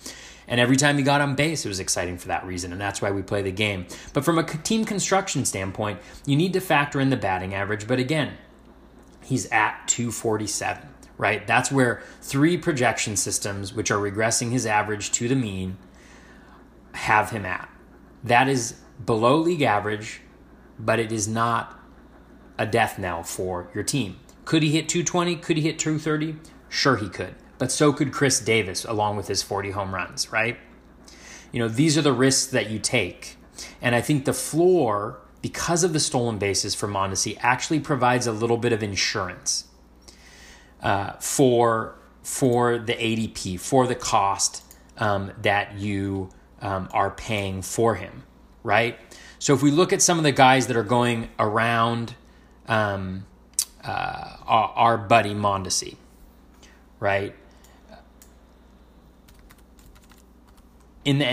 And 0.50 0.58
every 0.58 0.76
time 0.76 0.98
he 0.98 1.04
got 1.04 1.20
on 1.20 1.36
base, 1.36 1.64
it 1.64 1.68
was 1.68 1.78
exciting 1.78 2.18
for 2.18 2.28
that 2.28 2.44
reason. 2.44 2.72
And 2.72 2.80
that's 2.80 3.00
why 3.00 3.12
we 3.12 3.22
play 3.22 3.40
the 3.40 3.52
game. 3.52 3.86
But 4.12 4.24
from 4.24 4.36
a 4.36 4.42
team 4.42 4.84
construction 4.84 5.44
standpoint, 5.44 6.00
you 6.26 6.36
need 6.36 6.52
to 6.54 6.60
factor 6.60 7.00
in 7.00 7.08
the 7.08 7.16
batting 7.16 7.54
average. 7.54 7.86
But 7.86 8.00
again, 8.00 8.34
he's 9.22 9.46
at 9.52 9.86
247, 9.86 10.88
right? 11.16 11.46
That's 11.46 11.70
where 11.70 12.02
three 12.20 12.58
projection 12.58 13.16
systems, 13.16 13.72
which 13.72 13.92
are 13.92 13.98
regressing 13.98 14.50
his 14.50 14.66
average 14.66 15.12
to 15.12 15.28
the 15.28 15.36
mean, 15.36 15.78
have 16.94 17.30
him 17.30 17.46
at. 17.46 17.70
That 18.24 18.48
is 18.48 18.80
below 19.06 19.36
league 19.36 19.62
average, 19.62 20.20
but 20.80 20.98
it 20.98 21.12
is 21.12 21.28
not 21.28 21.78
a 22.58 22.66
death 22.66 22.98
knell 22.98 23.22
for 23.22 23.70
your 23.72 23.84
team. 23.84 24.18
Could 24.44 24.64
he 24.64 24.70
hit 24.70 24.88
220? 24.88 25.36
Could 25.36 25.58
he 25.58 25.62
hit 25.62 25.78
230? 25.78 26.36
Sure, 26.68 26.96
he 26.96 27.08
could. 27.08 27.36
But 27.60 27.70
so 27.70 27.92
could 27.92 28.10
Chris 28.10 28.40
Davis, 28.40 28.86
along 28.86 29.18
with 29.18 29.28
his 29.28 29.42
40 29.42 29.72
home 29.72 29.94
runs, 29.94 30.32
right? 30.32 30.56
You 31.52 31.60
know, 31.60 31.68
these 31.68 31.98
are 31.98 32.02
the 32.02 32.12
risks 32.12 32.50
that 32.52 32.70
you 32.70 32.78
take. 32.78 33.36
And 33.82 33.94
I 33.94 34.00
think 34.00 34.24
the 34.24 34.32
floor, 34.32 35.20
because 35.42 35.84
of 35.84 35.92
the 35.92 36.00
stolen 36.00 36.38
bases 36.38 36.74
for 36.74 36.88
Mondesi, 36.88 37.36
actually 37.40 37.78
provides 37.78 38.26
a 38.26 38.32
little 38.32 38.56
bit 38.56 38.72
of 38.72 38.82
insurance 38.82 39.66
uh, 40.82 41.12
for, 41.20 41.96
for 42.22 42.78
the 42.78 42.94
ADP, 42.94 43.60
for 43.60 43.86
the 43.86 43.94
cost 43.94 44.64
um, 44.96 45.30
that 45.42 45.74
you 45.76 46.30
um, 46.62 46.88
are 46.92 47.10
paying 47.10 47.60
for 47.60 47.96
him, 47.96 48.22
right? 48.62 48.98
So 49.38 49.52
if 49.52 49.62
we 49.62 49.70
look 49.70 49.92
at 49.92 50.00
some 50.00 50.16
of 50.16 50.24
the 50.24 50.32
guys 50.32 50.66
that 50.68 50.78
are 50.78 50.82
going 50.82 51.28
around 51.38 52.14
um, 52.68 53.26
uh, 53.84 54.36
our, 54.46 54.68
our, 54.76 54.98
buddy 54.98 55.34
Mondesi, 55.34 55.96
right? 57.00 57.34
In 61.05 61.18
the 61.18 61.26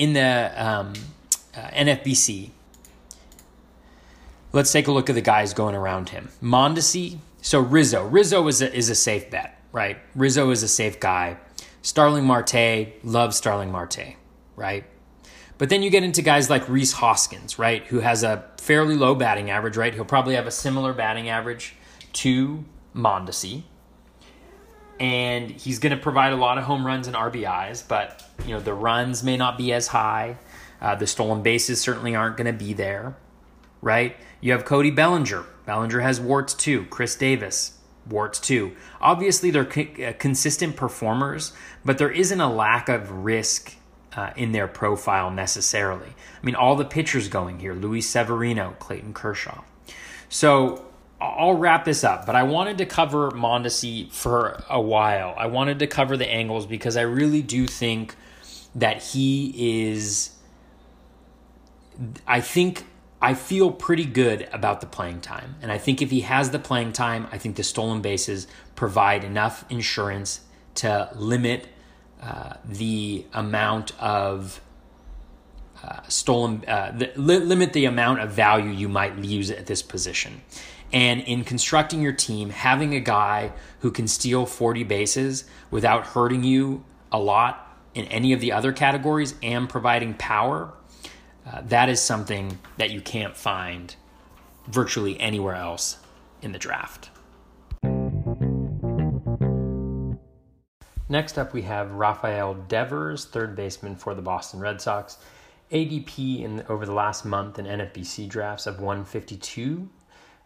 in 0.00 0.12
the 0.12 0.52
um, 0.56 0.92
uh, 1.56 1.60
NFBC, 1.68 2.50
let's 4.52 4.70
take 4.70 4.86
a 4.86 4.92
look 4.92 5.08
at 5.08 5.14
the 5.14 5.22
guys 5.22 5.54
going 5.54 5.74
around 5.74 6.10
him. 6.10 6.28
Mondesi, 6.42 7.18
so 7.40 7.60
Rizzo. 7.60 8.06
Rizzo 8.06 8.46
is 8.48 8.60
a, 8.60 8.74
is 8.74 8.90
a 8.90 8.94
safe 8.94 9.30
bet, 9.30 9.58
right? 9.72 9.98
Rizzo 10.14 10.50
is 10.50 10.62
a 10.62 10.68
safe 10.68 11.00
guy. 11.00 11.38
Starling 11.82 12.24
Marte, 12.24 12.94
love 13.02 13.34
Starling 13.34 13.70
Marte, 13.70 14.16
right? 14.56 14.84
But 15.58 15.68
then 15.68 15.82
you 15.82 15.90
get 15.90 16.02
into 16.02 16.22
guys 16.22 16.50
like 16.50 16.68
Rhys 16.68 16.92
Hoskins, 16.94 17.58
right, 17.58 17.84
who 17.86 18.00
has 18.00 18.22
a 18.22 18.44
fairly 18.58 18.96
low 18.96 19.14
batting 19.14 19.50
average, 19.50 19.76
right? 19.76 19.94
He'll 19.94 20.04
probably 20.04 20.34
have 20.34 20.46
a 20.46 20.50
similar 20.50 20.92
batting 20.92 21.28
average 21.28 21.74
to 22.14 22.64
Mondesi. 22.94 23.62
And 25.00 25.50
he's 25.50 25.78
going 25.78 25.94
to 25.94 26.00
provide 26.00 26.32
a 26.32 26.36
lot 26.36 26.56
of 26.58 26.64
home 26.64 26.86
runs 26.86 27.06
and 27.06 27.16
RBIs, 27.16 27.86
but 27.86 28.22
you 28.46 28.52
know 28.52 28.60
the 28.60 28.74
runs 28.74 29.22
may 29.22 29.36
not 29.36 29.58
be 29.58 29.72
as 29.72 29.88
high. 29.88 30.38
Uh, 30.80 30.94
the 30.94 31.06
stolen 31.06 31.42
bases 31.42 31.80
certainly 31.80 32.14
aren't 32.14 32.36
going 32.36 32.46
to 32.46 32.52
be 32.52 32.72
there, 32.72 33.16
right? 33.80 34.16
You 34.40 34.52
have 34.52 34.64
Cody 34.64 34.90
Bellinger. 34.90 35.44
Bellinger 35.66 36.00
has 36.00 36.20
warts 36.20 36.54
too. 36.54 36.84
Chris 36.90 37.16
Davis, 37.16 37.78
warts 38.08 38.38
too. 38.38 38.76
Obviously, 39.00 39.50
they're 39.50 39.64
co- 39.64 40.04
uh, 40.04 40.12
consistent 40.12 40.76
performers, 40.76 41.52
but 41.84 41.98
there 41.98 42.10
isn't 42.10 42.40
a 42.40 42.52
lack 42.52 42.88
of 42.88 43.10
risk 43.24 43.76
uh, 44.16 44.30
in 44.36 44.52
their 44.52 44.68
profile 44.68 45.30
necessarily. 45.30 46.08
I 46.08 46.46
mean, 46.46 46.54
all 46.54 46.76
the 46.76 46.84
pitchers 46.84 47.28
going 47.28 47.58
here 47.58 47.74
Luis 47.74 48.08
Severino, 48.08 48.76
Clayton 48.78 49.14
Kershaw. 49.14 49.62
So 50.28 50.84
I'll 51.20 51.54
wrap 51.54 51.84
this 51.84 52.04
up, 52.04 52.26
but 52.26 52.34
I 52.34 52.42
wanted 52.42 52.78
to 52.78 52.86
cover 52.86 53.30
Mondesi 53.30 54.10
for 54.12 54.62
a 54.68 54.80
while. 54.80 55.34
I 55.36 55.46
wanted 55.46 55.78
to 55.78 55.86
cover 55.86 56.16
the 56.16 56.30
angles 56.30 56.66
because 56.66 56.96
I 56.96 57.02
really 57.02 57.42
do 57.42 57.66
think 57.66 58.14
that 58.74 59.02
he 59.02 59.86
is. 59.86 60.30
I 62.26 62.40
think 62.40 62.84
I 63.22 63.32
feel 63.32 63.70
pretty 63.70 64.04
good 64.04 64.48
about 64.52 64.82
the 64.82 64.86
playing 64.86 65.22
time. 65.22 65.56
And 65.62 65.72
I 65.72 65.78
think 65.78 66.02
if 66.02 66.10
he 66.10 66.20
has 66.20 66.50
the 66.50 66.58
playing 66.58 66.92
time, 66.92 67.26
I 67.32 67.38
think 67.38 67.56
the 67.56 67.62
stolen 67.62 68.02
bases 68.02 68.46
provide 68.74 69.24
enough 69.24 69.64
insurance 69.70 70.40
to 70.76 71.08
limit 71.14 71.68
uh, 72.20 72.54
the 72.64 73.24
amount 73.32 73.98
of 73.98 74.60
uh, 75.82 76.00
stolen, 76.08 76.64
uh, 76.66 76.92
the, 76.96 77.12
li- 77.16 77.38
limit 77.38 77.72
the 77.72 77.84
amount 77.84 78.20
of 78.20 78.30
value 78.32 78.70
you 78.70 78.88
might 78.88 79.16
lose 79.18 79.50
at 79.50 79.66
this 79.66 79.82
position. 79.82 80.42
And 80.94 81.22
in 81.22 81.42
constructing 81.42 82.00
your 82.00 82.12
team, 82.12 82.50
having 82.50 82.94
a 82.94 83.00
guy 83.00 83.50
who 83.80 83.90
can 83.90 84.06
steal 84.06 84.46
40 84.46 84.84
bases 84.84 85.44
without 85.72 86.06
hurting 86.06 86.44
you 86.44 86.84
a 87.10 87.18
lot 87.18 87.76
in 87.94 88.04
any 88.06 88.32
of 88.32 88.40
the 88.40 88.52
other 88.52 88.72
categories 88.72 89.34
and 89.42 89.68
providing 89.68 90.14
power, 90.14 90.72
uh, 91.44 91.62
that 91.62 91.88
is 91.88 92.00
something 92.00 92.60
that 92.76 92.90
you 92.90 93.00
can't 93.00 93.36
find 93.36 93.96
virtually 94.68 95.18
anywhere 95.18 95.56
else 95.56 95.98
in 96.42 96.52
the 96.52 96.60
draft. 96.60 97.10
Next 101.08 101.38
up, 101.38 101.52
we 101.52 101.62
have 101.62 101.90
Rafael 101.90 102.54
Devers, 102.54 103.24
third 103.24 103.56
baseman 103.56 103.96
for 103.96 104.14
the 104.14 104.22
Boston 104.22 104.60
Red 104.60 104.80
Sox. 104.80 105.18
ADP 105.72 106.44
in 106.44 106.64
over 106.68 106.86
the 106.86 106.92
last 106.92 107.24
month 107.24 107.58
in 107.58 107.66
NFBC 107.66 108.28
drafts 108.28 108.68
of 108.68 108.76
152 108.76 109.88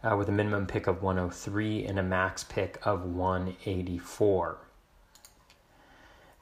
uh, 0.02 0.16
with 0.16 0.28
a 0.28 0.32
minimum 0.32 0.66
pick 0.66 0.86
of 0.86 1.02
103 1.02 1.84
and 1.84 1.98
a 1.98 2.02
max 2.02 2.44
pick 2.44 2.78
of 2.84 3.04
184. 3.04 4.58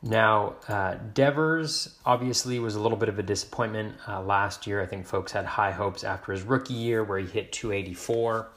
Now, 0.03 0.55
uh, 0.69 0.97
Devers 1.15 1.97
obviously 2.05 2.59
was 2.59 2.77
a 2.77 2.81
little 2.81 2.99
bit 2.99 3.09
of 3.09 3.19
a 3.19 3.23
disappointment 3.23 3.95
uh, 4.07 4.23
last 4.23 4.67
year. 4.67 4.83
I 4.83 4.87
think 4.87 5.07
folks 5.07 5.33
had 5.33 5.47
high 5.47 5.73
hopes 5.73 6.05
after 6.05 6.33
his 6.33 6.43
rookie 6.43 6.75
year 6.75 7.03
where 7.03 7.19
he 7.19 7.27
hit 7.27 7.51
284. 7.53 8.49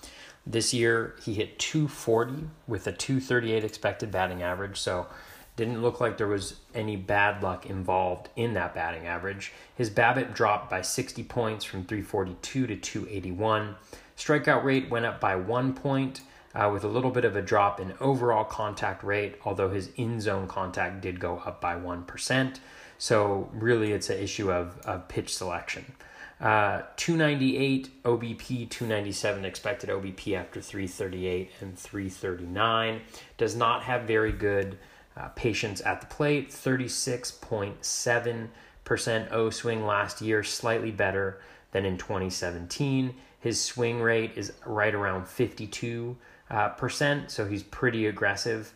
This 0.46 0.74
year, 0.74 1.16
he 1.24 1.34
hit 1.34 1.60
240 1.60 2.50
with 2.68 2.88
a 2.88 2.92
238 2.92 3.64
expected 3.64 4.12
batting 4.12 4.44
average. 4.44 4.78
So, 4.78 5.08
didn't 5.56 5.82
look 5.82 6.00
like 6.00 6.18
there 6.18 6.28
was 6.28 6.56
any 6.74 6.96
bad 6.96 7.44
luck 7.44 7.66
involved 7.66 8.30
in 8.38 8.54
that 8.54 8.74
batting 8.74 9.06
average. 9.08 9.52
His 9.76 9.90
BABIP 9.90 10.34
dropped 10.34 10.70
by 10.70 10.82
60 10.82 11.22
points 11.24 11.66
from 11.66 11.84
342 11.84 12.68
to 12.68 12.76
281. 12.78 13.76
Strikeout 14.20 14.64
rate 14.66 14.90
went 14.90 15.06
up 15.06 15.22
by 15.22 15.38
one 15.38 15.74
point, 15.74 16.20
uh, 16.54 16.70
with 16.74 16.84
a 16.84 16.90
little 16.90 17.12
bit 17.12 17.24
of 17.24 17.38
a 17.38 17.42
drop 17.42 17.80
in 17.80 17.94
overall 18.02 18.44
contact 18.44 19.02
rate, 19.04 19.36
although 19.46 19.70
his 19.70 19.92
in 19.96 20.20
zone 20.20 20.46
contact 20.46 21.00
did 21.02 21.22
go 21.22 21.42
up 21.46 21.62
by 21.62 21.76
1%. 21.76 22.60
So, 22.98 23.50
really, 23.54 23.94
it's 23.94 24.10
an 24.10 24.20
issue 24.20 24.52
of, 24.52 24.78
of 24.80 25.08
pitch 25.08 25.34
selection. 25.34 25.94
Uh, 26.42 26.82
298 26.98 28.04
OBP, 28.04 28.70
297 28.70 29.46
expected 29.46 29.90
OBP 29.90 30.38
after 30.38 30.60
338 30.60 31.52
and 31.62 31.80
339. 31.80 33.00
Does 33.38 33.56
not 33.56 33.84
have 33.84 34.02
very 34.04 34.34
good 34.34 34.78
uh, 35.16 35.30
patience 35.30 35.82
at 35.86 36.02
the 36.02 36.08
plate. 36.08 36.50
36.7% 36.50 39.32
O 39.32 39.50
swing 39.50 39.86
last 39.86 40.22
year, 40.22 40.44
slightly 40.44 40.92
better 40.92 41.40
than 41.72 41.86
in 41.86 41.98
2017. 41.98 43.14
His 43.40 43.64
swing 43.64 44.02
rate 44.02 44.34
is 44.36 44.54
right 44.66 44.94
around 44.94 45.28
52 45.28 46.18
uh, 46.50 46.70
percent, 46.70 47.32
so 47.32 47.46
he's 47.46 47.64
pretty 47.64 48.06
aggressive. 48.08 48.74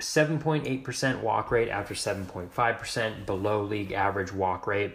7.8% 0.00 1.20
walk 1.20 1.50
rate 1.50 1.68
after 1.68 1.94
7.5%, 1.94 3.26
below 3.26 3.62
league 3.62 3.92
average 3.92 4.32
walk 4.32 4.66
rate. 4.66 4.94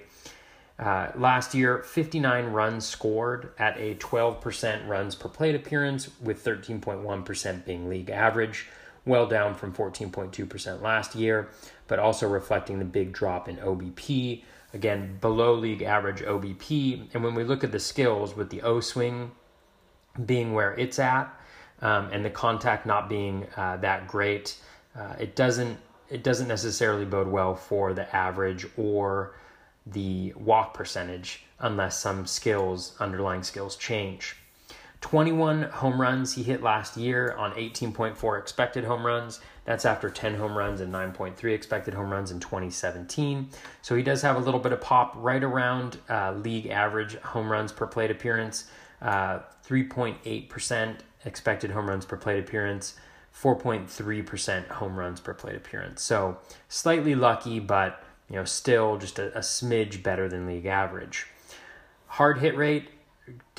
Uh, 0.79 1.11
last 1.15 1.55
year, 1.55 1.79
59 1.79 2.47
runs 2.47 2.85
scored 2.85 3.51
at 3.57 3.77
a 3.79 3.95
12% 3.95 4.87
runs 4.87 5.15
per 5.15 5.29
plate 5.29 5.55
appearance, 5.55 6.09
with 6.21 6.43
13.1% 6.43 7.65
being 7.65 7.89
league 7.89 8.09
average, 8.09 8.67
well 9.05 9.25
down 9.25 9.55
from 9.55 9.73
14.2% 9.73 10.81
last 10.81 11.15
year, 11.15 11.49
but 11.87 11.97
also 11.97 12.27
reflecting 12.27 12.79
the 12.79 12.85
big 12.85 13.11
drop 13.11 13.47
in 13.47 13.57
OBP. 13.57 14.43
Again, 14.73 15.17
below 15.21 15.53
league 15.53 15.81
average 15.81 16.21
OBP. 16.21 17.13
And 17.13 17.23
when 17.23 17.35
we 17.35 17.43
look 17.43 17.63
at 17.63 17.71
the 17.71 17.79
skills 17.79 18.35
with 18.35 18.49
the 18.49 18.61
O 18.61 18.79
swing 18.79 19.31
being 20.25 20.53
where 20.53 20.73
it's 20.73 20.99
at, 20.99 21.33
um, 21.81 22.09
and 22.11 22.25
the 22.25 22.29
contact 22.29 22.85
not 22.85 23.07
being 23.07 23.47
uh, 23.55 23.77
that 23.77 24.07
great, 24.07 24.57
uh, 24.95 25.13
it 25.19 25.35
doesn't 25.35 25.79
it 26.09 26.23
doesn't 26.23 26.47
necessarily 26.47 27.03
bode 27.05 27.27
well 27.27 27.53
for 27.53 27.93
the 27.93 28.15
average 28.15 28.65
or 28.77 29.35
the 29.85 30.33
walk 30.37 30.73
percentage 30.73 31.43
unless 31.59 31.99
some 31.99 32.25
skills 32.25 32.95
underlying 32.99 33.43
skills 33.43 33.75
change. 33.75 34.37
21 35.01 35.63
home 35.63 36.01
runs 36.01 36.33
he 36.33 36.43
hit 36.43 36.63
last 36.63 36.97
year 36.97 37.33
on 37.33 37.51
18.4 37.53 38.39
expected 38.39 38.83
home 38.83 39.05
runs. 39.05 39.39
That's 39.65 39.85
after 39.85 40.09
10 40.09 40.35
home 40.35 40.57
runs 40.57 40.81
and 40.81 40.91
9.3 40.91 41.53
expected 41.53 41.93
home 41.93 42.11
runs 42.11 42.31
in 42.31 42.39
2017. 42.39 43.49
So 43.81 43.95
he 43.95 44.01
does 44.01 44.21
have 44.23 44.37
a 44.37 44.39
little 44.39 44.59
bit 44.59 44.71
of 44.71 44.81
pop 44.81 45.13
right 45.15 45.43
around 45.43 45.99
uh, 46.09 46.33
league 46.33 46.67
average 46.67 47.15
home 47.17 47.51
runs 47.51 47.71
per 47.71 47.85
plate 47.85 48.09
appearance, 48.09 48.69
uh, 49.01 49.39
3.8% 49.67 50.95
expected 51.25 51.71
home 51.71 51.89
runs 51.89 52.05
per 52.05 52.17
plate 52.17 52.39
appearance, 52.39 52.95
4.3% 53.35 54.67
home 54.67 54.97
runs 54.97 55.19
per 55.19 55.33
plate 55.33 55.55
appearance. 55.55 56.01
So 56.01 56.37
slightly 56.69 57.13
lucky, 57.13 57.59
but 57.59 58.03
you 58.29 58.37
know 58.37 58.45
still 58.45 58.97
just 58.97 59.19
a, 59.19 59.35
a 59.37 59.41
smidge 59.41 60.01
better 60.01 60.27
than 60.27 60.47
league 60.47 60.65
average. 60.65 61.27
Hard 62.07 62.39
hit 62.39 62.57
rate 62.57 62.89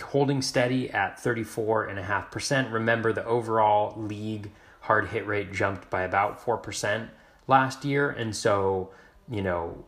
holding 0.03 0.43
steady 0.43 0.91
at 0.91 1.19
34.5%. 1.19 2.73
Remember 2.73 3.12
the 3.12 3.25
overall 3.25 4.01
league 4.01 4.51
hard 4.81 5.09
hit 5.09 5.27
rate 5.27 5.53
jumped 5.53 5.91
by 5.91 6.03
about 6.03 6.45
4% 6.45 7.09
last 7.47 7.85
year 7.85 8.11
and 8.11 8.35
so, 8.35 8.91
you 9.31 9.43
know, 9.43 9.85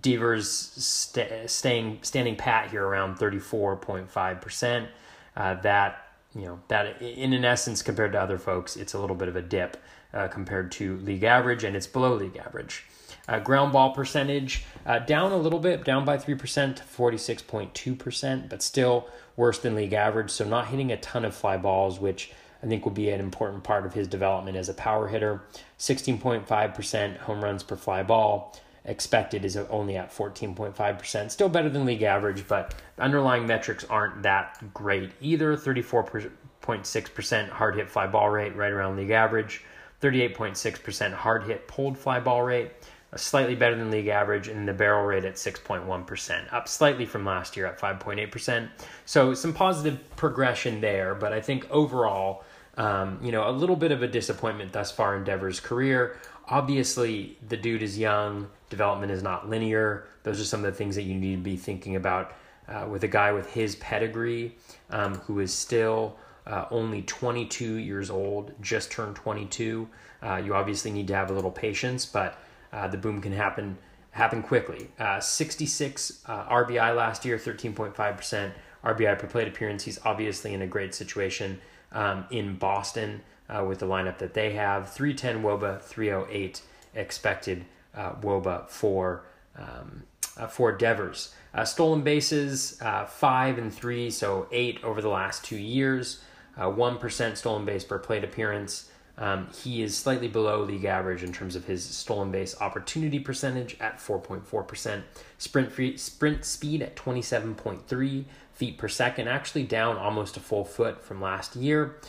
Devers 0.00 0.50
st- 0.50 1.48
staying 1.48 2.00
standing 2.02 2.34
pat 2.34 2.70
here 2.70 2.84
around 2.84 3.16
34.5%. 3.16 4.88
Uh, 5.36 5.54
that 5.62 6.12
you 6.34 6.42
know 6.42 6.60
that 6.68 7.00
in 7.00 7.32
an 7.32 7.44
essence 7.44 7.82
compared 7.82 8.12
to 8.12 8.20
other 8.20 8.38
folks 8.38 8.76
it's 8.76 8.94
a 8.94 8.98
little 8.98 9.16
bit 9.16 9.28
of 9.28 9.36
a 9.36 9.42
dip 9.42 9.76
uh, 10.12 10.28
compared 10.28 10.72
to 10.72 10.96
league 10.98 11.24
average 11.24 11.64
and 11.64 11.76
it's 11.76 11.86
below 11.86 12.14
league 12.14 12.36
average 12.36 12.84
uh, 13.28 13.38
ground 13.38 13.72
ball 13.72 13.90
percentage 13.90 14.64
uh, 14.86 14.98
down 14.98 15.32
a 15.32 15.36
little 15.36 15.58
bit 15.58 15.84
down 15.84 16.04
by 16.04 16.16
3% 16.16 16.76
to 16.76 16.82
46.2% 16.82 18.48
but 18.48 18.62
still 18.62 19.08
worse 19.36 19.58
than 19.58 19.74
league 19.74 19.92
average 19.92 20.30
so 20.30 20.44
not 20.44 20.68
hitting 20.68 20.92
a 20.92 20.96
ton 20.98 21.24
of 21.24 21.34
fly 21.34 21.56
balls 21.56 22.00
which 22.00 22.32
i 22.62 22.66
think 22.66 22.84
will 22.84 22.92
be 22.92 23.10
an 23.10 23.20
important 23.20 23.62
part 23.62 23.86
of 23.86 23.94
his 23.94 24.08
development 24.08 24.56
as 24.56 24.68
a 24.68 24.74
power 24.74 25.08
hitter 25.08 25.42
16.5% 25.78 27.16
home 27.18 27.42
runs 27.42 27.62
per 27.62 27.76
fly 27.76 28.02
ball 28.02 28.54
expected 28.84 29.44
is 29.44 29.56
only 29.56 29.96
at 29.96 30.10
14.5%. 30.10 31.30
Still 31.30 31.48
better 31.48 31.68
than 31.68 31.84
league 31.84 32.02
average, 32.02 32.46
but 32.48 32.74
underlying 32.98 33.46
metrics 33.46 33.84
aren't 33.84 34.22
that 34.22 34.58
great 34.74 35.12
either. 35.20 35.56
34.6% 35.56 37.48
hard 37.50 37.76
hit 37.76 37.88
fly 37.90 38.06
ball 38.06 38.30
rate, 38.30 38.56
right 38.56 38.72
around 38.72 38.96
league 38.96 39.10
average. 39.10 39.64
38.6% 40.00 41.12
hard 41.12 41.44
hit 41.44 41.68
pulled 41.68 41.96
fly 41.96 42.18
ball 42.18 42.42
rate, 42.42 42.72
slightly 43.16 43.54
better 43.54 43.76
than 43.76 43.90
league 43.90 44.08
average, 44.08 44.48
and 44.48 44.66
the 44.66 44.72
barrel 44.72 45.04
rate 45.04 45.24
at 45.24 45.34
6.1%, 45.34 46.52
up 46.52 46.68
slightly 46.68 47.04
from 47.04 47.24
last 47.24 47.56
year 47.56 47.66
at 47.66 47.78
5.8%. 47.78 48.68
So 49.04 49.34
some 49.34 49.52
positive 49.52 50.00
progression 50.16 50.80
there, 50.80 51.14
but 51.14 51.32
I 51.32 51.40
think 51.40 51.70
overall, 51.70 52.44
um, 52.76 53.18
you 53.22 53.32
know, 53.32 53.48
a 53.48 53.52
little 53.52 53.76
bit 53.76 53.92
of 53.92 54.02
a 54.02 54.08
disappointment 54.08 54.72
thus 54.72 54.90
far 54.90 55.16
in 55.16 55.24
Devers' 55.24 55.60
career. 55.60 56.18
Obviously, 56.48 57.36
the 57.48 57.56
dude 57.56 57.82
is 57.82 57.98
young, 57.98 58.48
development 58.70 59.12
is 59.12 59.22
not 59.22 59.48
linear. 59.48 60.06
Those 60.22 60.40
are 60.40 60.44
some 60.44 60.64
of 60.64 60.72
the 60.72 60.76
things 60.76 60.96
that 60.96 61.02
you 61.02 61.14
need 61.14 61.36
to 61.36 61.42
be 61.42 61.56
thinking 61.56 61.96
about 61.96 62.32
uh, 62.68 62.86
with 62.90 63.04
a 63.04 63.08
guy 63.08 63.32
with 63.32 63.52
his 63.52 63.76
pedigree 63.76 64.56
um, 64.90 65.16
who 65.16 65.40
is 65.40 65.52
still 65.52 66.16
uh, 66.46 66.64
only 66.70 67.02
22 67.02 67.74
years 67.74 68.10
old, 68.10 68.52
just 68.60 68.90
turned 68.90 69.16
22. 69.16 69.88
Uh, 70.22 70.36
you 70.36 70.54
obviously 70.54 70.90
need 70.90 71.06
to 71.08 71.14
have 71.14 71.30
a 71.30 71.32
little 71.32 71.50
patience, 71.50 72.06
but 72.06 72.38
uh, 72.72 72.88
the 72.88 72.98
boom 72.98 73.20
can 73.20 73.32
happen 73.32 73.78
happen 74.12 74.42
quickly. 74.42 74.90
Uh, 74.98 75.18
66 75.20 76.22
uh, 76.26 76.44
RBI 76.44 76.94
last 76.94 77.24
year, 77.24 77.38
13.5% 77.38 78.52
RBI 78.84 79.18
per 79.18 79.26
plate 79.26 79.48
appearance. 79.48 79.84
He's 79.84 79.98
obviously 80.04 80.52
in 80.52 80.60
a 80.60 80.66
great 80.66 80.94
situation 80.94 81.60
um, 81.92 82.26
in 82.30 82.56
Boston. 82.56 83.22
uh, 83.48 83.64
with 83.64 83.78
the 83.80 83.86
lineup 83.86 84.18
that 84.18 84.34
they 84.34 84.52
have. 84.52 84.90
310 84.90 85.42
Woba, 85.42 85.80
308 85.80 86.62
expected 86.94 87.64
uh, 87.94 88.12
Woba 88.14 88.68
for 88.68 89.24
um, 89.56 90.04
for 90.48 90.72
Devers. 90.72 91.34
Stolen 91.64 92.00
bases, 92.00 92.80
five 93.08 93.58
and 93.58 93.72
three, 93.72 94.10
so 94.10 94.48
eight 94.50 94.82
over 94.82 95.02
the 95.02 95.10
last 95.10 95.44
two 95.44 95.58
years. 95.58 96.22
Uh, 96.56 96.70
one 96.70 96.98
percent 96.98 97.36
stolen 97.36 97.64
base 97.64 97.84
per 97.84 97.98
plate 97.98 98.24
appearance. 98.24 98.90
Um, 99.22 99.46
he 99.62 99.84
is 99.84 99.96
slightly 99.96 100.26
below 100.26 100.64
league 100.64 100.84
average 100.84 101.22
in 101.22 101.32
terms 101.32 101.54
of 101.54 101.64
his 101.64 101.84
stolen 101.84 102.32
base 102.32 102.60
opportunity 102.60 103.20
percentage 103.20 103.76
at 103.78 103.98
4.4%. 103.98 105.02
Sprint 105.38 105.70
free, 105.70 105.96
sprint 105.96 106.44
speed 106.44 106.82
at 106.82 106.96
27.3 106.96 108.24
feet 108.52 108.78
per 108.78 108.88
second, 108.88 109.28
actually 109.28 109.62
down 109.62 109.96
almost 109.96 110.36
a 110.36 110.40
full 110.40 110.64
foot 110.64 111.00
from 111.00 111.20
last 111.20 111.54
year. 111.54 112.00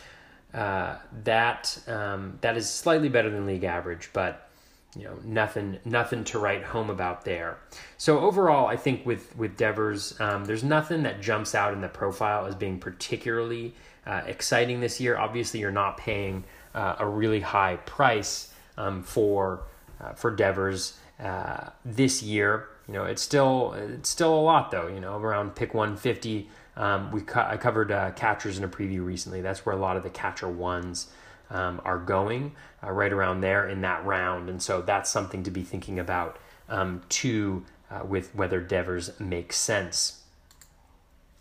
Uh, 0.56 0.96
that 1.24 1.78
um, 1.88 2.40
that 2.42 2.58
is 2.58 2.68
slightly 2.68 3.10
better 3.10 3.30
than 3.30 3.46
league 3.46 3.64
average, 3.64 4.10
but 4.12 4.50
you 4.96 5.04
know 5.04 5.18
nothing 5.24 5.80
nothing 5.86 6.24
to 6.24 6.40
write 6.40 6.64
home 6.64 6.90
about 6.90 7.26
there. 7.26 7.58
So 7.98 8.22
overall, 8.22 8.66
I 8.66 8.76
think 8.76 9.06
with 9.06 9.36
with 9.36 9.56
Devers, 9.56 10.20
um, 10.20 10.46
there's 10.46 10.64
nothing 10.64 11.04
that 11.04 11.22
jumps 11.22 11.54
out 11.54 11.74
in 11.74 11.82
the 11.82 11.88
profile 11.90 12.48
as 12.48 12.56
being 12.56 12.80
particularly 12.80 13.76
uh, 14.08 14.22
exciting 14.26 14.80
this 14.80 15.00
year. 15.00 15.16
Obviously, 15.18 15.60
you're 15.60 15.72
not 15.72 15.98
paying 15.98 16.44
uh, 16.74 16.96
a 17.00 17.08
really 17.08 17.42
high 17.42 17.78
price 17.78 18.54
um, 18.78 19.04
for 19.04 19.64
uh, 20.02 20.14
for 20.14 20.32
Devers 20.32 20.98
uh, 21.20 21.70
this 21.86 22.24
year. 22.24 22.68
You 22.88 22.96
know, 22.96 23.06
it's 23.06 23.22
still 23.22 23.74
it's 23.74 24.10
still 24.10 24.34
a 24.34 24.42
lot 24.42 24.72
though. 24.72 24.88
You 24.88 25.00
know, 25.00 25.18
around 25.18 25.56
pick 25.56 25.74
150 25.74 26.50
um, 26.76 27.12
we 27.12 27.22
co- 27.22 27.46
I 27.48 27.58
covered 27.58 27.92
uh, 27.92 28.12
catchers 28.12 28.58
in 28.58 28.64
a 28.64 28.68
preview 28.68 29.06
recently. 29.06 29.42
That's 29.42 29.66
where 29.66 29.76
a 29.76 29.80
lot 29.80 29.98
of 29.98 30.04
the 30.04 30.10
catcher 30.10 30.50
ones 30.50 31.08
um, 31.50 31.82
are 31.86 32.00
going, 32.00 32.56
uh, 32.84 32.92
right 32.92 33.14
around 33.14 33.42
there 33.42 33.68
in 33.68 33.82
that 33.82 34.04
round. 34.06 34.50
And 34.50 34.62
so 34.62 34.82
that's 34.82 35.10
something 35.10 35.44
to 35.44 35.52
be 35.52 35.62
thinking 35.62 36.00
about 36.00 36.40
um, 36.70 37.04
too, 37.10 37.64
uh, 37.92 38.04
with 38.06 38.34
whether 38.34 38.60
Devers 38.60 39.20
makes 39.20 39.58
sense. 39.58 40.22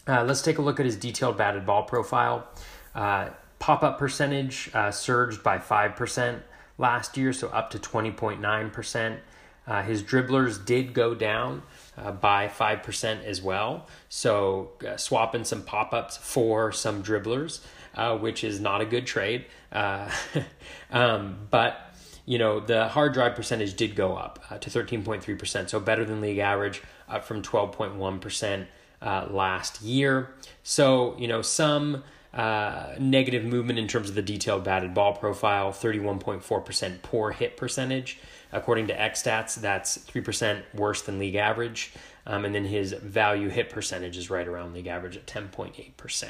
Let's 0.07 0.43
take 0.43 0.59
a 0.59 0.62
look 0.62 0.80
at 0.80 0.87
his 0.87 0.97
detailed 0.97 1.39
batted 1.39 1.64
ball 1.64 1.85
profile. 1.85 2.49
Uh, 2.93 3.28
Pop 3.62 3.84
up 3.84 3.96
percentage 3.96 4.72
uh, 4.74 4.90
surged 4.90 5.40
by 5.44 5.56
5% 5.56 6.40
last 6.78 7.16
year, 7.16 7.32
so 7.32 7.46
up 7.50 7.70
to 7.70 7.78
20.9%. 7.78 9.18
Uh, 9.68 9.82
his 9.84 10.02
dribblers 10.02 10.66
did 10.66 10.92
go 10.92 11.14
down 11.14 11.62
uh, 11.96 12.10
by 12.10 12.48
5% 12.48 13.24
as 13.24 13.40
well. 13.40 13.86
So, 14.08 14.72
uh, 14.84 14.96
swapping 14.96 15.44
some 15.44 15.62
pop 15.62 15.94
ups 15.94 16.16
for 16.16 16.72
some 16.72 17.04
dribblers, 17.04 17.60
uh, 17.94 18.18
which 18.18 18.42
is 18.42 18.58
not 18.58 18.80
a 18.80 18.84
good 18.84 19.06
trade. 19.06 19.46
Uh, 19.70 20.10
um, 20.90 21.46
but, 21.52 21.94
you 22.26 22.38
know, 22.38 22.58
the 22.58 22.88
hard 22.88 23.12
drive 23.12 23.36
percentage 23.36 23.74
did 23.74 23.94
go 23.94 24.16
up 24.16 24.44
uh, 24.50 24.58
to 24.58 24.70
13.3%, 24.70 25.70
so 25.70 25.78
better 25.78 26.04
than 26.04 26.20
league 26.20 26.38
average, 26.38 26.82
up 27.08 27.24
from 27.24 27.42
12.1% 27.42 28.66
last 29.30 29.82
year. 29.82 30.34
So, 30.64 31.16
you 31.16 31.28
know, 31.28 31.42
some. 31.42 32.02
Uh, 32.35 32.95
negative 32.99 33.45
movement 33.45 33.78
in 33.78 33.87
terms 33.87 34.09
of 34.09 34.14
the 34.14 34.22
detailed 34.22 34.64
batted 34.64 34.95
ball 34.95 35.12
profile, 35.12 35.70
31.4% 35.70 37.03
poor 37.03 37.30
hit 37.30 37.59
percentage. 37.59 38.18
According 38.53 38.87
to 38.87 38.97
XStats, 38.97 39.55
that's 39.57 39.99
3% 39.99 40.62
worse 40.74 41.03
than 41.03 41.18
league 41.18 41.35
average. 41.35 41.93
Um, 42.26 42.45
and 42.45 42.55
then 42.55 42.64
his 42.64 42.93
value 42.93 43.49
hit 43.49 43.68
percentage 43.68 44.16
is 44.16 44.30
right 44.30 44.47
around 44.47 44.72
league 44.72 44.87
average 44.87 45.16
at 45.16 45.26
10.8%. 45.26 46.26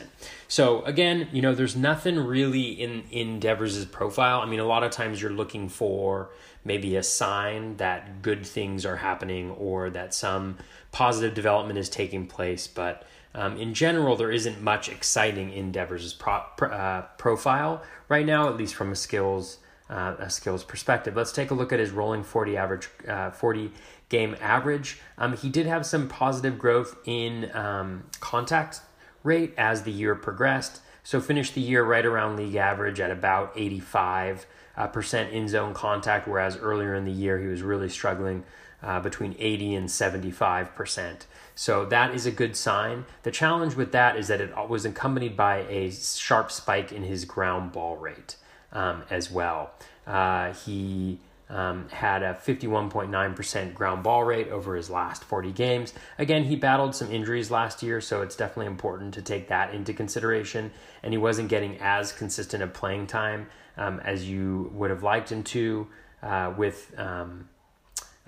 So 0.48 0.82
again, 0.82 1.28
you 1.32 1.42
know, 1.42 1.54
there's 1.54 1.76
nothing 1.76 2.18
really 2.18 2.70
in, 2.70 3.04
in 3.10 3.38
Devers' 3.38 3.84
profile. 3.84 4.40
I 4.40 4.46
mean, 4.46 4.60
a 4.60 4.64
lot 4.64 4.82
of 4.82 4.90
times 4.90 5.20
you're 5.20 5.30
looking 5.30 5.68
for 5.68 6.30
maybe 6.64 6.96
a 6.96 7.02
sign 7.02 7.76
that 7.76 8.22
good 8.22 8.46
things 8.46 8.86
are 8.86 8.96
happening 8.96 9.50
or 9.50 9.90
that 9.90 10.14
some 10.14 10.56
positive 10.92 11.34
development 11.34 11.78
is 11.78 11.88
taking 11.88 12.26
place. 12.26 12.66
But 12.66 13.06
um, 13.34 13.56
in 13.56 13.74
general, 13.74 14.16
there 14.16 14.30
isn't 14.30 14.60
much 14.62 14.88
exciting 14.88 15.52
in 15.52 15.72
Devers' 15.72 16.12
pro, 16.12 16.42
uh, 16.60 17.02
profile 17.18 17.82
right 18.08 18.26
now, 18.26 18.48
at 18.48 18.56
least 18.56 18.74
from 18.74 18.92
a 18.92 18.96
skills 18.96 19.58
uh, 19.92 20.16
a 20.18 20.30
skills 20.30 20.64
perspective. 20.64 21.14
Let's 21.16 21.32
take 21.32 21.50
a 21.50 21.54
look 21.54 21.72
at 21.72 21.78
his 21.78 21.90
rolling 21.90 22.22
40 22.22 22.56
average, 22.56 22.88
uh, 23.06 23.30
40 23.30 23.70
game 24.08 24.36
average. 24.40 24.98
Um, 25.18 25.36
he 25.36 25.50
did 25.50 25.66
have 25.66 25.84
some 25.84 26.08
positive 26.08 26.58
growth 26.58 26.96
in 27.04 27.54
um, 27.54 28.04
contact 28.20 28.80
rate 29.22 29.52
as 29.58 29.82
the 29.82 29.92
year 29.92 30.14
progressed. 30.14 30.80
So 31.02 31.20
finished 31.20 31.54
the 31.54 31.60
year 31.60 31.84
right 31.84 32.06
around 32.06 32.36
league 32.36 32.54
average 32.54 33.00
at 33.00 33.10
about 33.10 33.52
85 33.54 34.46
uh, 34.76 34.86
percent 34.86 35.32
in 35.32 35.48
zone 35.48 35.74
contact, 35.74 36.26
whereas 36.26 36.56
earlier 36.56 36.94
in 36.94 37.04
the 37.04 37.12
year 37.12 37.38
he 37.38 37.46
was 37.46 37.60
really 37.60 37.88
struggling 37.88 38.44
uh, 38.82 39.00
between 39.00 39.36
80 39.38 39.74
and 39.74 39.90
75 39.90 40.74
percent. 40.74 41.26
So 41.54 41.84
that 41.86 42.14
is 42.14 42.26
a 42.26 42.30
good 42.30 42.56
sign. 42.56 43.04
The 43.22 43.30
challenge 43.30 43.74
with 43.74 43.92
that 43.92 44.16
is 44.16 44.28
that 44.28 44.40
it 44.40 44.50
was 44.68 44.84
accompanied 44.84 45.36
by 45.36 45.58
a 45.68 45.90
sharp 45.90 46.50
spike 46.50 46.92
in 46.92 47.02
his 47.02 47.24
ground 47.24 47.72
ball 47.72 47.96
rate 47.96 48.36
um, 48.72 49.02
as 49.10 49.30
well. 49.30 49.72
Uh, 50.06 50.52
he 50.52 51.20
um, 51.52 51.88
had 51.90 52.22
a 52.22 52.34
51.9% 52.34 53.74
ground 53.74 54.02
ball 54.02 54.24
rate 54.24 54.48
over 54.48 54.74
his 54.74 54.88
last 54.88 55.22
40 55.22 55.52
games. 55.52 55.92
Again, 56.18 56.44
he 56.44 56.56
battled 56.56 56.94
some 56.94 57.10
injuries 57.12 57.50
last 57.50 57.82
year, 57.82 58.00
so 58.00 58.22
it's 58.22 58.34
definitely 58.34 58.66
important 58.66 59.12
to 59.14 59.22
take 59.22 59.48
that 59.48 59.74
into 59.74 59.92
consideration. 59.92 60.72
And 61.02 61.12
he 61.12 61.18
wasn't 61.18 61.48
getting 61.50 61.76
as 61.80 62.12
consistent 62.12 62.62
of 62.62 62.72
playing 62.72 63.06
time 63.06 63.48
um, 63.76 64.00
as 64.00 64.28
you 64.28 64.70
would 64.74 64.90
have 64.90 65.02
liked 65.02 65.30
him 65.30 65.42
to. 65.44 65.86
Uh, 66.22 66.54
with 66.56 66.94
um, 66.98 67.48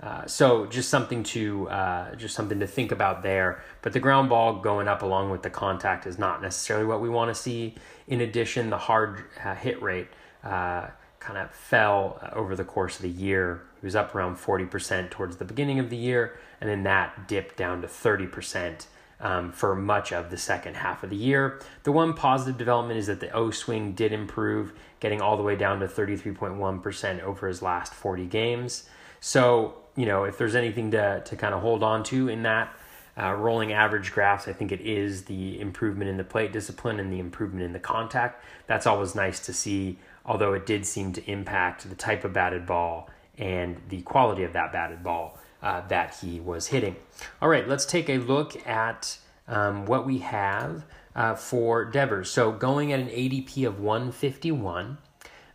uh, 0.01 0.25
so 0.25 0.65
just 0.65 0.89
something 0.89 1.23
to 1.23 1.69
uh, 1.69 2.15
just 2.15 2.35
something 2.35 2.59
to 2.59 2.67
think 2.67 2.91
about 2.91 3.23
there. 3.23 3.63
But 3.81 3.93
the 3.93 3.99
ground 3.99 4.29
ball 4.29 4.59
going 4.59 4.87
up 4.87 5.01
along 5.01 5.31
with 5.31 5.41
the 5.41 5.49
contact 5.49 6.05
is 6.05 6.19
not 6.19 6.41
necessarily 6.41 6.85
what 6.85 7.01
we 7.01 7.09
want 7.09 7.33
to 7.33 7.35
see. 7.35 7.75
In 8.07 8.21
addition, 8.21 8.69
the 8.69 8.77
hard 8.77 9.23
uh, 9.43 9.55
hit 9.55 9.81
rate 9.81 10.07
uh, 10.43 10.87
kind 11.19 11.39
of 11.39 11.49
fell 11.51 12.19
over 12.33 12.55
the 12.55 12.65
course 12.65 12.97
of 12.97 13.03
the 13.03 13.09
year. 13.09 13.63
He 13.79 13.85
was 13.85 13.95
up 13.95 14.13
around 14.13 14.35
40% 14.35 15.09
towards 15.09 15.37
the 15.37 15.45
beginning 15.45 15.79
of 15.79 15.89
the 15.89 15.97
year, 15.97 16.37
and 16.59 16.69
then 16.69 16.83
that 16.83 17.27
dipped 17.27 17.55
down 17.55 17.81
to 17.81 17.87
30% 17.87 18.85
um, 19.21 19.51
for 19.51 19.75
much 19.75 20.11
of 20.11 20.29
the 20.29 20.37
second 20.37 20.75
half 20.75 21.03
of 21.03 21.09
the 21.09 21.15
year. 21.15 21.61
The 21.83 21.91
one 21.91 22.13
positive 22.13 22.57
development 22.57 22.99
is 22.99 23.07
that 23.07 23.21
the 23.21 23.31
O 23.31 23.49
swing 23.49 23.93
did 23.93 24.11
improve, 24.11 24.73
getting 24.99 25.21
all 25.21 25.37
the 25.37 25.43
way 25.43 25.55
down 25.55 25.79
to 25.79 25.87
33.1% 25.87 27.21
over 27.23 27.47
his 27.47 27.61
last 27.61 27.93
40 27.93 28.25
games. 28.25 28.89
So, 29.19 29.84
you 29.95 30.05
know, 30.05 30.23
if 30.23 30.37
there's 30.37 30.55
anything 30.55 30.91
to, 30.91 31.21
to 31.25 31.35
kind 31.35 31.53
of 31.53 31.61
hold 31.61 31.83
on 31.83 32.03
to 32.05 32.27
in 32.27 32.43
that 32.43 32.73
uh, 33.17 33.33
rolling 33.33 33.71
average 33.71 34.11
graphs, 34.11 34.47
I 34.47 34.53
think 34.53 34.71
it 34.71 34.81
is 34.81 35.23
the 35.23 35.59
improvement 35.59 36.09
in 36.09 36.17
the 36.17 36.23
plate 36.23 36.51
discipline 36.51 36.99
and 36.99 37.11
the 37.11 37.19
improvement 37.19 37.63
in 37.63 37.73
the 37.73 37.79
contact. 37.79 38.43
That's 38.67 38.85
always 38.85 39.15
nice 39.15 39.39
to 39.45 39.53
see 39.53 39.97
although 40.25 40.53
it 40.53 40.65
did 40.65 40.85
seem 40.85 41.13
to 41.13 41.31
impact 41.31 41.87
the 41.87 41.95
type 41.95 42.23
of 42.23 42.33
batted 42.33 42.65
ball 42.65 43.09
and 43.37 43.81
the 43.89 44.01
quality 44.01 44.43
of 44.43 44.53
that 44.53 44.71
batted 44.71 45.03
ball 45.03 45.37
uh, 45.61 45.81
that 45.87 46.15
he 46.21 46.39
was 46.39 46.67
hitting. 46.67 46.95
All 47.41 47.49
right, 47.49 47.67
let's 47.67 47.85
take 47.85 48.09
a 48.09 48.17
look 48.17 48.67
at 48.67 49.17
um, 49.47 49.85
what 49.85 50.05
we 50.05 50.19
have 50.19 50.85
uh, 51.15 51.35
for 51.35 51.85
Devers. 51.85 52.29
So 52.29 52.51
going 52.51 52.91
at 52.91 52.99
an 52.99 53.09
ADP 53.09 53.67
of 53.67 53.79
151, 53.79 54.97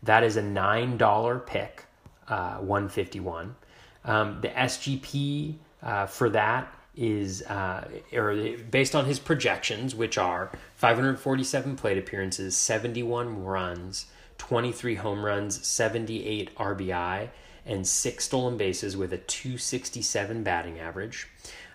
that 0.02 0.22
is 0.22 0.36
a 0.36 0.42
$9 0.42 1.46
pick, 1.46 1.84
uh, 2.28 2.56
151. 2.58 3.56
Um, 4.04 4.40
the 4.40 4.48
SGP 4.48 5.56
uh, 5.82 6.06
for 6.06 6.30
that 6.30 6.72
is 6.96 7.42
uh, 7.42 7.88
or 8.12 8.34
based 8.70 8.94
on 8.94 9.04
his 9.04 9.18
projections, 9.18 9.94
which 9.94 10.18
are 10.18 10.50
547 10.76 11.76
plate 11.76 11.98
appearances, 11.98 12.56
71 12.56 13.44
runs, 13.44 14.06
23 14.38 14.96
home 14.96 15.24
runs, 15.24 15.66
78 15.66 16.54
RBI, 16.56 17.28
and 17.66 17.86
six 17.86 18.24
stolen 18.24 18.56
bases 18.56 18.96
with 18.96 19.12
a 19.12 19.18
267 19.18 20.42
batting 20.42 20.78
average. 20.78 21.28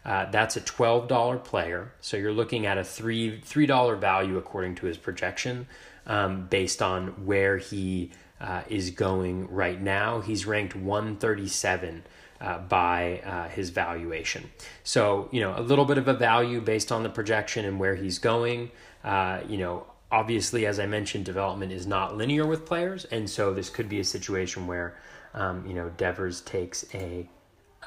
Uh, 0.04 0.30
that's 0.30 0.56
a 0.56 0.62
$12 0.62 1.44
player. 1.44 1.92
So 2.02 2.18
you're 2.18 2.34
looking 2.34 2.66
at 2.66 2.78
a 2.78 2.84
three 2.84 3.42
$3 3.42 4.00
value 4.00 4.38
according 4.38 4.76
to 4.76 4.86
his 4.86 4.98
projection 4.98 5.68
um, 6.06 6.46
based 6.48 6.82
on 6.82 7.26
where 7.26 7.58
he 7.58 8.12
uh, 8.40 8.64
is 8.70 8.92
going 8.92 9.48
right 9.50 9.82
now. 9.82 10.22
He's 10.22 10.46
ranked 10.46 10.76
137 10.76 12.04
uh, 12.42 12.60
by 12.60 13.22
uh, 13.26 13.48
his 13.50 13.70
valuation. 13.70 14.50
So, 14.84 15.30
you 15.32 15.42
know, 15.42 15.54
a 15.58 15.62
little 15.62 15.86
bit 15.86 15.98
of 15.98 16.08
a 16.08 16.14
value 16.14 16.62
based 16.62 16.92
on 16.92 17.04
the 17.04 17.10
projection 17.10 17.66
and 17.66 17.80
where 17.80 17.96
he's 17.96 18.20
going. 18.20 18.72
Uh, 19.04 19.42
you 19.48 19.58
know, 19.58 19.86
obviously, 20.12 20.66
as 20.66 20.80
I 20.80 20.86
mentioned, 20.86 21.26
development 21.26 21.72
is 21.72 21.88
not 21.88 22.18
linear 22.18 22.46
with 22.46 22.66
players, 22.66 23.06
and 23.06 23.30
so 23.30 23.54
this 23.54 23.70
could 23.70 23.90
be 23.90 24.00
a 24.00 24.04
situation 24.04 24.68
where 24.68 24.98
um, 25.34 25.66
you 25.68 25.74
know 25.74 25.90
Devers 25.98 26.42
takes 26.42 26.86
a 26.94 27.30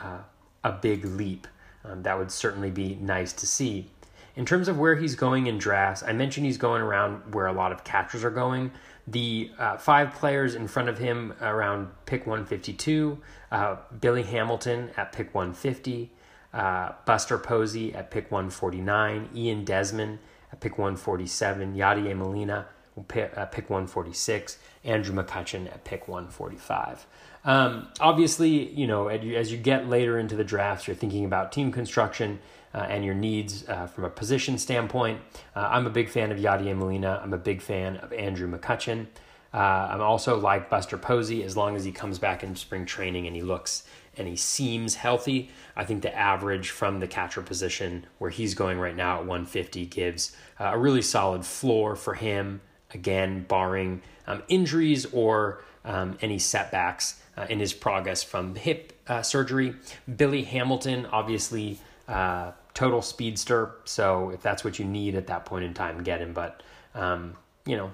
uh, 0.00 0.18
a 0.64 0.72
big 0.72 1.04
leap. 1.04 1.46
Um, 1.84 2.02
that 2.02 2.18
would 2.18 2.30
certainly 2.30 2.70
be 2.70 2.96
nice 2.96 3.32
to 3.34 3.46
see. 3.46 3.90
In 4.36 4.44
terms 4.44 4.68
of 4.68 4.78
where 4.78 4.94
he's 4.94 5.16
going 5.16 5.48
in 5.48 5.58
drafts, 5.58 6.04
I 6.04 6.12
mentioned 6.12 6.46
he's 6.46 6.58
going 6.58 6.82
around 6.82 7.34
where 7.34 7.46
a 7.46 7.52
lot 7.52 7.72
of 7.72 7.82
catchers 7.82 8.22
are 8.22 8.30
going. 8.30 8.70
The 9.10 9.50
uh, 9.58 9.78
five 9.78 10.12
players 10.14 10.54
in 10.54 10.68
front 10.68 10.90
of 10.90 10.98
him 10.98 11.32
around 11.40 11.88
pick 12.04 12.26
152 12.26 13.18
uh, 13.50 13.76
Billy 14.00 14.22
Hamilton 14.22 14.90
at 14.98 15.12
pick 15.12 15.34
150, 15.34 16.10
uh, 16.52 16.92
Buster 17.06 17.38
Posey 17.38 17.94
at 17.94 18.10
pick 18.10 18.30
149, 18.30 19.30
Ian 19.34 19.64
Desmond 19.64 20.18
at 20.52 20.60
pick 20.60 20.76
147, 20.76 21.74
Yadier 21.74 22.16
Molina 22.16 22.66
pick, 23.08 23.32
uh, 23.36 23.46
pick 23.46 23.70
146, 23.70 24.58
Andrew 24.84 25.14
McCutchen 25.14 25.66
at 25.68 25.84
pick 25.84 26.06
145. 26.06 27.06
Um, 27.44 27.88
obviously, 28.00 28.68
you 28.72 28.86
know, 28.86 29.08
as 29.08 29.50
you 29.50 29.56
get 29.56 29.88
later 29.88 30.18
into 30.18 30.36
the 30.36 30.44
drafts, 30.44 30.86
you're 30.86 30.96
thinking 30.96 31.24
about 31.24 31.52
team 31.52 31.72
construction 31.72 32.40
uh, 32.74 32.86
and 32.88 33.04
your 33.04 33.14
needs 33.14 33.68
uh, 33.68 33.86
from 33.86 34.04
a 34.04 34.10
position 34.10 34.58
standpoint. 34.58 35.20
Uh, 35.54 35.68
I'm 35.70 35.86
a 35.86 35.90
big 35.90 36.08
fan 36.08 36.30
of 36.32 36.38
Yadier 36.38 36.76
Molina. 36.76 37.20
I'm 37.22 37.32
a 37.32 37.38
big 37.38 37.62
fan 37.62 37.96
of 37.96 38.12
Andrew 38.12 38.50
McCutchen. 38.50 39.06
Uh, 39.52 39.88
I'm 39.90 40.02
also 40.02 40.38
like 40.38 40.68
Buster 40.68 40.98
Posey 40.98 41.42
as 41.42 41.56
long 41.56 41.74
as 41.74 41.84
he 41.84 41.92
comes 41.92 42.18
back 42.18 42.42
in 42.42 42.54
spring 42.54 42.84
training 42.84 43.26
and 43.26 43.34
he 43.34 43.42
looks 43.42 43.84
and 44.16 44.28
he 44.28 44.36
seems 44.36 44.96
healthy. 44.96 45.50
I 45.76 45.84
think 45.84 46.02
the 46.02 46.14
average 46.14 46.70
from 46.70 47.00
the 47.00 47.06
catcher 47.06 47.40
position 47.40 48.06
where 48.18 48.30
he's 48.30 48.54
going 48.54 48.78
right 48.78 48.96
now 48.96 49.14
at 49.14 49.20
150 49.20 49.86
gives 49.86 50.36
uh, 50.60 50.72
a 50.74 50.78
really 50.78 51.02
solid 51.02 51.46
floor 51.46 51.96
for 51.96 52.14
him. 52.14 52.60
Again, 52.92 53.44
barring 53.46 54.02
um, 54.26 54.42
injuries 54.48 55.06
or 55.12 55.62
um, 55.84 56.18
any 56.20 56.38
setbacks 56.38 57.22
uh, 57.36 57.46
in 57.48 57.60
his 57.60 57.72
progress 57.72 58.22
from 58.22 58.54
hip 58.54 58.92
uh, 59.06 59.22
surgery. 59.22 59.74
Billy 60.16 60.42
Hamilton, 60.42 61.06
obviously, 61.06 61.78
uh, 62.08 62.52
total 62.78 63.02
speedster. 63.02 63.74
So 63.84 64.30
if 64.30 64.40
that's 64.40 64.62
what 64.62 64.78
you 64.78 64.84
need 64.84 65.16
at 65.16 65.26
that 65.26 65.44
point 65.44 65.64
in 65.64 65.74
time, 65.74 66.04
get 66.04 66.20
him. 66.20 66.32
But 66.32 66.62
um, 66.94 67.34
you 67.66 67.76
know, 67.76 67.90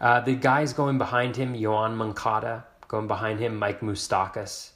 uh, 0.00 0.20
the 0.20 0.36
guys 0.36 0.72
going 0.72 0.96
behind 0.96 1.34
him, 1.34 1.54
Yoan 1.54 1.96
Moncada, 1.96 2.64
going 2.86 3.08
behind 3.08 3.40
him, 3.40 3.56
Mike 3.56 3.80
Moustakas, 3.80 4.70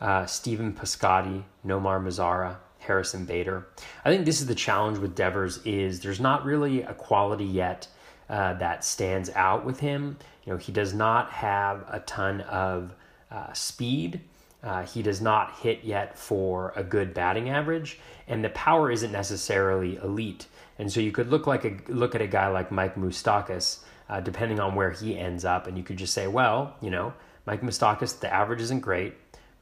uh, 0.00 0.24
Stephen 0.26 0.72
Piscotty, 0.72 1.42
Nomar 1.66 2.00
Mazara, 2.00 2.58
Harrison 2.78 3.24
Bader. 3.24 3.66
I 4.04 4.10
think 4.10 4.24
this 4.24 4.40
is 4.40 4.46
the 4.46 4.54
challenge 4.54 4.98
with 4.98 5.16
Devers 5.16 5.58
is 5.64 5.98
there's 5.98 6.20
not 6.20 6.44
really 6.44 6.82
a 6.82 6.94
quality 6.94 7.44
yet 7.44 7.88
uh, 8.30 8.54
that 8.54 8.84
stands 8.84 9.30
out 9.30 9.64
with 9.64 9.80
him. 9.80 10.16
You 10.44 10.52
know, 10.52 10.58
he 10.58 10.70
does 10.70 10.94
not 10.94 11.32
have 11.32 11.84
a 11.88 11.98
ton 11.98 12.42
of 12.42 12.94
uh, 13.32 13.52
speed. 13.52 14.20
Uh, 14.62 14.84
he 14.84 15.02
does 15.02 15.20
not 15.20 15.56
hit 15.56 15.82
yet 15.82 16.16
for 16.16 16.72
a 16.76 16.84
good 16.84 17.12
batting 17.12 17.48
average, 17.48 17.98
and 18.28 18.44
the 18.44 18.50
power 18.50 18.90
isn't 18.90 19.10
necessarily 19.10 19.96
elite. 19.96 20.46
And 20.78 20.90
so 20.90 21.00
you 21.00 21.10
could 21.10 21.28
look 21.28 21.46
like 21.46 21.64
a 21.64 21.76
look 21.92 22.14
at 22.14 22.20
a 22.20 22.26
guy 22.26 22.48
like 22.48 22.70
Mike 22.70 22.94
Moustakas, 22.94 23.80
uh, 24.08 24.20
depending 24.20 24.60
on 24.60 24.74
where 24.74 24.92
he 24.92 25.18
ends 25.18 25.44
up, 25.44 25.66
and 25.66 25.76
you 25.76 25.82
could 25.82 25.96
just 25.96 26.14
say, 26.14 26.28
well, 26.28 26.76
you 26.80 26.90
know, 26.90 27.12
Mike 27.44 27.62
Moustakas, 27.62 28.20
the 28.20 28.32
average 28.32 28.60
isn't 28.60 28.80
great, 28.80 29.14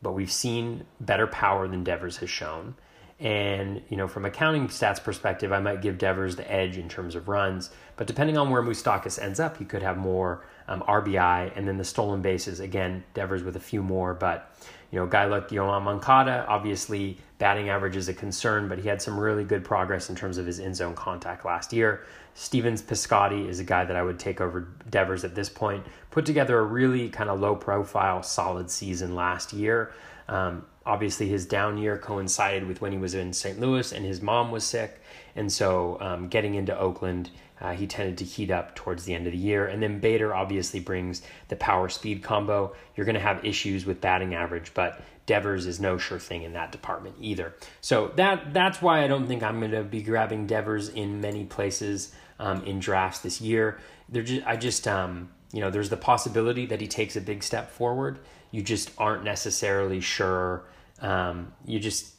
but 0.02 0.12
we've 0.12 0.30
seen 0.30 0.84
better 1.00 1.26
power 1.26 1.66
than 1.66 1.82
Devers 1.82 2.18
has 2.18 2.28
shown. 2.28 2.74
And, 3.18 3.82
you 3.90 3.98
know, 3.98 4.08
from 4.08 4.24
a 4.24 4.30
counting 4.30 4.68
stats 4.68 5.02
perspective, 5.02 5.52
I 5.52 5.60
might 5.60 5.82
give 5.82 5.98
Devers 5.98 6.36
the 6.36 6.50
edge 6.50 6.78
in 6.78 6.88
terms 6.88 7.14
of 7.14 7.28
runs. 7.28 7.68
But 7.96 8.06
depending 8.06 8.38
on 8.38 8.48
where 8.48 8.62
Moustakas 8.62 9.22
ends 9.22 9.38
up, 9.38 9.58
he 9.58 9.66
could 9.66 9.82
have 9.82 9.98
more 9.98 10.42
um, 10.68 10.80
RBI. 10.88 11.52
And 11.54 11.68
then 11.68 11.76
the 11.76 11.84
stolen 11.84 12.22
bases, 12.22 12.60
again, 12.60 13.04
Devers 13.12 13.42
with 13.42 13.56
a 13.56 13.60
few 13.60 13.82
more. 13.82 14.14
But, 14.14 14.50
you 14.90 14.98
know, 14.98 15.04
a 15.04 15.08
guy 15.08 15.24
like 15.26 15.48
Yoan 15.48 15.82
Moncada, 15.82 16.44
obviously 16.48 17.18
batting 17.38 17.68
average 17.68 17.96
is 17.96 18.08
a 18.08 18.14
concern, 18.14 18.68
but 18.68 18.78
he 18.78 18.88
had 18.88 19.00
some 19.00 19.18
really 19.18 19.44
good 19.44 19.64
progress 19.64 20.10
in 20.10 20.16
terms 20.16 20.36
of 20.36 20.46
his 20.46 20.58
in 20.58 20.74
zone 20.74 20.94
contact 20.94 21.44
last 21.44 21.72
year. 21.72 22.04
Stevens 22.34 22.82
Piscotty 22.82 23.48
is 23.48 23.60
a 23.60 23.64
guy 23.64 23.84
that 23.84 23.96
I 23.96 24.02
would 24.02 24.18
take 24.18 24.40
over 24.40 24.68
Devers 24.88 25.24
at 25.24 25.34
this 25.34 25.48
point. 25.48 25.84
Put 26.10 26.26
together 26.26 26.58
a 26.58 26.64
really 26.64 27.08
kind 27.08 27.30
of 27.30 27.40
low 27.40 27.54
profile, 27.54 28.22
solid 28.22 28.70
season 28.70 29.14
last 29.14 29.52
year. 29.52 29.92
Um, 30.28 30.64
obviously, 30.86 31.28
his 31.28 31.46
down 31.46 31.78
year 31.78 31.98
coincided 31.98 32.66
with 32.66 32.80
when 32.80 32.92
he 32.92 32.98
was 32.98 33.14
in 33.14 33.32
St. 33.32 33.58
Louis 33.58 33.92
and 33.92 34.04
his 34.04 34.20
mom 34.22 34.50
was 34.50 34.64
sick. 34.64 35.00
And 35.36 35.52
so, 35.52 35.98
um, 36.00 36.28
getting 36.28 36.54
into 36.54 36.76
Oakland, 36.78 37.30
uh, 37.60 37.72
he 37.72 37.86
tended 37.86 38.18
to 38.18 38.24
heat 38.24 38.50
up 38.50 38.74
towards 38.74 39.04
the 39.04 39.14
end 39.14 39.26
of 39.26 39.32
the 39.32 39.38
year. 39.38 39.66
And 39.66 39.82
then 39.82 40.00
Bader 40.00 40.34
obviously 40.34 40.80
brings 40.80 41.22
the 41.48 41.56
power 41.56 41.88
speed 41.88 42.22
combo. 42.22 42.74
You're 42.96 43.06
going 43.06 43.14
to 43.14 43.20
have 43.20 43.44
issues 43.44 43.84
with 43.84 44.00
batting 44.00 44.34
average, 44.34 44.72
but 44.74 45.00
Devers 45.26 45.66
is 45.66 45.78
no 45.78 45.98
sure 45.98 46.18
thing 46.18 46.42
in 46.42 46.54
that 46.54 46.72
department 46.72 47.16
either. 47.20 47.54
So 47.80 48.12
that 48.16 48.52
that's 48.52 48.82
why 48.82 49.04
I 49.04 49.06
don't 49.06 49.26
think 49.26 49.42
I'm 49.42 49.60
going 49.60 49.72
to 49.72 49.84
be 49.84 50.02
grabbing 50.02 50.46
Devers 50.46 50.88
in 50.88 51.20
many 51.20 51.44
places 51.44 52.12
um, 52.38 52.64
in 52.64 52.80
drafts 52.80 53.20
this 53.20 53.40
year. 53.40 53.78
They're 54.08 54.22
just, 54.22 54.46
I 54.46 54.56
just 54.56 54.88
um, 54.88 55.28
you 55.52 55.60
know, 55.60 55.70
there's 55.70 55.90
the 55.90 55.96
possibility 55.96 56.66
that 56.66 56.80
he 56.80 56.86
takes 56.86 57.16
a 57.16 57.20
big 57.20 57.42
step 57.42 57.70
forward. 57.70 58.18
You 58.50 58.62
just 58.62 58.90
aren't 58.98 59.24
necessarily 59.24 60.00
sure. 60.00 60.64
Um, 61.00 61.52
you 61.64 61.78
just, 61.78 62.14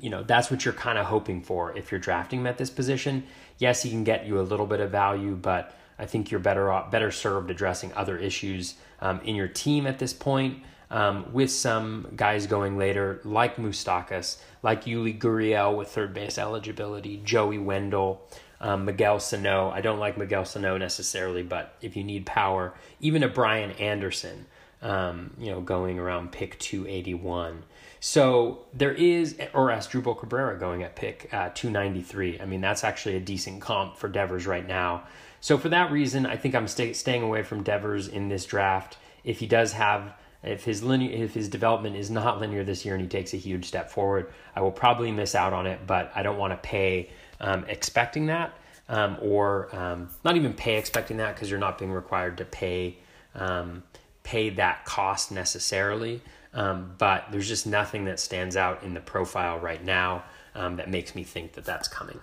you 0.00 0.10
know, 0.10 0.22
that's 0.22 0.50
what 0.50 0.64
you're 0.64 0.74
kind 0.74 0.98
of 0.98 1.06
hoping 1.06 1.42
for 1.42 1.76
if 1.76 1.90
you're 1.90 2.00
drafting 2.00 2.40
him 2.40 2.46
at 2.46 2.58
this 2.58 2.70
position. 2.70 3.24
Yes, 3.58 3.82
he 3.82 3.90
can 3.90 4.04
get 4.04 4.26
you 4.26 4.40
a 4.40 4.42
little 4.42 4.66
bit 4.66 4.80
of 4.80 4.90
value, 4.90 5.34
but 5.34 5.74
I 5.98 6.06
think 6.06 6.30
you're 6.30 6.40
better 6.40 6.70
off, 6.70 6.90
better 6.90 7.10
served 7.10 7.50
addressing 7.50 7.92
other 7.94 8.18
issues 8.18 8.74
um, 9.00 9.20
in 9.20 9.34
your 9.34 9.48
team 9.48 9.86
at 9.86 9.98
this 9.98 10.12
point. 10.12 10.62
Um, 10.88 11.32
with 11.32 11.50
some 11.50 12.12
guys 12.14 12.46
going 12.46 12.78
later, 12.78 13.20
like 13.24 13.56
Moustakas, 13.56 14.38
like 14.62 14.84
Yuli 14.84 15.18
Gurriel 15.18 15.76
with 15.76 15.88
third 15.88 16.14
base 16.14 16.38
eligibility, 16.38 17.20
Joey 17.24 17.58
Wendle, 17.58 18.20
um, 18.60 18.84
Miguel 18.84 19.18
Sano. 19.18 19.70
I 19.70 19.80
don't 19.80 19.98
like 19.98 20.16
Miguel 20.16 20.44
Sano 20.44 20.78
necessarily, 20.78 21.42
but 21.42 21.74
if 21.80 21.96
you 21.96 22.04
need 22.04 22.24
power, 22.24 22.72
even 23.00 23.24
a 23.24 23.28
Brian 23.28 23.72
Anderson, 23.72 24.46
um, 24.80 25.34
you 25.38 25.50
know, 25.50 25.60
going 25.60 25.98
around 25.98 26.30
pick 26.30 26.58
281. 26.60 27.64
So 28.00 28.64
there 28.74 28.92
is, 28.92 29.36
or 29.54 29.68
Asdrubal 29.68 30.18
Cabrera 30.18 30.58
going 30.58 30.82
at 30.82 30.96
pick 30.96 31.28
uh, 31.32 31.50
293. 31.54 32.40
I 32.40 32.44
mean, 32.44 32.60
that's 32.60 32.84
actually 32.84 33.16
a 33.16 33.20
decent 33.20 33.60
comp 33.60 33.96
for 33.96 34.08
Devers 34.08 34.46
right 34.46 34.66
now. 34.66 35.04
So 35.40 35.58
for 35.58 35.68
that 35.70 35.90
reason, 35.90 36.26
I 36.26 36.36
think 36.36 36.54
I'm 36.54 36.68
stay, 36.68 36.92
staying 36.92 37.22
away 37.22 37.42
from 37.42 37.62
Devers 37.62 38.08
in 38.08 38.28
this 38.28 38.44
draft. 38.44 38.98
If 39.24 39.38
he 39.40 39.46
does 39.46 39.72
have, 39.72 40.14
if 40.42 40.64
his 40.64 40.82
linear, 40.82 41.24
if 41.24 41.34
his 41.34 41.48
development 41.48 41.96
is 41.96 42.10
not 42.10 42.40
linear 42.40 42.64
this 42.64 42.84
year 42.84 42.94
and 42.94 43.02
he 43.02 43.08
takes 43.08 43.34
a 43.34 43.38
huge 43.38 43.64
step 43.64 43.90
forward, 43.90 44.32
I 44.54 44.60
will 44.60 44.72
probably 44.72 45.10
miss 45.10 45.34
out 45.34 45.52
on 45.52 45.66
it. 45.66 45.80
But 45.86 46.12
I 46.14 46.22
don't 46.22 46.38
want 46.38 46.52
to 46.52 46.56
pay 46.56 47.10
um, 47.40 47.64
expecting 47.68 48.26
that, 48.26 48.56
um, 48.88 49.18
or 49.20 49.74
um, 49.74 50.08
not 50.24 50.36
even 50.36 50.52
pay 50.52 50.76
expecting 50.76 51.16
that 51.18 51.34
because 51.34 51.50
you're 51.50 51.60
not 51.60 51.78
being 51.78 51.92
required 51.92 52.38
to 52.38 52.44
pay 52.44 52.98
um, 53.34 53.82
pay 54.22 54.50
that 54.50 54.84
cost 54.84 55.30
necessarily. 55.30 56.20
Um, 56.54 56.94
but 56.98 57.26
there's 57.30 57.48
just 57.48 57.66
nothing 57.66 58.04
that 58.06 58.18
stands 58.18 58.56
out 58.56 58.82
in 58.82 58.94
the 58.94 59.00
profile 59.00 59.58
right 59.58 59.84
now 59.84 60.24
um, 60.54 60.76
that 60.76 60.90
makes 60.90 61.14
me 61.14 61.22
think 61.22 61.52
that 61.52 61.64
that's 61.64 61.88
coming. 61.88 62.20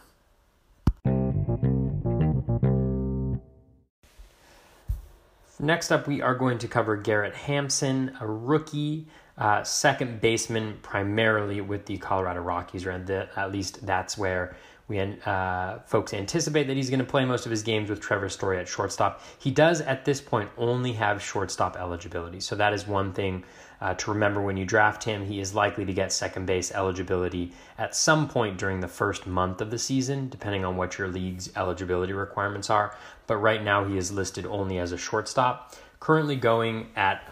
Next 5.59 5.91
up, 5.91 6.07
we 6.07 6.21
are 6.21 6.35
going 6.35 6.57
to 6.57 6.67
cover 6.67 6.97
Garrett 6.97 7.35
Hampson, 7.35 8.17
a 8.19 8.27
rookie 8.27 9.07
uh, 9.37 9.63
second 9.63 10.19
baseman, 10.19 10.77
primarily 10.81 11.61
with 11.61 11.85
the 11.85 11.97
Colorado 11.99 12.41
Rockies. 12.41 12.85
Right, 12.85 13.09
at 13.09 13.51
least 13.51 13.85
that's 13.85 14.17
where 14.17 14.57
we 14.89 14.99
uh, 14.99 15.79
folks 15.85 16.13
anticipate 16.13 16.67
that 16.67 16.75
he's 16.75 16.89
going 16.89 16.99
to 16.99 17.05
play 17.05 17.23
most 17.23 17.45
of 17.45 17.49
his 17.51 17.63
games 17.63 17.89
with 17.89 18.01
Trevor 18.01 18.27
Story 18.27 18.59
at 18.59 18.67
shortstop. 18.67 19.21
He 19.39 19.51
does 19.51 19.79
at 19.79 20.03
this 20.03 20.19
point 20.19 20.49
only 20.57 20.91
have 20.93 21.21
shortstop 21.21 21.77
eligibility, 21.77 22.41
so 22.41 22.55
that 22.57 22.73
is 22.73 22.85
one 22.85 23.13
thing 23.13 23.45
uh, 23.83 23.93
to 23.95 24.11
remember 24.11 24.41
when 24.41 24.55
you 24.55 24.63
draft 24.63 25.03
him. 25.03 25.25
He 25.25 25.41
is 25.41 25.53
likely 25.53 25.83
to 25.83 25.93
get 25.93 26.13
second 26.13 26.45
base 26.45 26.71
eligibility 26.71 27.51
at 27.77 27.93
some 27.93 28.29
point 28.29 28.57
during 28.57 28.79
the 28.79 28.87
first 28.87 29.27
month 29.27 29.59
of 29.59 29.71
the 29.71 29.77
season, 29.77 30.29
depending 30.29 30.63
on 30.63 30.77
what 30.77 30.97
your 30.97 31.09
league's 31.09 31.49
eligibility 31.57 32.13
requirements 32.13 32.69
are. 32.69 32.95
But 33.27 33.37
right 33.37 33.61
now, 33.61 33.83
he 33.83 33.97
is 33.97 34.09
listed 34.09 34.45
only 34.45 34.77
as 34.77 34.93
a 34.93 34.97
shortstop, 34.97 35.75
currently 35.99 36.37
going 36.37 36.87
at 36.95 37.27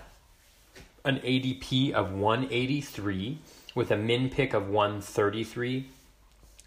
an 1.06 1.20
ADP 1.20 1.93
of 1.93 2.12
183 2.12 3.39
with 3.74 3.89
a 3.89 3.97
min 3.97 4.30
pick 4.30 4.54
of 4.54 4.68
133 4.68 5.88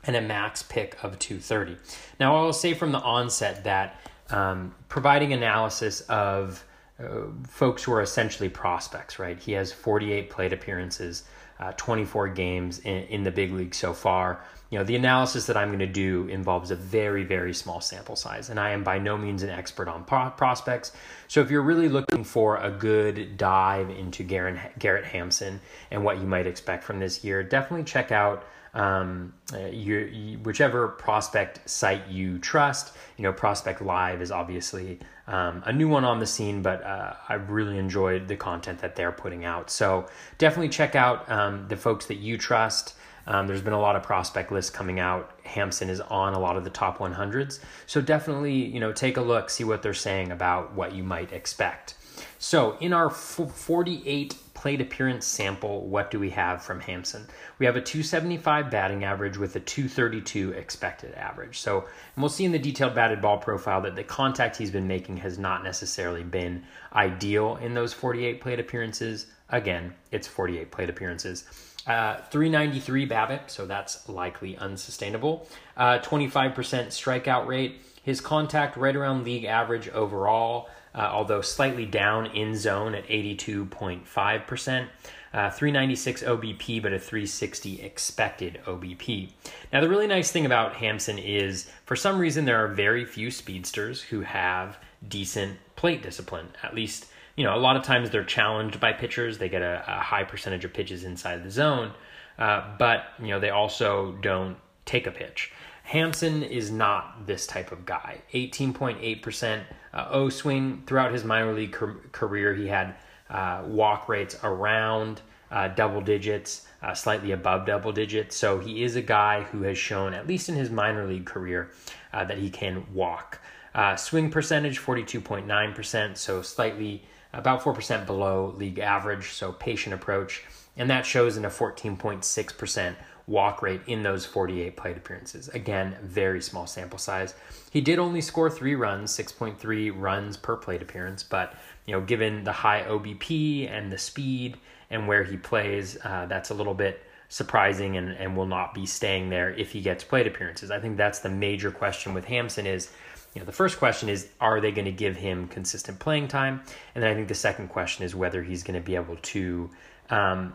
and 0.04 0.16
a 0.16 0.22
max 0.22 0.62
pick 0.62 0.96
of 1.04 1.18
230. 1.18 1.76
Now, 2.18 2.36
I 2.36 2.42
will 2.42 2.54
say 2.54 2.72
from 2.72 2.92
the 2.92 3.00
onset 3.00 3.64
that 3.64 4.00
um, 4.30 4.74
providing 4.88 5.34
analysis 5.34 6.00
of 6.02 6.64
uh, 6.98 7.22
folks 7.48 7.82
who 7.82 7.92
are 7.92 8.02
essentially 8.02 8.48
prospects, 8.48 9.18
right? 9.18 9.38
He 9.38 9.52
has 9.52 9.72
48 9.72 10.30
plate 10.30 10.52
appearances, 10.52 11.24
uh, 11.58 11.72
24 11.72 12.28
games 12.28 12.78
in, 12.80 13.02
in 13.04 13.22
the 13.24 13.30
big 13.30 13.52
league 13.52 13.74
so 13.74 13.92
far. 13.92 14.44
You 14.70 14.78
know, 14.78 14.84
the 14.84 14.96
analysis 14.96 15.46
that 15.46 15.56
I'm 15.56 15.68
going 15.68 15.80
to 15.80 15.86
do 15.86 16.26
involves 16.28 16.70
a 16.70 16.76
very, 16.76 17.24
very 17.24 17.52
small 17.52 17.80
sample 17.80 18.16
size, 18.16 18.48
and 18.50 18.58
I 18.58 18.70
am 18.70 18.82
by 18.82 18.98
no 18.98 19.16
means 19.16 19.42
an 19.42 19.50
expert 19.50 19.88
on 19.88 20.04
pro- 20.04 20.30
prospects. 20.30 20.92
So, 21.28 21.40
if 21.40 21.50
you're 21.50 21.62
really 21.62 21.88
looking 21.88 22.24
for 22.24 22.56
a 22.56 22.70
good 22.70 23.36
dive 23.36 23.90
into 23.90 24.24
Garrett, 24.24 24.78
Garrett 24.78 25.04
Hampson 25.04 25.60
and 25.90 26.04
what 26.04 26.18
you 26.18 26.26
might 26.26 26.46
expect 26.46 26.82
from 26.82 26.98
this 26.98 27.22
year, 27.22 27.42
definitely 27.42 27.84
check 27.84 28.10
out 28.10 28.44
um, 28.74 29.32
uh, 29.52 29.66
you, 29.66 29.98
you, 29.98 30.38
whichever 30.38 30.88
prospect 30.88 31.68
site 31.68 32.08
you 32.08 32.38
trust. 32.38 32.94
You 33.16 33.22
know, 33.22 33.32
Prospect 33.32 33.80
Live 33.80 34.20
is 34.20 34.32
obviously 34.32 34.98
um, 35.28 35.62
a 35.64 35.72
new 35.72 35.88
one 35.88 36.04
on 36.04 36.18
the 36.18 36.26
scene, 36.26 36.60
but 36.60 36.82
uh, 36.82 37.14
I 37.28 37.34
really 37.34 37.78
enjoyed 37.78 38.26
the 38.26 38.36
content 38.36 38.80
that 38.80 38.96
they're 38.96 39.12
putting 39.12 39.44
out. 39.44 39.70
So 39.70 40.06
definitely 40.38 40.70
check 40.70 40.96
out 40.96 41.30
um, 41.30 41.66
the 41.68 41.76
folks 41.76 42.06
that 42.06 42.16
you 42.16 42.36
trust. 42.36 42.94
Um, 43.26 43.46
there's 43.46 43.62
been 43.62 43.72
a 43.72 43.80
lot 43.80 43.96
of 43.96 44.02
prospect 44.02 44.52
lists 44.52 44.70
coming 44.70 45.00
out. 45.00 45.38
Hampson 45.44 45.88
is 45.88 46.00
on 46.00 46.34
a 46.34 46.38
lot 46.38 46.56
of 46.56 46.64
the 46.64 46.70
top 46.70 46.98
100s. 46.98 47.60
So 47.86 48.00
definitely, 48.00 48.54
you 48.54 48.80
know, 48.80 48.92
take 48.92 49.16
a 49.16 49.22
look, 49.22 49.48
see 49.48 49.64
what 49.64 49.82
they're 49.82 49.94
saying 49.94 50.30
about 50.30 50.74
what 50.74 50.94
you 50.94 51.04
might 51.04 51.32
expect. 51.32 51.94
So 52.38 52.76
in 52.80 52.92
our 52.92 53.08
48 53.08 54.34
plate 54.64 54.80
appearance 54.80 55.26
sample, 55.26 55.86
what 55.88 56.10
do 56.10 56.18
we 56.18 56.30
have 56.30 56.62
from 56.62 56.80
Hampson? 56.80 57.26
We 57.58 57.66
have 57.66 57.76
a 57.76 57.82
275 57.82 58.70
batting 58.70 59.04
average 59.04 59.36
with 59.36 59.54
a 59.56 59.60
232 59.60 60.52
expected 60.52 61.12
average. 61.16 61.58
So 61.58 61.84
we'll 62.16 62.30
see 62.30 62.46
in 62.46 62.52
the 62.52 62.58
detailed 62.58 62.94
batted 62.94 63.20
ball 63.20 63.36
profile 63.36 63.82
that 63.82 63.94
the 63.94 64.02
contact 64.02 64.56
he's 64.56 64.70
been 64.70 64.88
making 64.88 65.18
has 65.18 65.38
not 65.38 65.64
necessarily 65.64 66.22
been 66.22 66.64
ideal 66.94 67.56
in 67.56 67.74
those 67.74 67.92
48 67.92 68.40
plate 68.40 68.58
appearances. 68.58 69.26
Again, 69.50 69.92
it's 70.10 70.26
48 70.26 70.70
plate 70.70 70.88
appearances. 70.88 71.44
Uh, 71.86 72.22
393 72.30 73.06
BABIP, 73.06 73.50
so 73.50 73.66
that's 73.66 74.08
likely 74.08 74.56
unsustainable. 74.56 75.46
Uh, 75.76 75.98
25% 75.98 76.54
strikeout 76.54 77.46
rate. 77.46 77.82
His 78.02 78.22
contact 78.22 78.78
right 78.78 78.96
around 78.96 79.24
league 79.24 79.44
average 79.44 79.90
overall, 79.90 80.70
uh, 80.94 81.08
although 81.12 81.40
slightly 81.40 81.86
down 81.86 82.26
in 82.26 82.56
zone 82.56 82.94
at 82.94 83.06
82.5%. 83.06 84.88
Uh, 85.32 85.50
396 85.50 86.22
OBP, 86.22 86.80
but 86.80 86.92
a 86.92 86.98
360 87.00 87.82
expected 87.82 88.60
OBP. 88.66 89.30
Now, 89.72 89.80
the 89.80 89.88
really 89.88 90.06
nice 90.06 90.30
thing 90.30 90.46
about 90.46 90.74
Hampson 90.74 91.18
is 91.18 91.68
for 91.86 91.96
some 91.96 92.20
reason 92.20 92.44
there 92.44 92.64
are 92.64 92.68
very 92.68 93.04
few 93.04 93.32
speedsters 93.32 94.00
who 94.00 94.20
have 94.20 94.78
decent 95.08 95.58
plate 95.74 96.04
discipline, 96.04 96.50
at 96.62 96.72
least 96.72 97.06
you 97.36 97.44
know, 97.44 97.54
a 97.54 97.58
lot 97.58 97.76
of 97.76 97.82
times 97.82 98.10
they're 98.10 98.24
challenged 98.24 98.78
by 98.80 98.92
pitchers. 98.92 99.38
They 99.38 99.48
get 99.48 99.62
a, 99.62 99.82
a 99.86 100.00
high 100.00 100.24
percentage 100.24 100.64
of 100.64 100.72
pitches 100.72 101.04
inside 101.04 101.42
the 101.42 101.50
zone, 101.50 101.92
uh, 102.38 102.76
but 102.78 103.06
you 103.18 103.28
know 103.28 103.40
they 103.40 103.50
also 103.50 104.12
don't 104.22 104.56
take 104.84 105.06
a 105.06 105.10
pitch. 105.10 105.52
Hampson 105.84 106.42
is 106.42 106.70
not 106.70 107.26
this 107.26 107.46
type 107.46 107.70
of 107.70 107.84
guy. 107.84 108.22
18.8% 108.32 109.62
uh, 109.92 110.08
O 110.10 110.30
swing 110.30 110.82
throughout 110.86 111.12
his 111.12 111.24
minor 111.24 111.52
league 111.52 111.72
car- 111.72 111.96
career. 112.10 112.54
He 112.54 112.66
had 112.66 112.94
uh, 113.28 113.62
walk 113.66 114.08
rates 114.08 114.36
around 114.42 115.20
uh, 115.50 115.68
double 115.68 116.00
digits, 116.00 116.66
uh, 116.82 116.94
slightly 116.94 117.32
above 117.32 117.66
double 117.66 117.92
digits. 117.92 118.34
So 118.34 118.58
he 118.58 118.82
is 118.82 118.96
a 118.96 119.02
guy 119.02 119.42
who 119.42 119.62
has 119.62 119.76
shown, 119.76 120.14
at 120.14 120.26
least 120.26 120.48
in 120.48 120.54
his 120.54 120.70
minor 120.70 121.06
league 121.06 121.26
career, 121.26 121.70
uh, 122.14 122.24
that 122.24 122.38
he 122.38 122.48
can 122.48 122.86
walk. 122.92 123.40
Uh, 123.74 123.94
swing 123.94 124.30
percentage 124.30 124.80
42.9%, 124.80 126.16
so 126.16 126.40
slightly 126.40 127.04
about 127.34 127.60
4% 127.60 128.06
below 128.06 128.54
league 128.56 128.78
average, 128.78 129.32
so 129.32 129.52
patient 129.52 129.94
approach. 129.94 130.44
And 130.76 130.88
that 130.88 131.04
shows 131.04 131.36
in 131.36 131.44
a 131.44 131.50
14.6% 131.50 132.94
walk 133.26 133.62
rate 133.62 133.80
in 133.86 134.02
those 134.02 134.26
48 134.26 134.76
plate 134.76 134.96
appearances. 134.96 135.48
Again, 135.48 135.96
very 136.02 136.42
small 136.42 136.66
sample 136.66 136.98
size. 136.98 137.34
He 137.70 137.80
did 137.80 137.98
only 137.98 138.20
score 138.20 138.50
three 138.50 138.74
runs, 138.74 139.16
6.3 139.16 139.92
runs 139.94 140.36
per 140.36 140.56
plate 140.56 140.82
appearance, 140.82 141.22
but 141.22 141.54
you 141.86 141.92
know, 141.92 142.00
given 142.00 142.44
the 142.44 142.52
high 142.52 142.82
OBP 142.82 143.70
and 143.70 143.90
the 143.90 143.98
speed 143.98 144.58
and 144.90 145.08
where 145.08 145.24
he 145.24 145.36
plays, 145.36 145.96
uh, 146.04 146.26
that's 146.26 146.50
a 146.50 146.54
little 146.54 146.74
bit 146.74 147.02
surprising 147.28 147.96
and, 147.96 148.10
and 148.10 148.36
will 148.36 148.46
not 148.46 148.74
be 148.74 148.86
staying 148.86 149.30
there 149.30 149.50
if 149.54 149.72
he 149.72 149.80
gets 149.80 150.04
plate 150.04 150.26
appearances. 150.26 150.70
I 150.70 150.78
think 150.78 150.96
that's 150.96 151.20
the 151.20 151.30
major 151.30 151.70
question 151.70 152.14
with 152.14 152.26
Hampson 152.26 152.66
is 152.66 152.90
you 153.34 153.40
know, 153.40 153.46
the 153.46 153.52
first 153.52 153.78
question 153.78 154.08
is, 154.08 154.28
are 154.40 154.60
they 154.60 154.70
going 154.70 154.84
to 154.84 154.92
give 154.92 155.16
him 155.16 155.48
consistent 155.48 155.98
playing 155.98 156.28
time? 156.28 156.62
And 156.94 157.02
then 157.02 157.10
I 157.10 157.14
think 157.14 157.26
the 157.26 157.34
second 157.34 157.68
question 157.68 158.04
is 158.04 158.14
whether 158.14 158.42
he's 158.42 158.62
going 158.62 158.80
to 158.80 158.84
be 158.84 158.94
able 158.94 159.16
to 159.16 159.70
um, 160.10 160.54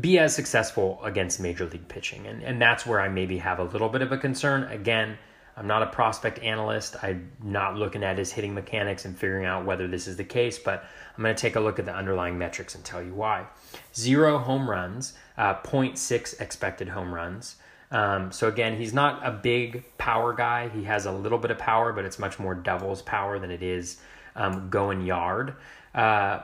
be 0.00 0.18
as 0.18 0.34
successful 0.34 1.00
against 1.04 1.40
major 1.40 1.66
league 1.66 1.88
pitching. 1.88 2.26
And, 2.26 2.42
and 2.42 2.60
that's 2.60 2.84
where 2.84 3.00
I 3.00 3.08
maybe 3.08 3.38
have 3.38 3.58
a 3.58 3.64
little 3.64 3.88
bit 3.88 4.02
of 4.02 4.12
a 4.12 4.18
concern. 4.18 4.64
Again, 4.64 5.16
I'm 5.56 5.66
not 5.68 5.82
a 5.82 5.86
prospect 5.86 6.40
analyst. 6.40 6.96
I'm 7.02 7.30
not 7.42 7.76
looking 7.76 8.02
at 8.02 8.18
his 8.18 8.32
hitting 8.32 8.54
mechanics 8.54 9.04
and 9.04 9.16
figuring 9.16 9.44
out 9.44 9.64
whether 9.64 9.86
this 9.86 10.08
is 10.08 10.16
the 10.16 10.24
case, 10.24 10.58
but 10.58 10.84
I'm 11.16 11.22
going 11.22 11.34
to 11.34 11.40
take 11.40 11.54
a 11.54 11.60
look 11.60 11.78
at 11.78 11.84
the 11.84 11.94
underlying 11.94 12.38
metrics 12.38 12.74
and 12.74 12.84
tell 12.84 13.02
you 13.02 13.14
why. 13.14 13.46
Zero 13.94 14.38
home 14.38 14.68
runs, 14.68 15.14
uh, 15.38 15.54
0.6 15.54 16.40
expected 16.40 16.88
home 16.88 17.14
runs. 17.14 17.56
Um, 17.92 18.32
so 18.32 18.48
again, 18.48 18.76
he's 18.76 18.92
not 18.92 19.24
a 19.24 19.30
big 19.30 19.84
power 19.98 20.32
guy. 20.32 20.68
He 20.70 20.84
has 20.84 21.06
a 21.06 21.12
little 21.12 21.38
bit 21.38 21.52
of 21.52 21.58
power, 21.58 21.92
but 21.92 22.04
it's 22.04 22.18
much 22.18 22.40
more 22.40 22.56
doubles 22.56 23.02
power 23.02 23.38
than 23.38 23.52
it 23.52 23.62
is 23.62 23.98
um, 24.34 24.68
going 24.70 25.02
yard. 25.02 25.54
Uh, 25.94 26.40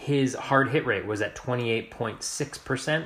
his 0.00 0.34
hard 0.34 0.70
hit 0.70 0.86
rate 0.86 1.04
was 1.04 1.20
at 1.20 1.36
28.6%, 1.36 3.04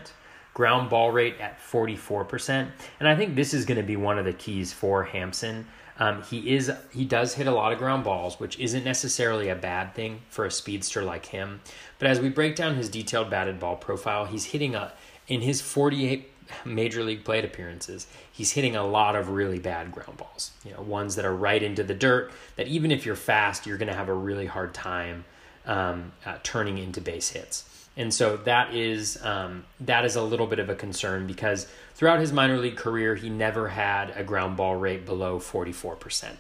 ground 0.55 0.89
ball 0.89 1.11
rate 1.11 1.35
at 1.41 1.59
44%. 1.61 2.69
And 3.01 3.09
I 3.09 3.17
think 3.17 3.35
this 3.35 3.53
is 3.53 3.65
going 3.65 3.79
to 3.79 3.83
be 3.83 3.97
one 3.97 4.17
of 4.17 4.25
the 4.25 4.33
keys 4.33 4.73
for 4.73 5.03
Hampson. 5.03 5.67
Um, 5.99 6.23
he 6.23 6.55
is 6.55 6.71
he 6.93 7.05
does 7.05 7.35
hit 7.35 7.49
a 7.49 7.53
lot 7.53 7.73
of 7.73 7.79
ground 7.79 8.05
balls, 8.05 8.39
which 8.39 8.59
isn't 8.61 8.85
necessarily 8.85 9.49
a 9.49 9.57
bad 9.57 9.95
thing 9.95 10.21
for 10.29 10.45
a 10.45 10.51
speedster 10.51 11.03
like 11.03 11.27
him. 11.27 11.61
But 11.99 12.09
as 12.09 12.21
we 12.21 12.29
break 12.29 12.55
down 12.55 12.77
his 12.77 12.89
detailed 12.89 13.29
batted 13.29 13.59
ball 13.59 13.77
profile, 13.77 14.25
he's 14.27 14.47
hitting 14.47 14.77
a 14.77 14.93
in 15.27 15.41
his 15.41 15.61
48 15.61 16.31
major 16.65 17.03
league 17.03 17.25
plate 17.25 17.45
appearances, 17.45 18.07
he's 18.31 18.53
hitting 18.53 18.77
a 18.77 18.87
lot 18.87 19.17
of 19.17 19.31
really 19.31 19.59
bad 19.59 19.91
ground 19.91 20.17
balls. 20.17 20.53
You 20.65 20.73
know, 20.73 20.83
ones 20.83 21.17
that 21.17 21.25
are 21.25 21.35
right 21.35 21.63
into 21.63 21.83
the 21.83 21.95
dirt. 21.95 22.33
That 22.57 22.69
even 22.69 22.93
if 22.93 23.05
you're 23.05 23.17
fast, 23.17 23.67
you're 23.67 23.79
going 23.79 23.91
to 23.91 23.97
have 23.97 24.09
a 24.09 24.15
really 24.15 24.47
hard 24.47 24.75
time 24.75 25.25
um, 25.67 26.13
uh, 26.25 26.37
turning 26.43 26.79
into 26.79 27.01
base 27.01 27.31
hits. 27.31 27.65
And 27.97 28.13
so 28.13 28.37
that 28.39 28.75
is 28.75 29.23
um, 29.23 29.65
that 29.81 30.05
is 30.05 30.17
a 30.17 30.23
little 30.23 30.47
bit 30.47 30.59
of 30.59 30.69
a 30.69 30.75
concern 30.75 31.27
because 31.27 31.69
throughout 31.95 32.19
his 32.19 32.33
minor 32.33 32.59
league 32.59 32.77
career, 32.77 33.15
he 33.15 33.31
never 33.31 33.69
had 33.69 34.13
a 34.17 34.25
ground 34.25 34.57
ball 34.57 34.77
rate 34.77 35.07
below 35.07 35.39
44%. 35.39 36.31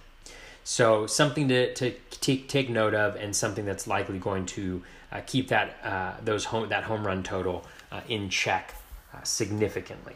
So 0.65 1.07
something 1.07 1.47
to, 1.49 1.75
to 1.75 1.95
take, 2.11 2.49
take 2.49 2.71
note 2.71 2.95
of, 2.95 3.17
and 3.17 3.37
something 3.37 3.65
that's 3.67 3.87
likely 3.87 4.19
going 4.19 4.47
to 4.47 4.83
uh, 5.13 5.21
keep 5.27 5.49
that 5.49 5.77
uh, 5.85 6.15
those 6.25 6.47
home 6.47 6.71
that 6.71 6.85
home 6.85 7.07
run 7.07 7.23
total 7.23 7.65
uh, 7.93 8.01
in 8.09 8.31
check 8.31 8.75
uh, 9.15 9.23
significantly. 9.23 10.15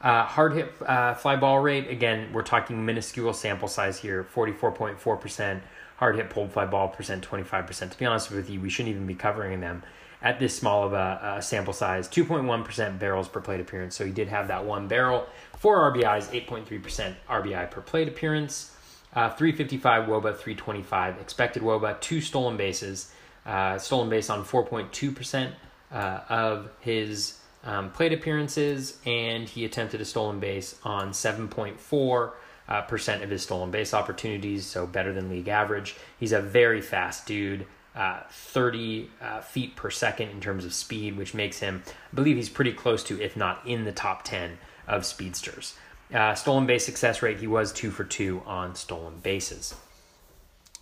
Uh, 0.00 0.24
hard 0.24 0.54
hit 0.54 0.72
uh, 0.86 1.14
fly 1.14 1.36
ball 1.36 1.60
rate, 1.60 1.88
again, 1.88 2.32
we're 2.32 2.42
talking 2.42 2.84
minuscule 2.84 3.32
sample 3.32 3.68
size 3.68 3.98
here 3.98 4.26
44.4%. 4.34 5.60
Hard 5.96 6.16
hit 6.16 6.30
pulled 6.30 6.52
fly 6.52 6.66
ball 6.66 6.88
percent 6.88 7.26
25%. 7.28 7.90
To 7.90 7.98
be 7.98 8.04
honest 8.04 8.30
with 8.30 8.50
you, 8.50 8.60
we 8.60 8.70
shouldn't 8.70 8.94
even 8.94 9.06
be 9.06 9.14
covering 9.14 9.60
them 9.60 9.82
at 10.22 10.38
this 10.38 10.56
small 10.56 10.84
of 10.86 10.92
a, 10.92 11.36
a 11.38 11.42
sample 11.42 11.72
size. 11.72 12.08
2.1% 12.08 12.98
barrels 12.98 13.28
per 13.28 13.40
plate 13.40 13.60
appearance. 13.60 13.96
So 13.96 14.06
he 14.06 14.12
did 14.12 14.28
have 14.28 14.48
that 14.48 14.64
one 14.64 14.88
barrel. 14.88 15.26
Four 15.58 15.92
RBIs, 15.92 16.28
8.3% 16.46 17.14
RBI 17.28 17.70
per 17.70 17.80
plate 17.80 18.08
appearance. 18.08 18.74
Uh, 19.14 19.28
355 19.30 20.08
Woba, 20.08 20.34
325 20.34 21.18
expected 21.20 21.62
Woba, 21.62 22.00
two 22.00 22.20
stolen 22.20 22.56
bases. 22.56 23.12
Uh, 23.44 23.76
stolen 23.76 24.08
base 24.08 24.30
on 24.30 24.44
4.2% 24.44 25.52
uh, 25.90 26.20
of 26.28 26.70
his 26.80 27.38
um, 27.64 27.90
plate 27.90 28.12
appearances, 28.12 28.98
and 29.04 29.48
he 29.48 29.64
attempted 29.64 30.00
a 30.00 30.04
stolen 30.04 30.40
base 30.40 30.78
on 30.84 31.10
7.4 31.10 32.32
uh, 32.68 32.82
percent 32.82 33.22
of 33.22 33.30
his 33.30 33.42
stolen 33.42 33.70
base 33.70 33.94
opportunities, 33.94 34.66
so 34.66 34.86
better 34.86 35.12
than 35.12 35.28
league 35.28 35.48
average. 35.48 35.96
He's 36.18 36.32
a 36.32 36.40
very 36.40 36.80
fast 36.80 37.26
dude. 37.26 37.66
Uh, 37.94 38.20
30 38.30 39.10
uh, 39.20 39.40
feet 39.42 39.76
per 39.76 39.90
second 39.90 40.30
in 40.30 40.40
terms 40.40 40.64
of 40.64 40.72
speed, 40.72 41.14
which 41.14 41.34
makes 41.34 41.58
him, 41.58 41.82
I 41.86 42.14
believe 42.14 42.36
he's 42.36 42.48
pretty 42.48 42.72
close 42.72 43.04
to, 43.04 43.20
if 43.20 43.36
not 43.36 43.60
in 43.66 43.84
the 43.84 43.92
top 43.92 44.22
10 44.22 44.56
of 44.88 45.04
speedsters. 45.04 45.74
Uh, 46.12 46.34
stolen 46.34 46.64
base 46.64 46.86
success 46.86 47.20
rate, 47.20 47.38
he 47.38 47.46
was 47.46 47.70
two 47.70 47.90
for 47.90 48.04
two 48.04 48.42
on 48.46 48.74
stolen 48.74 49.18
bases. 49.18 49.74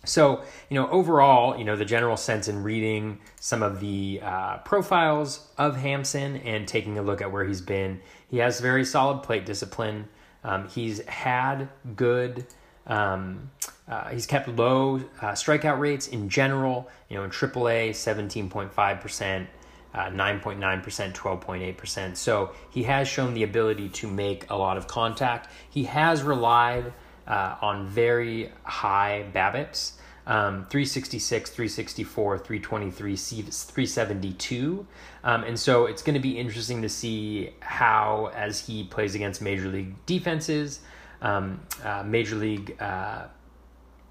So, 0.03 0.43
you 0.69 0.75
know, 0.75 0.89
overall, 0.89 1.57
you 1.57 1.63
know, 1.63 1.75
the 1.75 1.85
general 1.85 2.17
sense 2.17 2.47
in 2.47 2.63
reading 2.63 3.19
some 3.39 3.61
of 3.61 3.79
the 3.79 4.19
uh, 4.23 4.57
profiles 4.59 5.47
of 5.57 5.77
Hampson 5.77 6.37
and 6.37 6.67
taking 6.67 6.97
a 6.97 7.03
look 7.03 7.21
at 7.21 7.31
where 7.31 7.45
he's 7.45 7.61
been, 7.61 8.01
he 8.27 8.39
has 8.39 8.59
very 8.59 8.83
solid 8.83 9.21
plate 9.21 9.45
discipline. 9.45 10.07
Um, 10.43 10.67
he's 10.69 11.05
had 11.05 11.69
good, 11.95 12.45
um, 12.87 13.51
uh, 13.87 14.09
he's 14.09 14.25
kept 14.25 14.47
low 14.47 14.97
uh, 15.21 15.31
strikeout 15.31 15.79
rates 15.79 16.07
in 16.07 16.29
general, 16.29 16.89
you 17.09 17.17
know, 17.17 17.23
in 17.23 17.29
AAA, 17.29 17.91
17.5%. 17.91 19.47
Uh, 19.93 20.05
9.9%, 20.05 21.13
12.8%. 21.13 22.15
So 22.15 22.53
he 22.69 22.83
has 22.83 23.09
shown 23.09 23.33
the 23.33 23.43
ability 23.43 23.89
to 23.89 24.07
make 24.07 24.49
a 24.49 24.55
lot 24.55 24.77
of 24.77 24.87
contact. 24.87 25.49
He 25.69 25.83
has 25.83 26.23
relied 26.23 26.93
uh, 27.27 27.57
on 27.61 27.87
very 27.87 28.53
high 28.63 29.25
BABIPs. 29.33 29.93
Um, 30.31 30.65
366, 30.69 31.49
364, 31.49 32.37
323, 32.37 33.15
372. 33.17 34.87
Um, 35.25 35.43
and 35.43 35.59
so 35.59 35.87
it's 35.87 36.01
going 36.01 36.13
to 36.13 36.21
be 36.21 36.37
interesting 36.37 36.81
to 36.83 36.89
see 36.89 37.49
how, 37.59 38.31
as 38.33 38.65
he 38.65 38.85
plays 38.85 39.13
against 39.13 39.41
major 39.41 39.67
league 39.67 39.93
defenses, 40.05 40.79
um, 41.21 41.59
uh, 41.83 42.03
major 42.03 42.37
league. 42.37 42.81
Uh, 42.81 43.23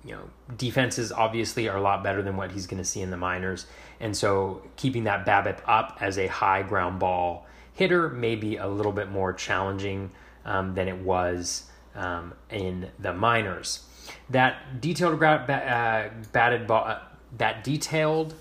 you 0.04 0.12
know, 0.12 0.30
defenses 0.56 1.12
obviously 1.12 1.68
are 1.68 1.76
a 1.76 1.80
lot 1.80 2.02
better 2.02 2.22
than 2.22 2.34
what 2.36 2.52
he's 2.52 2.66
going 2.66 2.82
to 2.82 2.88
see 2.88 3.02
in 3.02 3.10
the 3.10 3.18
minors. 3.18 3.66
And 3.98 4.16
so 4.16 4.62
keeping 4.76 5.04
that 5.04 5.26
BABIP 5.26 5.60
up 5.66 5.98
as 6.00 6.18
a 6.18 6.26
high 6.26 6.62
ground 6.62 6.98
ball 6.98 7.46
hitter 7.74 8.08
may 8.08 8.34
be 8.34 8.56
a 8.56 8.66
little 8.66 8.92
bit 8.92 9.10
more 9.10 9.32
challenging 9.34 10.10
um, 10.46 10.74
than 10.74 10.88
it 10.88 10.96
was 10.96 11.64
um, 11.94 12.32
in 12.50 12.90
the 12.98 13.12
minors. 13.12 13.86
That 14.30 14.80
detailed 14.80 15.22
uh, 15.22 16.08
batted 16.32 16.66
ball, 16.66 16.84
uh, 16.86 17.00
that 17.38 17.64
detailed 17.64 18.34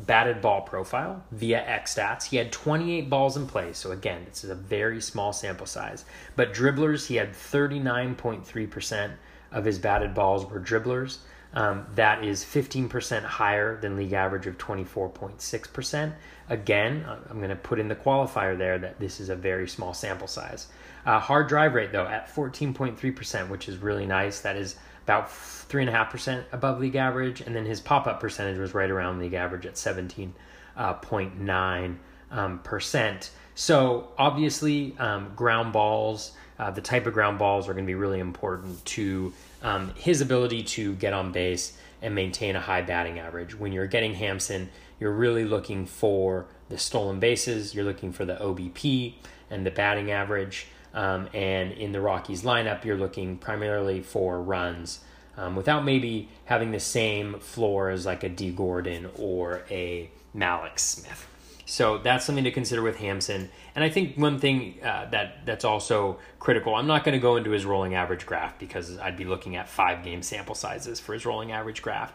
batted 0.00 0.40
ball 0.40 0.62
profile 0.62 1.22
via 1.30 1.64
XStats. 1.64 2.24
He 2.24 2.36
had 2.36 2.50
28 2.52 3.08
balls 3.08 3.36
in 3.36 3.46
play. 3.46 3.72
So 3.72 3.92
again, 3.92 4.24
this 4.28 4.44
is 4.44 4.50
a 4.50 4.54
very 4.54 5.00
small 5.00 5.32
sample 5.32 5.66
size. 5.66 6.04
But 6.36 6.52
dribblers, 6.52 7.06
he 7.06 7.16
had 7.16 7.32
39.3% 7.32 9.12
of 9.52 9.64
his 9.64 9.78
batted 9.78 10.14
balls 10.14 10.46
were 10.46 10.60
dribblers. 10.60 11.18
Um, 11.54 11.86
that 11.94 12.24
is 12.24 12.42
15% 12.44 13.22
higher 13.22 13.78
than 13.80 13.96
league 13.96 14.14
average 14.14 14.46
of 14.46 14.56
24.6%. 14.56 16.12
Again, 16.48 17.04
I'm 17.30 17.38
going 17.38 17.50
to 17.50 17.56
put 17.56 17.78
in 17.78 17.88
the 17.88 17.96
qualifier 17.96 18.56
there 18.56 18.78
that 18.78 18.98
this 18.98 19.20
is 19.20 19.28
a 19.28 19.36
very 19.36 19.68
small 19.68 19.94
sample 19.94 20.26
size. 20.26 20.68
Uh, 21.06 21.18
hard 21.18 21.48
drive 21.48 21.74
rate, 21.74 21.92
though, 21.92 22.06
at 22.06 22.34
14.3%, 22.34 23.48
which 23.48 23.68
is 23.68 23.78
really 23.78 24.06
nice. 24.06 24.40
That 24.40 24.56
is 24.56 24.76
about 25.04 25.28
3.5% 25.28 26.44
above 26.52 26.80
league 26.80 26.96
average. 26.96 27.40
And 27.40 27.54
then 27.54 27.66
his 27.66 27.80
pop 27.80 28.06
up 28.06 28.20
percentage 28.20 28.58
was 28.58 28.74
right 28.74 28.90
around 28.90 29.18
league 29.18 29.34
average 29.34 29.66
at 29.66 29.74
17.9%. 29.74 31.96
Um, 32.32 32.60
percent. 32.60 33.30
So, 33.54 34.08
obviously, 34.16 34.96
um, 34.98 35.32
ground 35.36 35.74
balls, 35.74 36.32
uh, 36.58 36.70
the 36.70 36.80
type 36.80 37.06
of 37.06 37.12
ground 37.12 37.38
balls 37.38 37.68
are 37.68 37.74
going 37.74 37.84
to 37.84 37.86
be 37.86 37.94
really 37.94 38.20
important 38.20 38.82
to 38.86 39.34
um, 39.62 39.92
his 39.96 40.22
ability 40.22 40.62
to 40.62 40.94
get 40.94 41.12
on 41.12 41.32
base 41.32 41.76
and 42.00 42.14
maintain 42.14 42.56
a 42.56 42.60
high 42.60 42.80
batting 42.80 43.18
average. 43.18 43.54
When 43.54 43.72
you're 43.72 43.86
getting 43.86 44.14
Hampson, 44.14 44.70
you're 45.02 45.10
really 45.10 45.44
looking 45.44 45.84
for 45.84 46.46
the 46.68 46.78
stolen 46.78 47.18
bases, 47.18 47.74
you're 47.74 47.84
looking 47.84 48.12
for 48.12 48.24
the 48.24 48.36
OBP 48.36 49.14
and 49.50 49.66
the 49.66 49.70
batting 49.72 50.12
average. 50.12 50.68
Um, 50.94 51.28
and 51.34 51.72
in 51.72 51.90
the 51.90 52.00
Rockies 52.00 52.44
lineup, 52.44 52.84
you're 52.84 52.96
looking 52.96 53.36
primarily 53.36 54.00
for 54.00 54.40
runs 54.40 55.00
um, 55.36 55.56
without 55.56 55.84
maybe 55.84 56.28
having 56.44 56.70
the 56.70 56.78
same 56.78 57.40
floor 57.40 57.90
as 57.90 58.06
like 58.06 58.22
a 58.22 58.28
Dee 58.28 58.52
Gordon 58.52 59.10
or 59.16 59.64
a 59.70 60.08
Mallex 60.36 60.78
Smith. 60.78 61.26
So 61.66 61.98
that's 61.98 62.24
something 62.24 62.44
to 62.44 62.52
consider 62.52 62.82
with 62.82 62.98
Hampson. 62.98 63.50
And 63.74 63.82
I 63.82 63.88
think 63.88 64.16
one 64.16 64.38
thing 64.38 64.78
uh, 64.84 65.08
that 65.10 65.46
that's 65.46 65.64
also 65.64 66.18
critical. 66.38 66.76
I'm 66.76 66.86
not 66.86 67.02
going 67.02 67.14
to 67.14 67.20
go 67.20 67.34
into 67.34 67.50
his 67.50 67.64
rolling 67.64 67.94
average 67.94 68.24
graph 68.24 68.56
because 68.58 68.98
I'd 68.98 69.16
be 69.16 69.24
looking 69.24 69.56
at 69.56 69.68
five 69.68 70.04
game 70.04 70.22
sample 70.22 70.54
sizes 70.54 71.00
for 71.00 71.12
his 71.12 71.26
rolling 71.26 71.50
average 71.50 71.82
graph. 71.82 72.12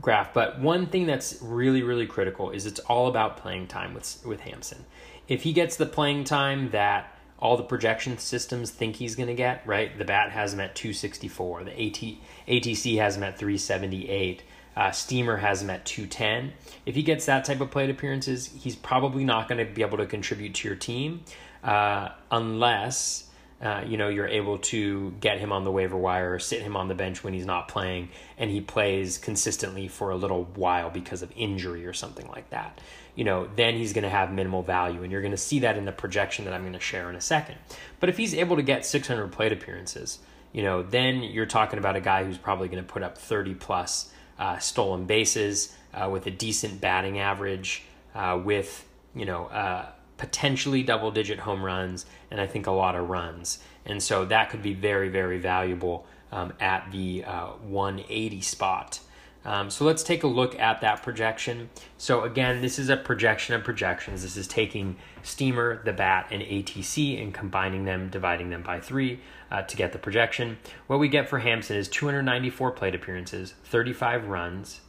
Graph, 0.00 0.34
but 0.34 0.60
one 0.60 0.86
thing 0.86 1.06
that's 1.06 1.38
really 1.40 1.82
really 1.82 2.06
critical 2.06 2.50
is 2.50 2.66
it's 2.66 2.80
all 2.80 3.06
about 3.06 3.38
playing 3.38 3.66
time 3.66 3.94
with 3.94 4.22
with 4.24 4.40
Hampson. 4.40 4.84
If 5.28 5.42
he 5.42 5.52
gets 5.52 5.76
the 5.76 5.86
playing 5.86 6.24
time 6.24 6.70
that 6.70 7.16
all 7.38 7.56
the 7.56 7.62
projection 7.62 8.18
systems 8.18 8.70
think 8.70 8.96
he's 8.96 9.14
going 9.14 9.28
to 9.28 9.34
get, 9.34 9.66
right? 9.66 9.96
The 9.98 10.04
bat 10.04 10.30
has 10.30 10.54
him 10.54 10.60
at 10.60 10.74
264. 10.74 11.64
The 11.64 11.72
AT, 11.72 12.16
ATC 12.48 12.96
has 12.98 13.16
him 13.16 13.22
at 13.22 13.38
378. 13.38 14.42
Uh, 14.74 14.90
Steamer 14.90 15.36
has 15.36 15.62
him 15.62 15.70
at 15.70 15.84
210. 15.84 16.52
If 16.86 16.94
he 16.94 17.02
gets 17.02 17.26
that 17.26 17.44
type 17.44 17.60
of 17.60 17.70
plate 17.70 17.90
appearances, 17.90 18.46
he's 18.46 18.76
probably 18.76 19.24
not 19.24 19.48
going 19.48 19.64
to 19.64 19.70
be 19.70 19.82
able 19.82 19.98
to 19.98 20.06
contribute 20.06 20.54
to 20.54 20.68
your 20.68 20.76
team 20.76 21.24
uh, 21.62 22.10
unless 22.30 23.25
uh, 23.60 23.82
you 23.86 23.96
know 23.96 24.08
you're 24.08 24.28
able 24.28 24.58
to 24.58 25.12
get 25.20 25.38
him 25.38 25.52
on 25.52 25.64
the 25.64 25.70
waiver 25.70 25.96
wire 25.96 26.38
sit 26.38 26.62
him 26.62 26.76
on 26.76 26.88
the 26.88 26.94
bench 26.94 27.24
when 27.24 27.32
he's 27.32 27.46
not 27.46 27.68
playing 27.68 28.08
and 28.36 28.50
he 28.50 28.60
plays 28.60 29.18
consistently 29.18 29.88
for 29.88 30.10
a 30.10 30.16
little 30.16 30.44
while 30.54 30.90
because 30.90 31.22
of 31.22 31.32
injury 31.36 31.86
or 31.86 31.92
something 31.92 32.28
like 32.28 32.50
that. 32.50 32.80
You 33.14 33.24
know 33.24 33.48
then 33.56 33.76
he's 33.76 33.92
going 33.92 34.04
to 34.04 34.10
have 34.10 34.32
minimal 34.32 34.62
value 34.62 35.02
and 35.02 35.10
you're 35.10 35.22
going 35.22 35.30
to 35.30 35.38
see 35.38 35.60
that 35.60 35.78
in 35.78 35.84
the 35.86 35.92
projection 35.92 36.44
that 36.44 36.54
i'm 36.54 36.62
going 36.62 36.74
to 36.74 36.80
share 36.80 37.08
in 37.08 37.16
a 37.16 37.20
second. 37.20 37.56
But 37.98 38.08
if 38.08 38.16
he's 38.16 38.34
able 38.34 38.56
to 38.56 38.62
get 38.62 38.84
600 38.84 39.32
plate 39.32 39.52
appearances 39.52 40.18
you 40.52 40.62
know 40.62 40.82
then 40.82 41.22
you're 41.22 41.46
talking 41.46 41.78
about 41.78 41.96
a 41.96 42.00
guy 42.00 42.24
who's 42.24 42.38
probably 42.38 42.68
going 42.68 42.82
to 42.82 42.92
put 42.92 43.02
up 43.02 43.16
30 43.18 43.54
plus 43.54 44.10
uh, 44.38 44.58
stolen 44.58 45.06
bases, 45.06 45.74
uh, 45.94 46.08
with 46.10 46.26
a 46.26 46.30
decent 46.30 46.80
batting 46.80 47.18
average, 47.18 47.84
uh, 48.14 48.40
with 48.42 48.86
you 49.14 49.24
know 49.24 49.46
uh, 49.46 49.86
potentially 50.18 50.82
double 50.82 51.10
digit 51.10 51.40
home 51.40 51.62
runs, 51.62 52.06
and 52.30 52.40
I 52.40 52.46
think 52.46 52.66
a 52.66 52.72
lot 52.72 52.94
of 52.94 53.08
runs. 53.08 53.58
And 53.84 54.02
so 54.02 54.24
that 54.26 54.50
could 54.50 54.62
be 54.62 54.74
very 54.74 55.08
very 55.08 55.38
valuable 55.38 56.06
um, 56.32 56.52
at 56.60 56.90
the 56.90 57.24
uh, 57.24 57.48
180 57.62 58.40
spot. 58.40 59.00
Um, 59.46 59.70
so 59.70 59.84
let's 59.84 60.02
take 60.02 60.24
a 60.24 60.26
look 60.26 60.58
at 60.58 60.80
that 60.80 61.04
projection. 61.04 61.70
So 61.98 62.24
again, 62.24 62.62
this 62.62 62.80
is 62.80 62.88
a 62.88 62.96
projection 62.96 63.54
of 63.54 63.62
projections. 63.62 64.22
This 64.22 64.36
is 64.36 64.48
taking 64.48 64.96
Steamer, 65.22 65.82
the 65.84 65.92
Bat, 65.92 66.26
and 66.32 66.42
ATC 66.42 67.22
and 67.22 67.32
combining 67.32 67.84
them, 67.84 68.08
dividing 68.10 68.50
them 68.50 68.62
by 68.62 68.80
three 68.80 69.20
uh, 69.52 69.62
to 69.62 69.76
get 69.76 69.92
the 69.92 70.00
projection. 70.00 70.58
What 70.88 70.98
we 70.98 71.08
get 71.08 71.28
for 71.28 71.38
Hampson 71.38 71.76
is 71.76 71.88
294 71.88 72.72
plate 72.72 72.96
appearances, 72.96 73.54
35 73.64 74.26
runs, 74.26 74.80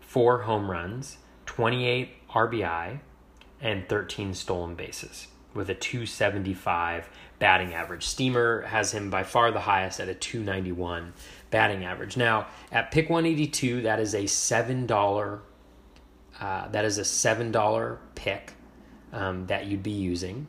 four 0.00 0.42
home 0.42 0.68
runs, 0.68 1.18
28 1.46 2.28
RBI, 2.30 2.98
and 3.60 3.88
13 3.88 4.34
stolen 4.34 4.74
bases 4.74 5.26
with 5.54 5.68
a 5.68 5.74
275 5.74 7.08
batting 7.38 7.74
average. 7.74 8.06
Steamer 8.06 8.62
has 8.62 8.92
him 8.92 9.10
by 9.10 9.22
far 9.22 9.50
the 9.50 9.60
highest 9.60 10.00
at 10.00 10.08
a 10.08 10.14
291 10.14 11.12
batting 11.50 11.84
average. 11.84 12.16
Now, 12.16 12.46
at 12.70 12.90
pick 12.90 13.10
182, 13.10 13.82
that 13.82 13.98
is 13.98 14.14
a 14.14 14.24
$7 14.24 15.40
uh, 16.40 16.68
that 16.68 16.84
is 16.86 16.96
a 16.96 17.02
$7 17.02 17.98
pick 18.14 18.54
um, 19.12 19.46
that 19.46 19.66
you'd 19.66 19.82
be 19.82 19.90
using. 19.90 20.46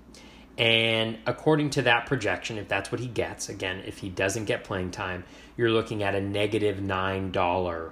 And 0.58 1.18
according 1.26 1.72
to 1.72 1.82
that 1.84 2.06
projection, 2.06 2.58
if 2.58 2.68
that's 2.68 2.92
what 2.92 3.02
he 3.02 3.08
gets, 3.08 3.50
again, 3.50 3.84
if 3.86 3.98
he 3.98 4.10
doesn't 4.10 4.46
get 4.46 4.64
playing 4.64 4.92
time, 4.92 5.26
you're 5.58 5.70
looking 5.70 6.04
at 6.04 6.16
a 6.16 6.22
negative 6.22 6.78
$9 6.78 7.92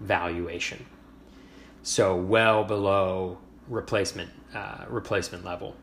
valuation. 0.00 0.84
So 1.82 2.16
well 2.16 2.64
below 2.64 3.38
replacement 3.68 4.30
uh, 4.54 4.84
replacement 4.88 5.44
level. 5.44 5.76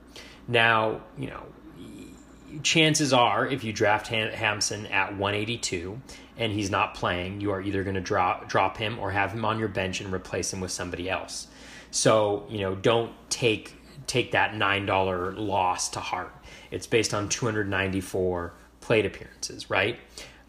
Now, 0.48 1.02
you 1.18 1.28
know, 1.28 1.44
chances 2.64 3.14
are 3.14 3.48
if 3.48 3.64
you 3.64 3.74
draft 3.74 4.08
Ham- 4.08 4.32
Hampson 4.32 4.86
at 4.88 5.12
182 5.18 6.00
and 6.38 6.52
he's 6.52 6.70
not 6.70 6.94
playing, 6.94 7.42
you 7.42 7.52
are 7.52 7.62
either 7.62 7.84
going 7.84 7.96
to 7.96 8.02
drop 8.02 8.50
drop 8.50 8.78
him 8.78 9.00
or 9.00 9.12
have 9.12 9.32
him 9.32 9.46
on 9.46 9.60
your 9.60 9.68
bench 9.68 10.02
and 10.02 10.14
replace 10.14 10.52
him 10.52 10.62
with 10.62 10.72
somebody 10.72 11.10
else. 11.10 11.48
So 11.92 12.46
you 12.50 12.60
know, 12.60 12.76
don't 12.76 13.12
take 13.30 13.76
take 14.08 14.32
that 14.32 14.56
nine 14.56 14.86
dollar 14.86 15.34
loss 15.34 15.90
to 15.90 16.00
heart. 16.00 16.34
It's 16.72 16.88
based 16.88 17.14
on 17.14 17.30
294 17.30 18.54
plate 18.82 19.06
appearances, 19.06 19.70
right? 19.70 20.00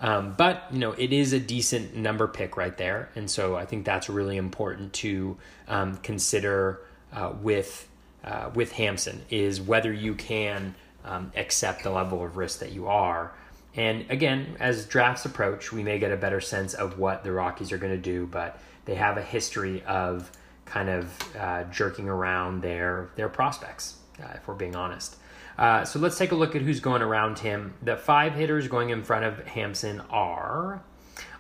Um, 0.01 0.35
but 0.37 0.65
you 0.71 0.79
know, 0.79 0.93
it 0.93 1.13
is 1.13 1.33
a 1.33 1.41
decent 1.41 1.97
number 1.97 2.29
pick 2.29 2.57
right 2.57 2.77
there, 2.77 3.11
and 3.15 3.31
so 3.31 3.57
I 3.57 3.65
think 3.65 3.85
that's 3.87 4.09
really 4.11 4.37
important 4.37 4.93
to 4.95 5.39
um, 5.69 5.97
consider 5.99 6.81
uh, 7.17 7.33
with 7.43 7.89
uh, 8.23 8.51
with 8.55 8.73
Hampson 8.73 9.23
is 9.31 9.61
whether 9.61 9.93
you 9.93 10.15
can 10.15 10.77
um, 11.05 11.33
accept 11.37 11.83
the 11.83 11.91
level 11.91 12.25
of 12.25 12.37
risk 12.37 12.61
that 12.61 12.73
you 12.73 12.87
are 12.87 13.33
and 13.77 14.11
again, 14.11 14.57
as 14.59 14.87
drafts 14.87 15.27
approach, 15.27 15.71
we 15.71 15.83
may 15.83 15.99
get 15.99 16.11
a 16.11 16.17
better 16.17 16.41
sense 16.41 16.73
of 16.73 16.99
what 16.99 17.25
the 17.25 17.33
Rockies 17.33 17.73
are 17.73 17.79
going 17.79 17.93
to 17.93 18.01
do, 18.01 18.27
but 18.27 18.59
they 18.87 18.95
have 18.95 19.19
a 19.19 19.23
history 19.23 19.85
of 19.85 20.33
kind 20.65 20.89
of 20.89 21.37
uh, 21.39 21.65
jerking 21.65 22.09
around 22.09 22.63
their 22.63 23.11
their 23.17 23.29
prospects, 23.29 23.97
uh, 24.23 24.33
if 24.35 24.49
we're 24.49 24.55
being 24.55 24.75
honest. 24.75 25.17
Uh, 25.59 25.85
so 25.85 25.99
let's 25.99 26.19
take 26.19 26.33
a 26.33 26.35
look 26.35 26.57
at 26.57 26.63
who's 26.63 26.81
going 26.81 27.03
around 27.03 27.39
him. 27.39 27.75
The 27.83 27.97
five 27.97 28.35
hitters 28.35 28.67
going 28.67 28.91
in 28.91 29.03
front 29.03 29.25
of 29.25 29.47
Hampson 29.47 30.01
are 30.11 30.83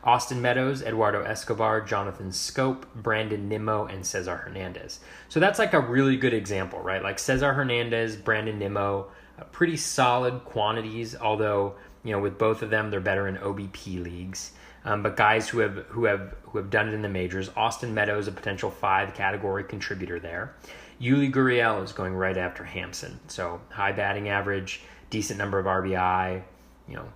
Austin 0.06 0.40
Meadows, 0.40 0.82
Eduardo 0.82 1.22
Escobar, 1.22 1.80
Jonathan 1.82 2.30
Schoop, 2.30 2.84
Brandon 2.94 3.48
Nimmo, 3.48 3.86
and 3.86 4.06
Cesar 4.06 4.36
Hernandez. 4.36 5.00
So 5.28 5.40
that's 5.40 5.58
like 5.58 5.74
a 5.74 5.80
really 5.80 6.16
good 6.16 6.32
example, 6.32 6.80
right? 6.80 7.02
Like 7.02 7.18
Cesar 7.18 7.52
Hernandez, 7.52 8.16
Brandon 8.16 8.58
Nimmo, 8.58 9.08
uh, 9.38 9.44
pretty 9.44 9.76
solid 9.76 10.44
quantities, 10.44 11.16
although 11.16 11.74
you 12.06 12.12
know, 12.12 12.20
with 12.20 12.38
both 12.38 12.62
of 12.62 12.70
them, 12.70 12.88
they're 12.90 13.00
better 13.00 13.26
in 13.26 13.36
OBP 13.36 14.00
leagues. 14.00 14.52
Um, 14.84 15.02
but 15.02 15.16
guys 15.16 15.48
who 15.48 15.58
have 15.58 15.78
who 15.88 16.04
have 16.04 16.36
who 16.44 16.58
have 16.58 16.70
done 16.70 16.88
it 16.88 16.94
in 16.94 17.02
the 17.02 17.08
majors, 17.08 17.50
Austin 17.56 17.92
Meadows, 17.92 18.28
a 18.28 18.32
potential 18.32 18.70
five 18.70 19.12
category 19.12 19.64
contributor 19.64 20.20
there. 20.20 20.54
Yuli 21.00 21.32
Gurriel 21.32 21.82
is 21.82 21.92
going 21.92 22.14
right 22.14 22.36
after 22.36 22.62
Hampson, 22.62 23.18
so 23.26 23.60
high 23.70 23.90
batting 23.90 24.28
average, 24.28 24.82
decent 25.10 25.36
number 25.36 25.58
of 25.58 25.66
RBI, 25.66 26.42
you 26.88 26.94
know, 26.94 27.08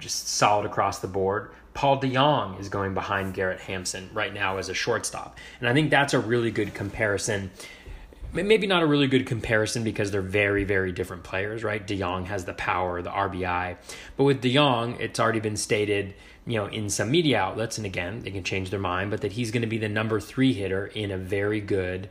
just 0.00 0.28
solid 0.28 0.66
across 0.66 0.98
the 0.98 1.06
board. 1.06 1.52
Paul 1.74 2.00
DeJong 2.00 2.60
is 2.60 2.68
going 2.68 2.94
behind 2.94 3.34
Garrett 3.34 3.60
Hampson 3.60 4.10
right 4.12 4.32
now 4.32 4.58
as 4.58 4.68
a 4.68 4.74
shortstop. 4.74 5.38
And 5.60 5.68
I 5.68 5.72
think 5.72 5.90
that's 5.90 6.14
a 6.14 6.20
really 6.20 6.50
good 6.50 6.74
comparison. 6.74 7.50
Maybe 8.32 8.66
not 8.66 8.82
a 8.82 8.86
really 8.86 9.06
good 9.06 9.26
comparison 9.26 9.84
because 9.84 10.10
they're 10.10 10.22
very, 10.22 10.64
very 10.64 10.92
different 10.92 11.22
players, 11.22 11.62
right? 11.62 11.86
DeJong 11.86 12.26
has 12.26 12.44
the 12.44 12.54
power, 12.54 13.02
the 13.02 13.10
RBI. 13.10 13.76
But 14.16 14.24
with 14.24 14.42
DeJong, 14.42 15.00
it's 15.00 15.20
already 15.20 15.40
been 15.40 15.56
stated, 15.56 16.14
you 16.46 16.56
know, 16.56 16.66
in 16.66 16.88
some 16.88 17.10
media 17.10 17.38
outlets, 17.38 17.76
and 17.76 17.86
again, 17.86 18.20
they 18.20 18.30
can 18.30 18.42
change 18.42 18.70
their 18.70 18.80
mind, 18.80 19.10
but 19.10 19.20
that 19.20 19.32
he's 19.32 19.50
going 19.50 19.62
to 19.62 19.68
be 19.68 19.78
the 19.78 19.88
number 19.88 20.18
three 20.18 20.54
hitter 20.54 20.86
in 20.86 21.10
a 21.10 21.18
very 21.18 21.60
good 21.60 22.08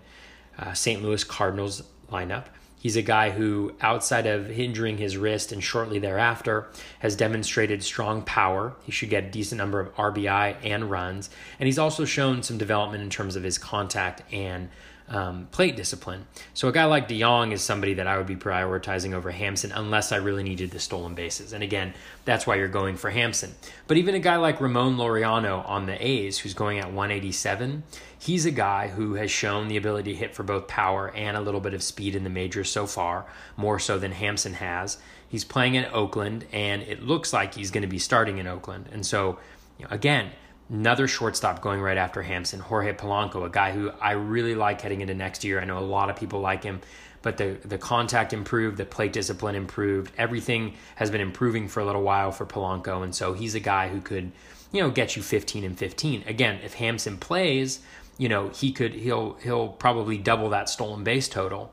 uh, 0.60 0.74
St. 0.74 1.02
Louis 1.02 1.24
Cardinals 1.24 1.84
lineup. 2.12 2.46
He's 2.82 2.96
a 2.96 3.04
guy 3.04 3.30
who, 3.30 3.76
outside 3.80 4.26
of 4.26 4.50
injuring 4.50 4.98
his 4.98 5.16
wrist 5.16 5.52
and 5.52 5.64
shortly 5.64 6.00
thereafter, 6.00 6.68
has 6.98 7.16
demonstrated 7.16 7.84
strong 7.84 8.24
power. 8.24 8.74
He 8.82 8.92
should 8.92 9.12
get 9.12 9.26
a 9.26 9.30
decent 9.30 9.60
number 9.60 9.80
of 9.80 9.96
RBI 9.98 10.56
and 10.64 10.90
runs. 10.90 11.30
And 11.60 11.68
he's 11.68 11.78
also 11.78 12.06
shown 12.06 12.42
some 12.42 12.58
development 12.58 13.04
in 13.04 13.12
terms 13.12 13.36
of 13.36 13.44
his 13.44 13.60
contact 13.60 14.24
and 14.34 14.70
um, 15.12 15.48
plate 15.52 15.76
discipline. 15.76 16.26
So 16.54 16.70
a 16.70 16.72
guy 16.72 16.86
like 16.86 17.10
DeJong 17.10 17.52
is 17.52 17.62
somebody 17.62 17.96
that 17.96 18.08
I 18.08 18.18
would 18.18 18.28
be 18.28 18.38
prioritizing 18.38 19.14
over 19.14 19.30
Hampson 19.30 19.72
unless 19.74 20.14
I 20.14 20.18
really 20.18 20.42
needed 20.42 20.72
the 20.72 20.80
stolen 20.80 21.16
bases. 21.16 21.52
And 21.52 21.62
again, 21.64 21.94
that's 22.24 22.48
why 22.48 22.56
you're 22.56 22.70
going 22.70 22.96
for 22.96 23.10
Hampson. 23.10 23.54
But 23.88 23.98
even 23.98 24.16
a 24.16 24.20
guy 24.20 24.38
like 24.38 24.62
Ramon 24.62 24.96
Laureano 24.96 25.68
on 25.68 25.86
the 25.86 26.04
A's, 26.04 26.40
who's 26.40 26.54
going 26.54 26.80
at 26.80 26.94
187, 26.94 27.84
he's 28.18 28.46
a 28.46 28.52
guy 28.52 28.88
who 28.88 29.16
has 29.16 29.30
shown 29.30 29.68
the 29.68 29.78
ability 29.78 30.14
to 30.14 30.18
hit 30.18 30.34
for 30.34 30.44
both 30.44 30.70
power 30.70 31.12
and 31.14 31.36
a 31.36 31.42
little 31.42 31.62
bit 31.62 31.74
of 31.74 31.84
speed 31.84 32.16
in 32.16 32.24
the 32.24 32.30
majors 32.30 32.72
so 32.72 32.88
far, 32.88 33.26
more 33.58 33.80
so 33.80 34.00
than 34.00 34.14
Hampson 34.14 34.54
has. 34.54 34.98
He's 35.28 35.44
playing 35.44 35.76
in 35.76 35.86
Oakland, 35.92 36.46
and 36.54 36.82
it 36.84 37.04
looks 37.04 37.34
like 37.34 37.56
he's 37.56 37.72
going 37.72 37.84
to 37.84 37.88
be 37.88 38.00
starting 38.00 38.38
in 38.38 38.48
Oakland. 38.48 38.90
And 38.94 39.06
so, 39.06 39.40
you 39.78 39.86
know, 39.86 39.92
again, 39.92 40.32
Another 40.72 41.06
shortstop 41.06 41.60
going 41.60 41.82
right 41.82 41.98
after 41.98 42.22
Hampson, 42.22 42.62
Jorge 42.62 42.94
Polanco, 42.94 43.46
a 43.46 43.50
guy 43.50 43.74
who 43.74 43.92
I 44.00 44.12
really 44.14 44.56
like 44.56 44.80
heading 44.80 45.02
into 45.02 45.14
next 45.14 45.44
year. 45.44 45.60
I 45.60 45.66
know 45.66 45.78
a 45.78 45.80
lot 45.80 46.10
of 46.10 46.16
people 46.16 46.40
like 46.40 46.64
him, 46.64 46.80
but 47.22 47.36
the, 47.36 47.58
the 47.66 47.78
contact 47.78 48.32
improved, 48.32 48.78
the 48.78 48.86
plate 48.86 49.12
discipline 49.12 49.56
improved. 49.56 50.14
Everything 50.18 50.76
has 50.96 51.12
been 51.12 51.20
improving 51.20 51.68
for 51.68 51.82
a 51.82 51.86
little 51.86 52.04
while 52.04 52.32
for 52.32 52.46
Polanco. 52.46 53.04
And 53.04 53.14
so 53.14 53.34
he's 53.34 53.54
a 53.54 53.60
guy 53.60 53.90
who 53.90 54.00
could, 54.00 54.32
you 54.72 54.82
know, 54.82 54.90
get 54.90 55.18
you 55.18 55.22
15 55.22 55.66
and 55.66 55.78
15. 55.78 56.24
Again, 56.26 56.62
if 56.64 56.76
Hampson 56.76 57.18
plays, 57.18 57.82
you 58.18 58.30
know, 58.30 58.48
he 58.48 58.72
could, 58.72 58.94
he'll, 58.94 59.34
he'll 59.44 59.68
probably 59.68 60.18
double 60.18 60.52
that 60.52 60.70
stolen 60.70 61.04
base 61.04 61.28
total. 61.28 61.70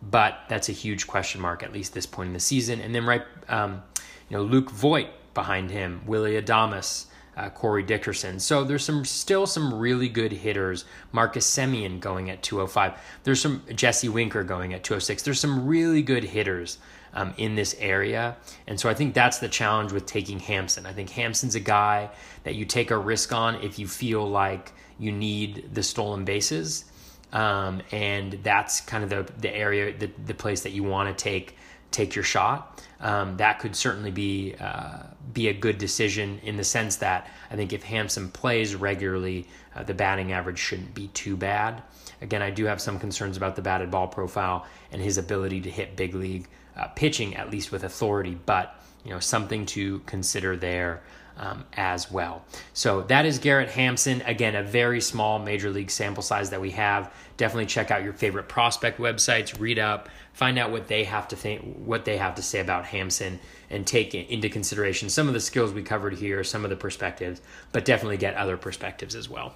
But 0.00 0.38
that's 0.48 0.68
a 0.68 0.72
huge 0.72 1.08
question 1.08 1.40
mark, 1.40 1.64
at 1.64 1.72
least 1.72 1.94
this 1.94 2.06
point 2.06 2.28
in 2.28 2.32
the 2.32 2.38
season. 2.38 2.80
And 2.80 2.94
then 2.94 3.06
right, 3.06 3.24
um, 3.48 3.82
you 4.28 4.36
know, 4.36 4.44
Luke 4.44 4.70
Voit 4.70 5.08
behind 5.34 5.72
him, 5.72 6.02
Willy 6.06 6.40
Adames, 6.40 7.06
uh, 7.36 7.50
Corey 7.50 7.82
Dickerson. 7.82 8.40
So 8.40 8.64
there's 8.64 8.84
some 8.84 9.04
still 9.04 9.46
some 9.46 9.74
really 9.74 10.08
good 10.08 10.32
hitters. 10.32 10.84
Marcus 11.12 11.46
Semien 11.46 12.00
going 12.00 12.30
at 12.30 12.42
205. 12.42 12.98
There's 13.24 13.40
some 13.40 13.62
Jesse 13.74 14.08
Winker 14.08 14.42
going 14.42 14.72
at 14.72 14.82
206. 14.84 15.22
There's 15.22 15.40
some 15.40 15.66
really 15.66 16.02
good 16.02 16.24
hitters 16.24 16.78
um, 17.12 17.34
in 17.36 17.54
this 17.54 17.74
area. 17.78 18.36
And 18.66 18.78
so 18.78 18.88
I 18.88 18.94
think 18.94 19.14
that's 19.14 19.38
the 19.38 19.48
challenge 19.48 19.92
with 19.92 20.06
taking 20.06 20.38
Hampson. 20.38 20.86
I 20.86 20.92
think 20.92 21.10
Hampson's 21.10 21.54
a 21.54 21.60
guy 21.60 22.10
that 22.44 22.54
you 22.54 22.64
take 22.64 22.90
a 22.90 22.98
risk 22.98 23.32
on 23.32 23.56
if 23.56 23.78
you 23.78 23.86
feel 23.86 24.28
like 24.28 24.72
you 24.98 25.12
need 25.12 25.74
the 25.74 25.82
stolen 25.82 26.24
bases. 26.24 26.84
Um, 27.32 27.82
and 27.90 28.34
that's 28.42 28.80
kind 28.80 29.04
of 29.04 29.10
the, 29.10 29.30
the 29.40 29.54
area, 29.54 29.96
the, 29.96 30.10
the 30.26 30.34
place 30.34 30.62
that 30.62 30.72
you 30.72 30.84
want 30.84 31.16
to 31.16 31.22
take 31.22 31.56
take 31.90 32.14
your 32.14 32.24
shot. 32.24 32.82
Um, 33.00 33.36
that 33.38 33.58
could 33.58 33.74
certainly 33.74 34.10
be 34.10 34.54
uh, 34.60 35.04
be 35.32 35.48
a 35.48 35.52
good 35.52 35.78
decision 35.78 36.40
in 36.42 36.56
the 36.56 36.64
sense 36.64 36.96
that 36.96 37.28
I 37.50 37.56
think 37.56 37.72
if 37.72 37.82
Hampson 37.82 38.30
plays 38.30 38.74
regularly, 38.74 39.46
uh, 39.74 39.82
the 39.82 39.94
batting 39.94 40.32
average 40.32 40.58
shouldn't 40.58 40.94
be 40.94 41.08
too 41.08 41.36
bad. 41.36 41.82
Again, 42.22 42.42
I 42.42 42.50
do 42.50 42.64
have 42.64 42.80
some 42.80 42.98
concerns 42.98 43.36
about 43.36 43.56
the 43.56 43.62
batted 43.62 43.90
ball 43.90 44.08
profile 44.08 44.66
and 44.90 45.02
his 45.02 45.18
ability 45.18 45.60
to 45.62 45.70
hit 45.70 45.96
big 45.96 46.14
league 46.14 46.48
uh, 46.76 46.88
pitching, 46.88 47.36
at 47.36 47.50
least 47.50 47.72
with 47.72 47.84
authority, 47.84 48.38
but 48.46 48.80
you 49.04 49.10
know 49.10 49.20
something 49.20 49.66
to 49.66 50.00
consider 50.00 50.56
there 50.56 51.02
um, 51.38 51.64
as 51.74 52.10
well. 52.10 52.44
So 52.72 53.02
that 53.02 53.26
is 53.26 53.38
Garrett 53.38 53.70
Hampson. 53.70 54.22
Again, 54.22 54.54
a 54.54 54.62
very 54.62 55.00
small 55.00 55.38
major 55.38 55.70
league 55.70 55.90
sample 55.90 56.22
size 56.22 56.50
that 56.50 56.60
we 56.60 56.70
have. 56.72 57.12
Definitely 57.36 57.66
check 57.66 57.90
out 57.90 58.02
your 58.02 58.14
favorite 58.14 58.48
prospect 58.48 58.98
websites, 58.98 59.58
read 59.60 59.78
up, 59.78 60.08
find 60.32 60.58
out 60.58 60.70
what 60.70 60.88
they 60.88 61.04
have 61.04 61.28
to 61.28 61.36
think, 61.36 61.76
what 61.76 62.06
they 62.06 62.16
have 62.16 62.34
to 62.36 62.42
say 62.42 62.60
about 62.60 62.86
Hampson, 62.86 63.38
and 63.68 63.86
take 63.86 64.14
into 64.14 64.48
consideration 64.48 65.10
some 65.10 65.28
of 65.28 65.34
the 65.34 65.40
skills 65.40 65.72
we 65.72 65.82
covered 65.82 66.14
here, 66.14 66.42
some 66.42 66.64
of 66.64 66.70
the 66.70 66.76
perspectives, 66.76 67.42
but 67.72 67.84
definitely 67.84 68.16
get 68.16 68.34
other 68.36 68.56
perspectives 68.56 69.14
as 69.14 69.28
well. 69.28 69.54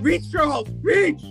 Reach, 0.00 0.30
Charles, 0.32 0.68
reach! 0.82 1.22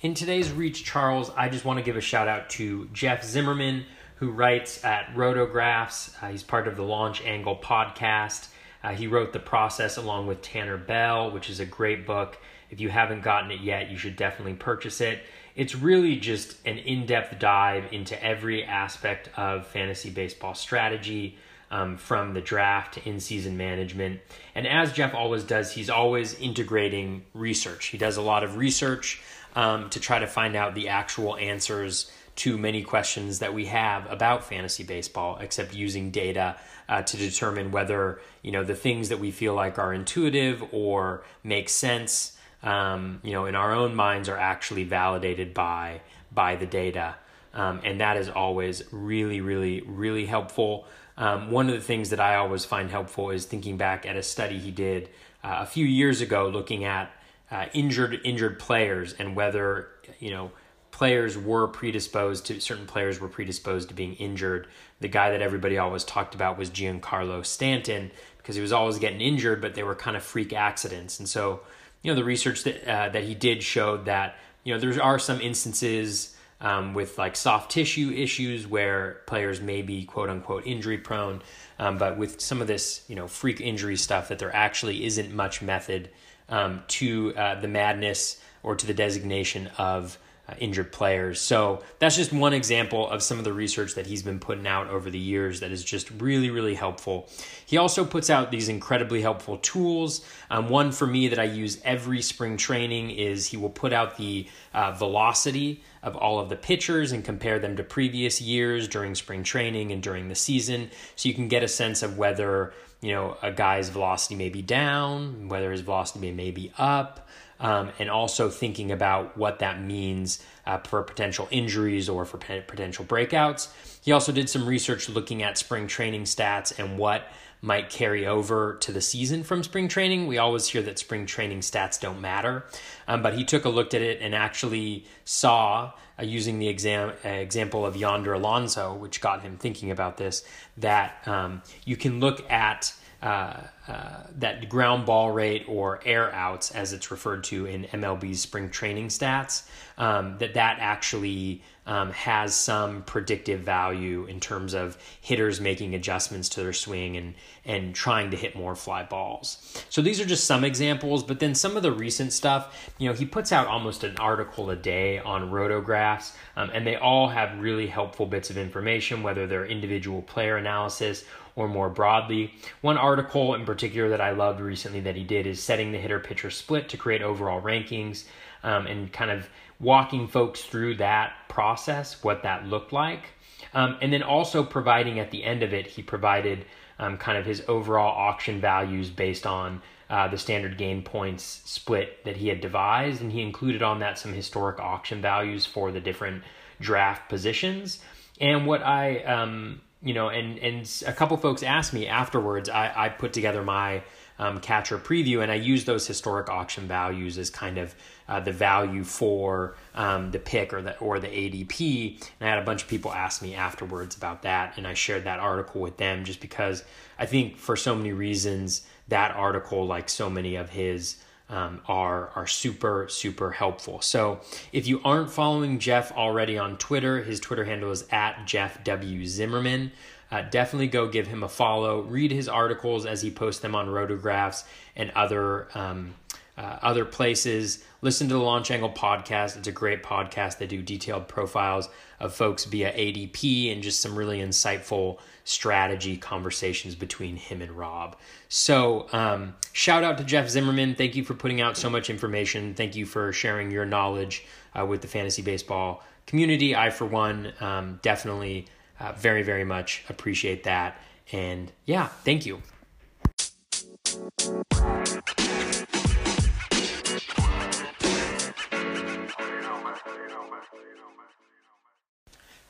In 0.00 0.14
today's 0.14 0.50
Reach 0.50 0.84
Charles, 0.84 1.30
I 1.36 1.48
just 1.48 1.64
want 1.64 1.78
to 1.78 1.84
give 1.84 1.96
a 1.96 2.00
shout 2.00 2.26
out 2.26 2.50
to 2.50 2.88
Jeff 2.92 3.22
Zimmerman, 3.22 3.84
who 4.22 4.30
writes 4.30 4.84
at 4.84 5.12
Rotographs. 5.16 6.14
Uh, 6.22 6.28
he's 6.28 6.44
part 6.44 6.68
of 6.68 6.76
the 6.76 6.82
Launch 6.84 7.20
Angle 7.24 7.56
podcast. 7.56 8.46
Uh, 8.84 8.90
he 8.90 9.08
wrote 9.08 9.32
The 9.32 9.40
Process 9.40 9.96
along 9.96 10.28
with 10.28 10.40
Tanner 10.42 10.76
Bell, 10.76 11.32
which 11.32 11.50
is 11.50 11.58
a 11.58 11.66
great 11.66 12.06
book. 12.06 12.38
If 12.70 12.78
you 12.78 12.88
haven't 12.88 13.24
gotten 13.24 13.50
it 13.50 13.62
yet, 13.62 13.90
you 13.90 13.98
should 13.98 14.14
definitely 14.14 14.54
purchase 14.54 15.00
it. 15.00 15.24
It's 15.56 15.74
really 15.74 16.14
just 16.14 16.64
an 16.64 16.78
in 16.78 17.04
depth 17.04 17.36
dive 17.40 17.92
into 17.92 18.22
every 18.24 18.62
aspect 18.62 19.28
of 19.36 19.66
fantasy 19.66 20.10
baseball 20.10 20.54
strategy. 20.54 21.36
Um, 21.72 21.96
from 21.96 22.34
the 22.34 22.42
draft 22.42 22.94
to 22.94 23.08
in 23.08 23.18
season 23.18 23.56
management. 23.56 24.20
And 24.54 24.66
as 24.66 24.92
Jeff 24.92 25.14
always 25.14 25.42
does, 25.42 25.72
he's 25.72 25.88
always 25.88 26.38
integrating 26.38 27.24
research. 27.32 27.86
He 27.86 27.96
does 27.96 28.18
a 28.18 28.22
lot 28.22 28.44
of 28.44 28.58
research 28.58 29.22
um, 29.56 29.88
to 29.88 29.98
try 29.98 30.18
to 30.18 30.26
find 30.26 30.54
out 30.54 30.74
the 30.74 30.90
actual 30.90 31.34
answers 31.38 32.12
to 32.34 32.56
many 32.56 32.82
questions 32.82 33.40
that 33.40 33.52
we 33.52 33.66
have 33.66 34.10
about 34.10 34.44
fantasy 34.44 34.82
baseball, 34.82 35.38
except 35.40 35.74
using 35.74 36.10
data 36.10 36.56
uh, 36.88 37.02
to 37.02 37.16
determine 37.16 37.70
whether 37.70 38.20
you 38.42 38.50
know 38.50 38.64
the 38.64 38.74
things 38.74 39.08
that 39.10 39.18
we 39.18 39.30
feel 39.30 39.54
like 39.54 39.78
are 39.78 39.92
intuitive 39.92 40.64
or 40.72 41.24
make 41.44 41.68
sense, 41.68 42.36
um, 42.62 43.20
you 43.22 43.32
know, 43.32 43.46
in 43.46 43.54
our 43.54 43.72
own 43.72 43.94
minds 43.94 44.28
are 44.28 44.36
actually 44.36 44.84
validated 44.84 45.52
by 45.52 46.00
by 46.32 46.56
the 46.56 46.66
data, 46.66 47.14
um, 47.54 47.80
and 47.84 48.00
that 48.00 48.16
is 48.16 48.28
always 48.28 48.82
really, 48.90 49.40
really, 49.40 49.82
really 49.82 50.26
helpful. 50.26 50.86
Um, 51.18 51.50
one 51.50 51.68
of 51.68 51.74
the 51.74 51.82
things 51.82 52.10
that 52.10 52.20
I 52.20 52.36
always 52.36 52.64
find 52.64 52.90
helpful 52.90 53.30
is 53.30 53.44
thinking 53.44 53.76
back 53.76 54.06
at 54.06 54.16
a 54.16 54.22
study 54.22 54.58
he 54.58 54.70
did 54.70 55.10
uh, 55.44 55.58
a 55.60 55.66
few 55.66 55.84
years 55.84 56.22
ago, 56.22 56.48
looking 56.48 56.84
at 56.84 57.10
uh, 57.50 57.66
injured 57.74 58.20
injured 58.24 58.58
players 58.58 59.12
and 59.18 59.36
whether 59.36 59.88
you 60.18 60.30
know 60.30 60.50
players 60.92 61.36
were 61.36 61.66
predisposed 61.66 62.46
to 62.46 62.60
certain 62.60 62.86
players 62.86 63.18
were 63.18 63.28
predisposed 63.28 63.88
to 63.88 63.94
being 63.94 64.14
injured. 64.14 64.68
The 65.00 65.08
guy 65.08 65.30
that 65.30 65.42
everybody 65.42 65.78
always 65.78 66.04
talked 66.04 66.36
about 66.36 66.58
was 66.58 66.70
Giancarlo 66.70 67.44
Stanton 67.44 68.12
because 68.36 68.54
he 68.54 68.62
was 68.62 68.72
always 68.72 68.98
getting 68.98 69.20
injured, 69.20 69.60
but 69.60 69.74
they 69.74 69.82
were 69.82 69.94
kind 69.94 70.16
of 70.16 70.22
freak 70.22 70.52
accidents. 70.52 71.18
And 71.18 71.28
so, 71.28 71.60
you 72.02 72.12
know, 72.12 72.14
the 72.14 72.24
research 72.24 72.62
that 72.64 72.86
uh, 72.86 73.08
that 73.08 73.24
he 73.24 73.34
did 73.34 73.62
showed 73.62 74.04
that 74.04 74.36
you 74.62 74.72
know 74.72 74.78
there 74.78 75.02
are 75.02 75.18
some 75.18 75.40
instances 75.40 76.36
um, 76.60 76.94
with 76.94 77.18
like 77.18 77.36
soft 77.36 77.70
tissue 77.72 78.12
issues 78.14 78.66
where 78.66 79.22
players 79.26 79.60
may 79.60 79.82
be 79.82 80.04
quote 80.04 80.28
unquote 80.28 80.66
injury 80.66 80.98
prone, 80.98 81.42
um, 81.78 81.96
but 81.96 82.18
with 82.18 82.40
some 82.40 82.60
of 82.60 82.66
this 82.66 83.04
you 83.08 83.16
know 83.16 83.26
freak 83.26 83.62
injury 83.62 83.96
stuff 83.96 84.28
that 84.28 84.38
there 84.38 84.54
actually 84.54 85.06
isn't 85.06 85.32
much 85.32 85.62
method 85.62 86.10
um, 86.50 86.82
to 86.88 87.34
uh, 87.34 87.58
the 87.60 87.68
madness 87.68 88.40
or 88.62 88.76
to 88.76 88.86
the 88.86 88.94
designation 88.94 89.68
of 89.78 90.18
uh, 90.48 90.54
injured 90.58 90.90
players. 90.90 91.40
So 91.40 91.82
that's 92.00 92.16
just 92.16 92.32
one 92.32 92.52
example 92.52 93.08
of 93.08 93.22
some 93.22 93.38
of 93.38 93.44
the 93.44 93.52
research 93.52 93.94
that 93.94 94.06
he's 94.06 94.22
been 94.22 94.40
putting 94.40 94.66
out 94.66 94.88
over 94.88 95.08
the 95.08 95.18
years 95.18 95.60
that 95.60 95.70
is 95.70 95.84
just 95.84 96.10
really, 96.18 96.50
really 96.50 96.74
helpful. 96.74 97.28
He 97.64 97.76
also 97.76 98.04
puts 98.04 98.28
out 98.28 98.50
these 98.50 98.68
incredibly 98.68 99.22
helpful 99.22 99.58
tools. 99.58 100.26
Um, 100.50 100.68
one 100.68 100.90
for 100.90 101.06
me 101.06 101.28
that 101.28 101.38
I 101.38 101.44
use 101.44 101.80
every 101.84 102.22
spring 102.22 102.56
training 102.56 103.10
is 103.10 103.46
he 103.46 103.56
will 103.56 103.70
put 103.70 103.92
out 103.92 104.16
the 104.16 104.48
uh, 104.74 104.90
velocity 104.92 105.84
of 106.02 106.16
all 106.16 106.40
of 106.40 106.48
the 106.48 106.56
pitchers 106.56 107.12
and 107.12 107.24
compare 107.24 107.60
them 107.60 107.76
to 107.76 107.84
previous 107.84 108.40
years 108.40 108.88
during 108.88 109.14
spring 109.14 109.44
training 109.44 109.92
and 109.92 110.02
during 110.02 110.28
the 110.28 110.34
season. 110.34 110.90
So 111.14 111.28
you 111.28 111.36
can 111.36 111.46
get 111.46 111.62
a 111.62 111.68
sense 111.68 112.02
of 112.02 112.18
whether 112.18 112.74
you 113.00 113.12
know 113.12 113.36
a 113.42 113.52
guy's 113.52 113.90
velocity 113.90 114.34
may 114.34 114.48
be 114.48 114.62
down, 114.62 115.48
whether 115.48 115.70
his 115.70 115.82
velocity 115.82 116.32
may 116.32 116.50
be 116.50 116.72
up 116.78 117.28
um, 117.62 117.90
and 117.98 118.10
also 118.10 118.50
thinking 118.50 118.92
about 118.92 119.38
what 119.38 119.60
that 119.60 119.80
means 119.80 120.44
uh, 120.66 120.78
for 120.78 121.02
potential 121.02 121.48
injuries 121.50 122.08
or 122.08 122.26
for 122.26 122.36
potential 122.36 123.04
breakouts. 123.04 123.68
He 124.02 124.12
also 124.12 124.32
did 124.32 124.50
some 124.50 124.66
research 124.66 125.08
looking 125.08 125.42
at 125.42 125.56
spring 125.56 125.86
training 125.86 126.24
stats 126.24 126.78
and 126.78 126.98
what 126.98 127.28
might 127.64 127.88
carry 127.88 128.26
over 128.26 128.74
to 128.80 128.90
the 128.90 129.00
season 129.00 129.44
from 129.44 129.62
spring 129.62 129.86
training. 129.86 130.26
We 130.26 130.38
always 130.38 130.66
hear 130.66 130.82
that 130.82 130.98
spring 130.98 131.26
training 131.26 131.60
stats 131.60 132.00
don't 132.00 132.20
matter, 132.20 132.64
um, 133.06 133.22
but 133.22 133.34
he 133.34 133.44
took 133.44 133.64
a 133.64 133.68
look 133.68 133.94
at 133.94 134.02
it 134.02 134.20
and 134.20 134.34
actually 134.34 135.06
saw, 135.24 135.92
uh, 136.18 136.24
using 136.24 136.58
the 136.58 136.66
exam 136.66 137.12
uh, 137.24 137.28
example 137.28 137.86
of 137.86 137.96
Yonder 137.96 138.32
Alonso, 138.32 138.94
which 138.94 139.20
got 139.20 139.42
him 139.42 139.56
thinking 139.56 139.92
about 139.92 140.16
this, 140.16 140.44
that 140.76 141.16
um, 141.28 141.62
you 141.84 141.96
can 141.96 142.18
look 142.18 142.50
at 142.50 142.92
uh, 143.22 143.60
uh, 143.86 144.22
that 144.38 144.68
ground 144.68 145.06
ball 145.06 145.30
rate 145.30 145.64
or 145.68 146.00
air 146.04 146.32
outs, 146.34 146.70
as 146.72 146.92
it's 146.92 147.10
referred 147.10 147.44
to 147.44 147.66
in 147.66 147.84
MLB's 147.84 148.40
spring 148.40 148.68
training 148.68 149.08
stats, 149.08 149.62
um, 149.98 150.38
that 150.38 150.54
that 150.54 150.78
actually 150.80 151.62
um, 151.86 152.10
has 152.12 152.54
some 152.54 153.02
predictive 153.02 153.60
value 153.60 154.24
in 154.26 154.38
terms 154.40 154.74
of 154.74 154.96
hitters 155.20 155.60
making 155.60 155.94
adjustments 155.94 156.48
to 156.50 156.62
their 156.62 156.72
swing 156.72 157.16
and 157.16 157.34
and 157.64 157.94
trying 157.94 158.30
to 158.32 158.36
hit 158.36 158.56
more 158.56 158.74
fly 158.74 159.04
balls. 159.04 159.84
So 159.88 160.02
these 160.02 160.20
are 160.20 160.24
just 160.24 160.44
some 160.44 160.64
examples, 160.64 161.22
but 161.22 161.38
then 161.38 161.54
some 161.54 161.76
of 161.76 161.84
the 161.84 161.92
recent 161.92 162.32
stuff, 162.32 162.90
you 162.98 163.08
know, 163.08 163.14
he 163.14 163.24
puts 163.24 163.52
out 163.52 163.68
almost 163.68 164.02
an 164.02 164.16
article 164.16 164.70
a 164.70 164.76
day 164.76 165.18
on 165.20 165.50
rotographs, 165.50 166.34
um, 166.56 166.70
and 166.72 166.84
they 166.84 166.96
all 166.96 167.28
have 167.28 167.60
really 167.60 167.86
helpful 167.86 168.26
bits 168.26 168.50
of 168.50 168.56
information, 168.58 169.22
whether 169.22 169.46
they're 169.46 169.66
individual 169.66 170.22
player 170.22 170.56
analysis 170.56 171.24
or 171.56 171.68
more 171.68 171.90
broadly. 171.90 172.54
One 172.80 172.96
article 172.96 173.54
in 173.54 173.64
particular 173.64 174.08
that 174.10 174.20
I 174.20 174.30
loved 174.30 174.60
recently 174.60 175.00
that 175.00 175.16
he 175.16 175.24
did 175.24 175.46
is 175.46 175.62
setting 175.62 175.92
the 175.92 175.98
hitter 175.98 176.18
pitcher 176.18 176.50
split 176.50 176.88
to 176.90 176.96
create 176.96 177.22
overall 177.22 177.60
rankings 177.60 178.24
um, 178.62 178.86
and 178.86 179.12
kind 179.12 179.30
of 179.30 179.48
walking 179.80 180.28
folks 180.28 180.62
through 180.62 180.96
that 180.96 181.32
process, 181.48 182.22
what 182.22 182.42
that 182.44 182.66
looked 182.66 182.92
like. 182.92 183.30
Um, 183.74 183.96
and 184.00 184.12
then 184.12 184.22
also 184.22 184.62
providing 184.62 185.18
at 185.18 185.30
the 185.30 185.44
end 185.44 185.62
of 185.62 185.72
it, 185.72 185.86
he 185.86 186.02
provided 186.02 186.64
um, 186.98 187.16
kind 187.18 187.38
of 187.38 187.44
his 187.44 187.62
overall 187.68 188.14
auction 188.16 188.60
values 188.60 189.10
based 189.10 189.46
on 189.46 189.82
uh, 190.08 190.28
the 190.28 190.38
standings 190.38 190.76
gain 190.76 191.02
points 191.02 191.62
split 191.64 192.24
that 192.24 192.36
he 192.36 192.48
had 192.48 192.60
devised. 192.60 193.22
And 193.22 193.32
he 193.32 193.42
included 193.42 193.82
on 193.82 193.98
that 194.00 194.18
some 194.18 194.32
historic 194.32 194.78
auction 194.78 195.20
values 195.22 195.64
for 195.66 195.90
the 195.90 196.00
different 196.00 196.42
draft 196.80 197.28
positions. 197.28 198.00
And 198.40 198.66
what 198.66 198.82
I 198.82 199.22
um, 199.24 199.80
you 200.02 200.14
know, 200.14 200.28
and 200.28 200.58
and 200.58 201.02
a 201.06 201.12
couple 201.12 201.36
folks 201.36 201.62
asked 201.62 201.92
me 201.92 202.06
afterwards. 202.06 202.68
I, 202.68 202.92
I 202.94 203.08
put 203.08 203.32
together 203.32 203.62
my 203.62 204.02
um, 204.38 204.58
catcher 204.60 204.98
preview, 204.98 205.42
and 205.42 205.52
I 205.52 205.54
use 205.54 205.84
those 205.84 206.06
historic 206.06 206.48
auction 206.48 206.88
values 206.88 207.38
as 207.38 207.50
kind 207.50 207.78
of 207.78 207.94
uh, 208.28 208.40
the 208.40 208.52
value 208.52 209.04
for 209.04 209.76
um, 209.94 210.30
the 210.32 210.38
pick 210.38 210.72
or 210.72 210.82
the 210.82 210.98
or 210.98 211.20
the 211.20 211.28
ADP. 211.28 212.20
And 212.40 212.48
I 212.48 212.52
had 212.52 212.58
a 212.58 212.64
bunch 212.64 212.82
of 212.82 212.88
people 212.88 213.12
ask 213.12 213.42
me 213.42 213.54
afterwards 213.54 214.16
about 214.16 214.42
that, 214.42 214.76
and 214.76 214.86
I 214.86 214.94
shared 214.94 215.24
that 215.24 215.38
article 215.38 215.80
with 215.80 215.96
them 215.96 216.24
just 216.24 216.40
because 216.40 216.82
I 217.18 217.26
think 217.26 217.56
for 217.56 217.76
so 217.76 217.94
many 217.94 218.12
reasons 218.12 218.86
that 219.08 219.36
article, 219.36 219.86
like 219.86 220.08
so 220.08 220.28
many 220.28 220.56
of 220.56 220.70
his 220.70 221.16
um, 221.52 221.82
are 221.86 222.30
are 222.34 222.46
super 222.46 223.06
super 223.08 223.52
helpful. 223.52 224.00
So 224.00 224.40
if 224.72 224.86
you 224.86 225.00
aren't 225.04 225.30
following 225.30 225.78
Jeff 225.78 226.10
already 226.12 226.56
on 226.58 226.78
Twitter, 226.78 227.22
his 227.22 227.38
Twitter 227.38 227.64
handle 227.64 227.90
is 227.92 228.04
at 228.10 228.46
Jeff 228.46 228.82
W 228.82 229.26
Zimmerman. 229.26 229.92
Uh, 230.30 230.40
definitely 230.40 230.86
go 230.88 231.08
give 231.08 231.26
him 231.26 231.42
a 231.42 231.48
follow. 231.48 232.00
Read 232.00 232.32
his 232.32 232.48
articles 232.48 233.04
as 233.04 233.20
he 233.20 233.30
posts 233.30 233.60
them 233.60 233.74
on 233.74 233.88
Rotographs 233.88 234.64
and 234.96 235.10
other 235.10 235.68
um, 235.74 236.14
uh, 236.56 236.78
other 236.80 237.04
places. 237.04 237.84
Listen 238.00 238.28
to 238.28 238.34
the 238.34 238.40
Launch 238.40 238.70
Angle 238.70 238.90
podcast. 238.90 239.58
It's 239.58 239.68
a 239.68 239.72
great 239.72 240.02
podcast. 240.02 240.56
They 240.56 240.66
do 240.66 240.80
detailed 240.80 241.28
profiles 241.28 241.90
of 242.18 242.34
folks 242.34 242.64
via 242.64 242.92
ADP 242.92 243.70
and 243.70 243.82
just 243.82 244.00
some 244.00 244.16
really 244.16 244.38
insightful 244.38 245.18
strategy 245.44 246.16
conversations 246.16 246.94
between 246.94 247.36
him 247.36 247.62
and 247.62 247.72
Rob. 247.72 248.16
So, 248.48 249.06
um, 249.12 249.54
shout 249.72 250.04
out 250.04 250.18
to 250.18 250.24
Jeff 250.24 250.48
Zimmerman. 250.48 250.94
Thank 250.94 251.16
you 251.16 251.24
for 251.24 251.34
putting 251.34 251.60
out 251.60 251.76
so 251.76 251.90
much 251.90 252.10
information. 252.10 252.74
Thank 252.74 252.94
you 252.96 253.06
for 253.06 253.32
sharing 253.32 253.70
your 253.70 253.84
knowledge 253.84 254.44
uh, 254.78 254.86
with 254.86 255.02
the 255.02 255.08
fantasy 255.08 255.42
baseball 255.42 256.02
community. 256.26 256.76
I, 256.76 256.90
for 256.90 257.06
one, 257.06 257.52
um, 257.60 257.98
definitely 258.02 258.66
uh, 259.00 259.12
very, 259.12 259.42
very 259.42 259.64
much 259.64 260.04
appreciate 260.08 260.64
that. 260.64 260.96
And 261.32 261.72
yeah, 261.86 262.08
thank 262.24 262.46
you. 262.46 262.62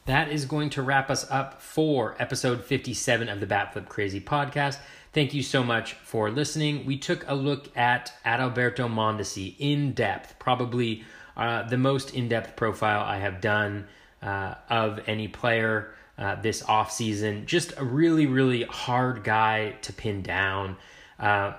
That 0.07 0.32
is 0.32 0.46
going 0.46 0.70
to 0.70 0.82
wrap 0.82 1.11
us 1.11 1.30
up 1.30 1.62
for 1.62 2.16
episode 2.18 2.64
57 2.64 3.28
of 3.28 3.38
the 3.38 3.46
Batflip 3.46 3.88
Crazy 3.88 4.20
podcast. 4.20 4.78
Thank 5.12 5.32
you 5.32 5.44
so 5.44 5.62
much 5.62 5.92
for 5.92 6.28
listening. 6.28 6.84
We 6.84 6.98
took 6.98 7.24
a 7.28 7.36
look 7.36 7.76
at 7.76 8.12
Adalberto 8.26 8.92
Mondesi 8.92 9.55
in 9.61 9.92
depth, 9.92 10.40
probably 10.40 11.05
uh, 11.36 11.68
the 11.68 11.78
most 11.78 12.14
in 12.14 12.28
depth 12.28 12.57
profile 12.57 13.00
I 13.05 13.18
have 13.18 13.40
done 13.40 13.86
uh, 14.20 14.57
of 14.68 15.00
any 15.07 15.28
player 15.28 15.94
uh, 16.18 16.34
this 16.34 16.64
offseason. 16.64 17.46
Just 17.46 17.72
a 17.76 17.84
really, 17.84 18.26
really 18.26 18.64
hard 18.64 19.22
guy 19.22 19.76
to 19.82 19.92
pin 19.92 20.22
down. 20.22 20.78
Uh, 21.20 21.53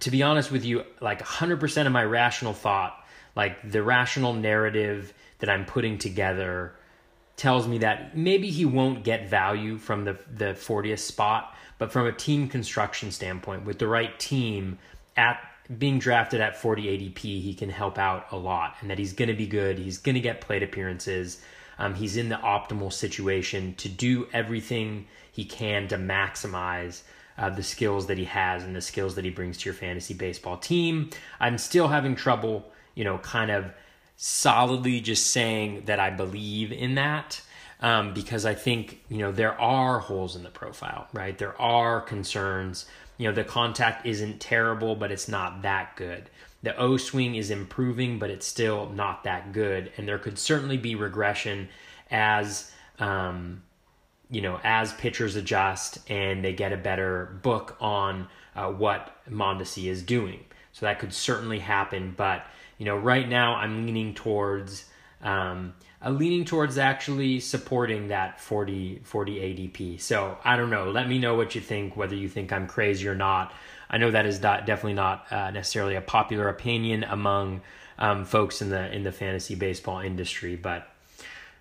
to 0.00 0.10
be 0.10 0.24
honest 0.24 0.50
with 0.50 0.64
you, 0.64 0.82
like 1.00 1.22
100% 1.22 1.86
of 1.86 1.92
my 1.92 2.04
rational 2.04 2.52
thought, 2.52 3.06
like 3.36 3.70
the 3.70 3.84
rational 3.84 4.32
narrative 4.32 5.14
that 5.38 5.48
I'm 5.48 5.64
putting 5.66 5.98
together 5.98 6.74
tells 7.36 7.68
me 7.68 7.78
that 7.78 8.16
maybe 8.16 8.50
he 8.50 8.64
won't 8.64 9.04
get 9.04 9.28
value 9.28 9.78
from 9.78 10.04
the 10.04 10.18
the 10.30 10.54
40th 10.54 11.00
spot, 11.00 11.54
but 11.78 11.92
from 11.92 12.06
a 12.06 12.12
team 12.12 12.48
construction 12.48 13.10
standpoint, 13.10 13.64
with 13.64 13.78
the 13.78 13.86
right 13.86 14.18
team 14.18 14.78
at 15.16 15.40
being 15.78 15.98
drafted 15.98 16.40
at 16.40 16.60
40 16.60 16.82
ADP, 16.84 17.18
he 17.18 17.54
can 17.54 17.70
help 17.70 17.98
out 17.98 18.26
a 18.30 18.36
lot, 18.36 18.76
and 18.80 18.90
that 18.90 18.98
he's 18.98 19.12
going 19.12 19.28
to 19.28 19.34
be 19.34 19.46
good. 19.46 19.78
He's 19.78 19.98
going 19.98 20.14
to 20.14 20.20
get 20.20 20.40
plate 20.40 20.62
appearances. 20.62 21.40
Um, 21.78 21.94
he's 21.94 22.16
in 22.16 22.28
the 22.28 22.36
optimal 22.36 22.92
situation 22.92 23.74
to 23.74 23.88
do 23.88 24.28
everything 24.32 25.06
he 25.32 25.44
can 25.44 25.88
to 25.88 25.96
maximize 25.96 27.02
uh, 27.36 27.50
the 27.50 27.62
skills 27.62 28.06
that 28.06 28.16
he 28.16 28.24
has 28.24 28.64
and 28.64 28.74
the 28.74 28.80
skills 28.80 29.14
that 29.16 29.24
he 29.24 29.30
brings 29.30 29.58
to 29.58 29.64
your 29.66 29.74
fantasy 29.74 30.14
baseball 30.14 30.56
team. 30.56 31.10
I'm 31.38 31.58
still 31.58 31.88
having 31.88 32.14
trouble, 32.14 32.64
you 32.94 33.04
know, 33.04 33.18
kind 33.18 33.50
of 33.50 33.66
solidly 34.16 35.00
just 35.00 35.30
saying 35.30 35.82
that 35.86 36.00
I 36.00 36.10
believe 36.10 36.72
in 36.72 36.94
that 36.94 37.40
um, 37.80 38.14
because 38.14 38.46
I 38.46 38.54
think 38.54 39.02
you 39.08 39.18
know 39.18 39.32
there 39.32 39.58
are 39.60 39.98
holes 39.98 40.36
in 40.36 40.42
the 40.42 40.50
profile, 40.50 41.08
right? 41.12 41.36
There 41.36 41.60
are 41.60 42.00
concerns. 42.00 42.86
You 43.18 43.28
know, 43.28 43.34
the 43.34 43.44
contact 43.44 44.06
isn't 44.06 44.40
terrible, 44.40 44.94
but 44.94 45.10
it's 45.10 45.28
not 45.28 45.62
that 45.62 45.96
good. 45.96 46.28
The 46.62 46.76
O 46.76 46.96
swing 46.96 47.34
is 47.34 47.50
improving, 47.50 48.18
but 48.18 48.30
it's 48.30 48.46
still 48.46 48.90
not 48.90 49.24
that 49.24 49.52
good, 49.52 49.92
and 49.96 50.08
there 50.08 50.18
could 50.18 50.38
certainly 50.38 50.76
be 50.76 50.94
regression 50.94 51.68
as 52.10 52.72
um, 52.98 53.62
you 54.30 54.40
know 54.40 54.58
as 54.64 54.92
pitchers 54.94 55.36
adjust 55.36 55.98
and 56.10 56.44
they 56.44 56.52
get 56.52 56.72
a 56.72 56.76
better 56.76 57.38
book 57.42 57.76
on 57.80 58.28
uh, 58.54 58.70
what 58.70 59.16
Mondesi 59.30 59.90
is 59.90 60.02
doing. 60.02 60.40
So 60.72 60.86
that 60.86 60.98
could 60.98 61.14
certainly 61.14 61.58
happen, 61.58 62.14
but 62.16 62.46
you 62.78 62.84
know, 62.84 62.96
right 62.96 63.28
now 63.28 63.54
I'm 63.54 63.86
leaning 63.86 64.14
towards 64.14 64.84
um, 65.22 65.74
I'm 66.00 66.18
leaning 66.18 66.44
towards 66.44 66.78
actually 66.78 67.40
supporting 67.40 68.08
that 68.08 68.40
40 68.40 69.00
40 69.04 69.34
ADP. 69.40 70.00
So 70.00 70.38
I 70.44 70.56
don't 70.56 70.70
know. 70.70 70.90
Let 70.90 71.08
me 71.08 71.18
know 71.18 71.34
what 71.34 71.54
you 71.54 71.60
think. 71.60 71.96
Whether 71.96 72.14
you 72.14 72.28
think 72.28 72.52
I'm 72.52 72.66
crazy 72.66 73.08
or 73.08 73.14
not. 73.14 73.52
I 73.88 73.98
know 73.98 74.10
that 74.10 74.26
is 74.26 74.40
not, 74.40 74.66
definitely 74.66 74.94
not 74.94 75.26
uh, 75.30 75.50
necessarily 75.52 75.94
a 75.94 76.00
popular 76.00 76.48
opinion 76.48 77.04
among 77.04 77.62
um, 77.98 78.24
folks 78.24 78.60
in 78.60 78.68
the 78.68 78.92
in 78.94 79.04
the 79.04 79.12
fantasy 79.12 79.54
baseball 79.54 80.00
industry, 80.00 80.56
but 80.56 80.88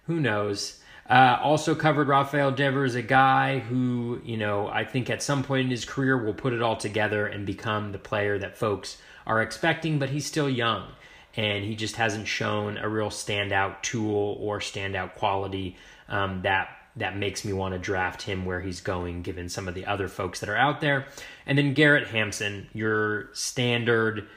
who 0.07 0.19
knows. 0.19 0.81
Uh, 1.07 1.37
also 1.41 1.75
covered 1.75 2.07
Rafael 2.07 2.51
Devers, 2.51 2.95
a 2.95 3.01
guy 3.03 3.59
who, 3.59 4.19
you 4.25 4.37
know, 4.37 4.67
I 4.67 4.85
think 4.85 5.07
at 5.11 5.21
some 5.21 5.43
point 5.43 5.65
in 5.65 5.69
his 5.69 5.85
career 5.85 6.17
will 6.17 6.33
put 6.33 6.51
it 6.51 6.63
all 6.63 6.77
together 6.77 7.27
and 7.27 7.45
become 7.45 7.91
the 7.91 7.99
player 7.99 8.39
that 8.39 8.57
folks 8.57 8.97
are 9.27 9.39
expecting, 9.39 9.99
but 9.99 10.09
he's 10.09 10.25
still 10.25 10.49
young 10.49 10.87
and 11.35 11.63
he 11.63 11.75
just 11.75 11.95
hasn't 11.95 12.27
shown 12.27 12.77
a 12.77 12.87
real 12.87 13.09
standout 13.09 13.81
tool 13.81 14.37
or 14.39 14.59
standout 14.59 15.15
quality 15.15 15.75
um, 16.07 16.41
that 16.43 16.69
that 16.97 17.17
makes 17.17 17.43
me 17.43 17.51
want 17.51 17.73
to 17.73 17.79
draft 17.79 18.21
him 18.21 18.45
where 18.45 18.61
he's 18.61 18.79
going, 18.79 19.21
given 19.21 19.49
some 19.49 19.67
of 19.67 19.75
the 19.75 19.85
other 19.85 20.07
folks 20.07 20.39
that 20.39 20.49
are 20.49 20.55
out 20.55 20.79
there. 20.79 21.07
And 21.45 21.57
then 21.57 21.73
Garrett 21.73 22.07
Hampson, 22.07 22.69
your 22.73 23.33
standard, 23.33 24.27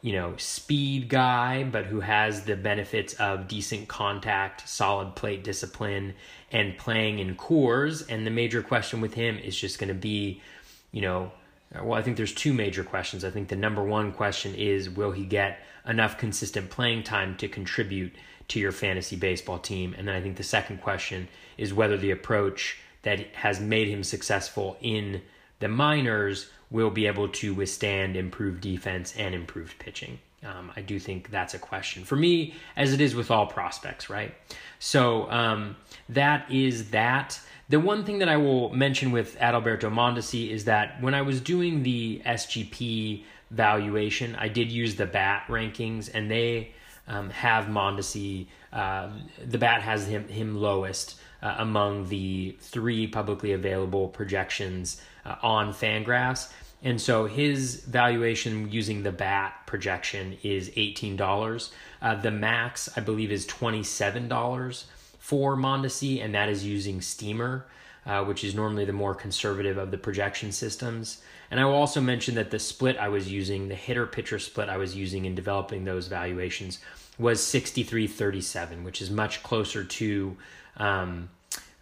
you 0.00 0.12
know, 0.12 0.36
speed 0.36 1.08
guy, 1.08 1.62
but 1.62 1.86
who 1.86 2.00
has 2.00 2.42
the 2.42 2.56
benefits 2.56 3.14
of 3.14 3.46
decent 3.46 3.86
contact, 3.86 4.68
solid 4.68 5.14
plate 5.14 5.44
discipline, 5.44 6.14
and 6.50 6.76
playing 6.76 7.20
in 7.20 7.36
Coors. 7.36 8.04
And 8.08 8.26
the 8.26 8.32
major 8.32 8.62
question 8.62 9.00
with 9.00 9.14
him 9.14 9.38
is 9.38 9.56
just 9.56 9.78
going 9.78 9.88
to 9.88 9.94
be, 9.94 10.42
you 10.90 11.02
know, 11.02 11.30
well, 11.74 11.94
I 11.94 12.02
think 12.02 12.16
there's 12.16 12.34
two 12.34 12.52
major 12.52 12.84
questions. 12.84 13.24
I 13.24 13.30
think 13.30 13.48
the 13.48 13.56
number 13.56 13.82
one 13.82 14.12
question 14.12 14.54
is, 14.54 14.90
will 14.90 15.12
he 15.12 15.24
get 15.24 15.60
enough 15.86 16.18
consistent 16.18 16.70
playing 16.70 17.04
time 17.04 17.36
to 17.38 17.48
contribute 17.48 18.12
to 18.48 18.60
your 18.60 18.72
fantasy 18.72 19.16
baseball 19.16 19.58
team? 19.58 19.94
And 19.96 20.06
then 20.06 20.14
I 20.14 20.20
think 20.20 20.36
the 20.36 20.42
second 20.42 20.82
question 20.82 21.28
is 21.56 21.72
whether 21.72 21.96
the 21.96 22.10
approach 22.10 22.78
that 23.02 23.34
has 23.34 23.60
made 23.60 23.88
him 23.88 24.04
successful 24.04 24.76
in 24.80 25.22
the 25.60 25.68
minors 25.68 26.50
will 26.70 26.90
be 26.90 27.06
able 27.06 27.28
to 27.28 27.54
withstand 27.54 28.16
improved 28.16 28.60
defense 28.60 29.14
and 29.16 29.34
improved 29.34 29.78
pitching. 29.78 30.18
Um, 30.44 30.72
I 30.74 30.80
do 30.80 30.98
think 30.98 31.30
that's 31.30 31.54
a 31.54 31.58
question 31.58 32.04
for 32.04 32.16
me, 32.16 32.54
as 32.76 32.92
it 32.92 33.00
is 33.00 33.14
with 33.14 33.30
all 33.30 33.46
prospects, 33.46 34.10
right? 34.10 34.34
So 34.78 35.30
um, 35.30 35.76
that 36.08 36.50
is 36.50 36.90
that. 36.90 37.40
The 37.72 37.80
one 37.80 38.04
thing 38.04 38.18
that 38.18 38.28
I 38.28 38.36
will 38.36 38.68
mention 38.68 39.12
with 39.12 39.38
Adalberto 39.38 39.90
Mondesi 39.90 40.50
is 40.50 40.66
that 40.66 41.00
when 41.00 41.14
I 41.14 41.22
was 41.22 41.40
doing 41.40 41.82
the 41.82 42.20
SGP 42.26 43.24
valuation, 43.50 44.36
I 44.36 44.48
did 44.48 44.70
use 44.70 44.96
the 44.96 45.06
BAT 45.06 45.46
rankings, 45.48 46.10
and 46.12 46.30
they 46.30 46.72
um, 47.08 47.30
have 47.30 47.68
Mondesi. 47.68 48.48
Uh, 48.74 49.08
the 49.42 49.56
BAT 49.56 49.80
has 49.80 50.06
him 50.06 50.28
him 50.28 50.54
lowest 50.54 51.18
uh, 51.42 51.54
among 51.60 52.10
the 52.10 52.58
three 52.60 53.06
publicly 53.06 53.52
available 53.52 54.08
projections 54.08 55.00
uh, 55.24 55.36
on 55.42 55.72
Fangraphs. 55.72 56.52
And 56.82 57.00
so 57.00 57.24
his 57.24 57.76
valuation 57.86 58.70
using 58.70 59.02
the 59.02 59.12
BAT 59.12 59.54
projection 59.64 60.36
is 60.42 60.68
$18. 60.70 61.70
Uh, 62.02 62.16
the 62.16 62.30
max, 62.30 62.90
I 62.98 63.00
believe, 63.00 63.32
is 63.32 63.46
$27 63.46 64.84
for 65.22 65.56
Mondesi, 65.56 66.22
and 66.22 66.34
that 66.34 66.48
is 66.48 66.66
using 66.66 67.00
Steamer, 67.00 67.64
uh, 68.04 68.24
which 68.24 68.42
is 68.42 68.56
normally 68.56 68.84
the 68.84 68.92
more 68.92 69.14
conservative 69.14 69.78
of 69.78 69.92
the 69.92 69.96
projection 69.96 70.50
systems. 70.50 71.22
And 71.48 71.60
I 71.60 71.64
will 71.64 71.76
also 71.76 72.00
mention 72.00 72.34
that 72.34 72.50
the 72.50 72.58
split 72.58 72.96
I 72.96 73.06
was 73.06 73.30
using, 73.30 73.68
the 73.68 73.76
hitter 73.76 74.04
pitcher 74.04 74.40
split 74.40 74.68
I 74.68 74.78
was 74.78 74.96
using 74.96 75.24
in 75.24 75.36
developing 75.36 75.84
those 75.84 76.08
valuations, 76.08 76.80
was 77.20 77.40
63 77.40 78.08
37, 78.08 78.82
which 78.82 79.00
is 79.00 79.12
much 79.12 79.44
closer 79.44 79.84
to. 79.84 80.36
Um, 80.76 81.28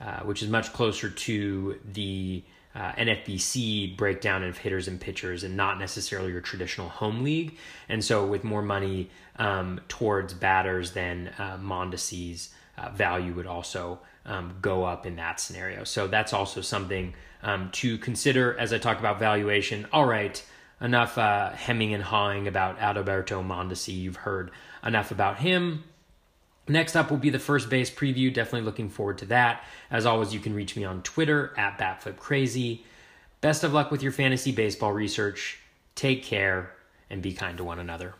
uh, 0.00 0.20
which 0.20 0.42
is 0.42 0.48
much 0.48 0.72
closer 0.72 1.10
to 1.10 1.78
the 1.92 2.42
uh, 2.74 2.92
NFBC 2.92 3.96
breakdown 3.98 4.42
of 4.42 4.56
hitters 4.56 4.88
and 4.88 4.98
pitchers 4.98 5.44
and 5.44 5.56
not 5.56 5.78
necessarily 5.78 6.32
your 6.32 6.40
traditional 6.40 6.88
home 6.88 7.22
league. 7.22 7.58
And 7.86 8.02
so, 8.02 8.24
with 8.24 8.42
more 8.42 8.62
money 8.62 9.10
um, 9.36 9.80
towards 9.88 10.32
batters, 10.32 10.92
than 10.92 11.30
uh, 11.38 11.58
Mondesi's 11.58 12.48
uh, 12.80 12.90
value 12.90 13.32
would 13.34 13.46
also 13.46 14.00
um, 14.24 14.56
go 14.60 14.84
up 14.84 15.06
in 15.06 15.16
that 15.16 15.40
scenario. 15.40 15.84
So, 15.84 16.06
that's 16.06 16.32
also 16.32 16.60
something 16.60 17.14
um, 17.42 17.70
to 17.72 17.98
consider 17.98 18.58
as 18.58 18.72
I 18.72 18.78
talk 18.78 18.98
about 18.98 19.18
valuation. 19.18 19.86
All 19.92 20.04
right, 20.04 20.42
enough 20.80 21.18
uh, 21.18 21.50
hemming 21.50 21.94
and 21.94 22.02
hawing 22.02 22.48
about 22.48 22.78
Adalberto 22.78 23.46
Mondesi. 23.46 23.96
You've 23.96 24.16
heard 24.16 24.50
enough 24.84 25.10
about 25.10 25.38
him. 25.38 25.84
Next 26.68 26.94
up 26.94 27.10
will 27.10 27.18
be 27.18 27.30
the 27.30 27.38
first 27.38 27.68
base 27.68 27.90
preview. 27.90 28.32
Definitely 28.32 28.66
looking 28.66 28.88
forward 28.88 29.18
to 29.18 29.26
that. 29.26 29.64
As 29.90 30.06
always, 30.06 30.32
you 30.32 30.40
can 30.40 30.54
reach 30.54 30.76
me 30.76 30.84
on 30.84 31.02
Twitter 31.02 31.52
at 31.56 31.78
BatFlipCrazy. 31.78 32.82
Best 33.40 33.64
of 33.64 33.72
luck 33.72 33.90
with 33.90 34.02
your 34.02 34.12
fantasy 34.12 34.52
baseball 34.52 34.92
research. 34.92 35.58
Take 35.94 36.22
care 36.22 36.72
and 37.08 37.22
be 37.22 37.32
kind 37.32 37.58
to 37.58 37.64
one 37.64 37.78
another. 37.78 38.14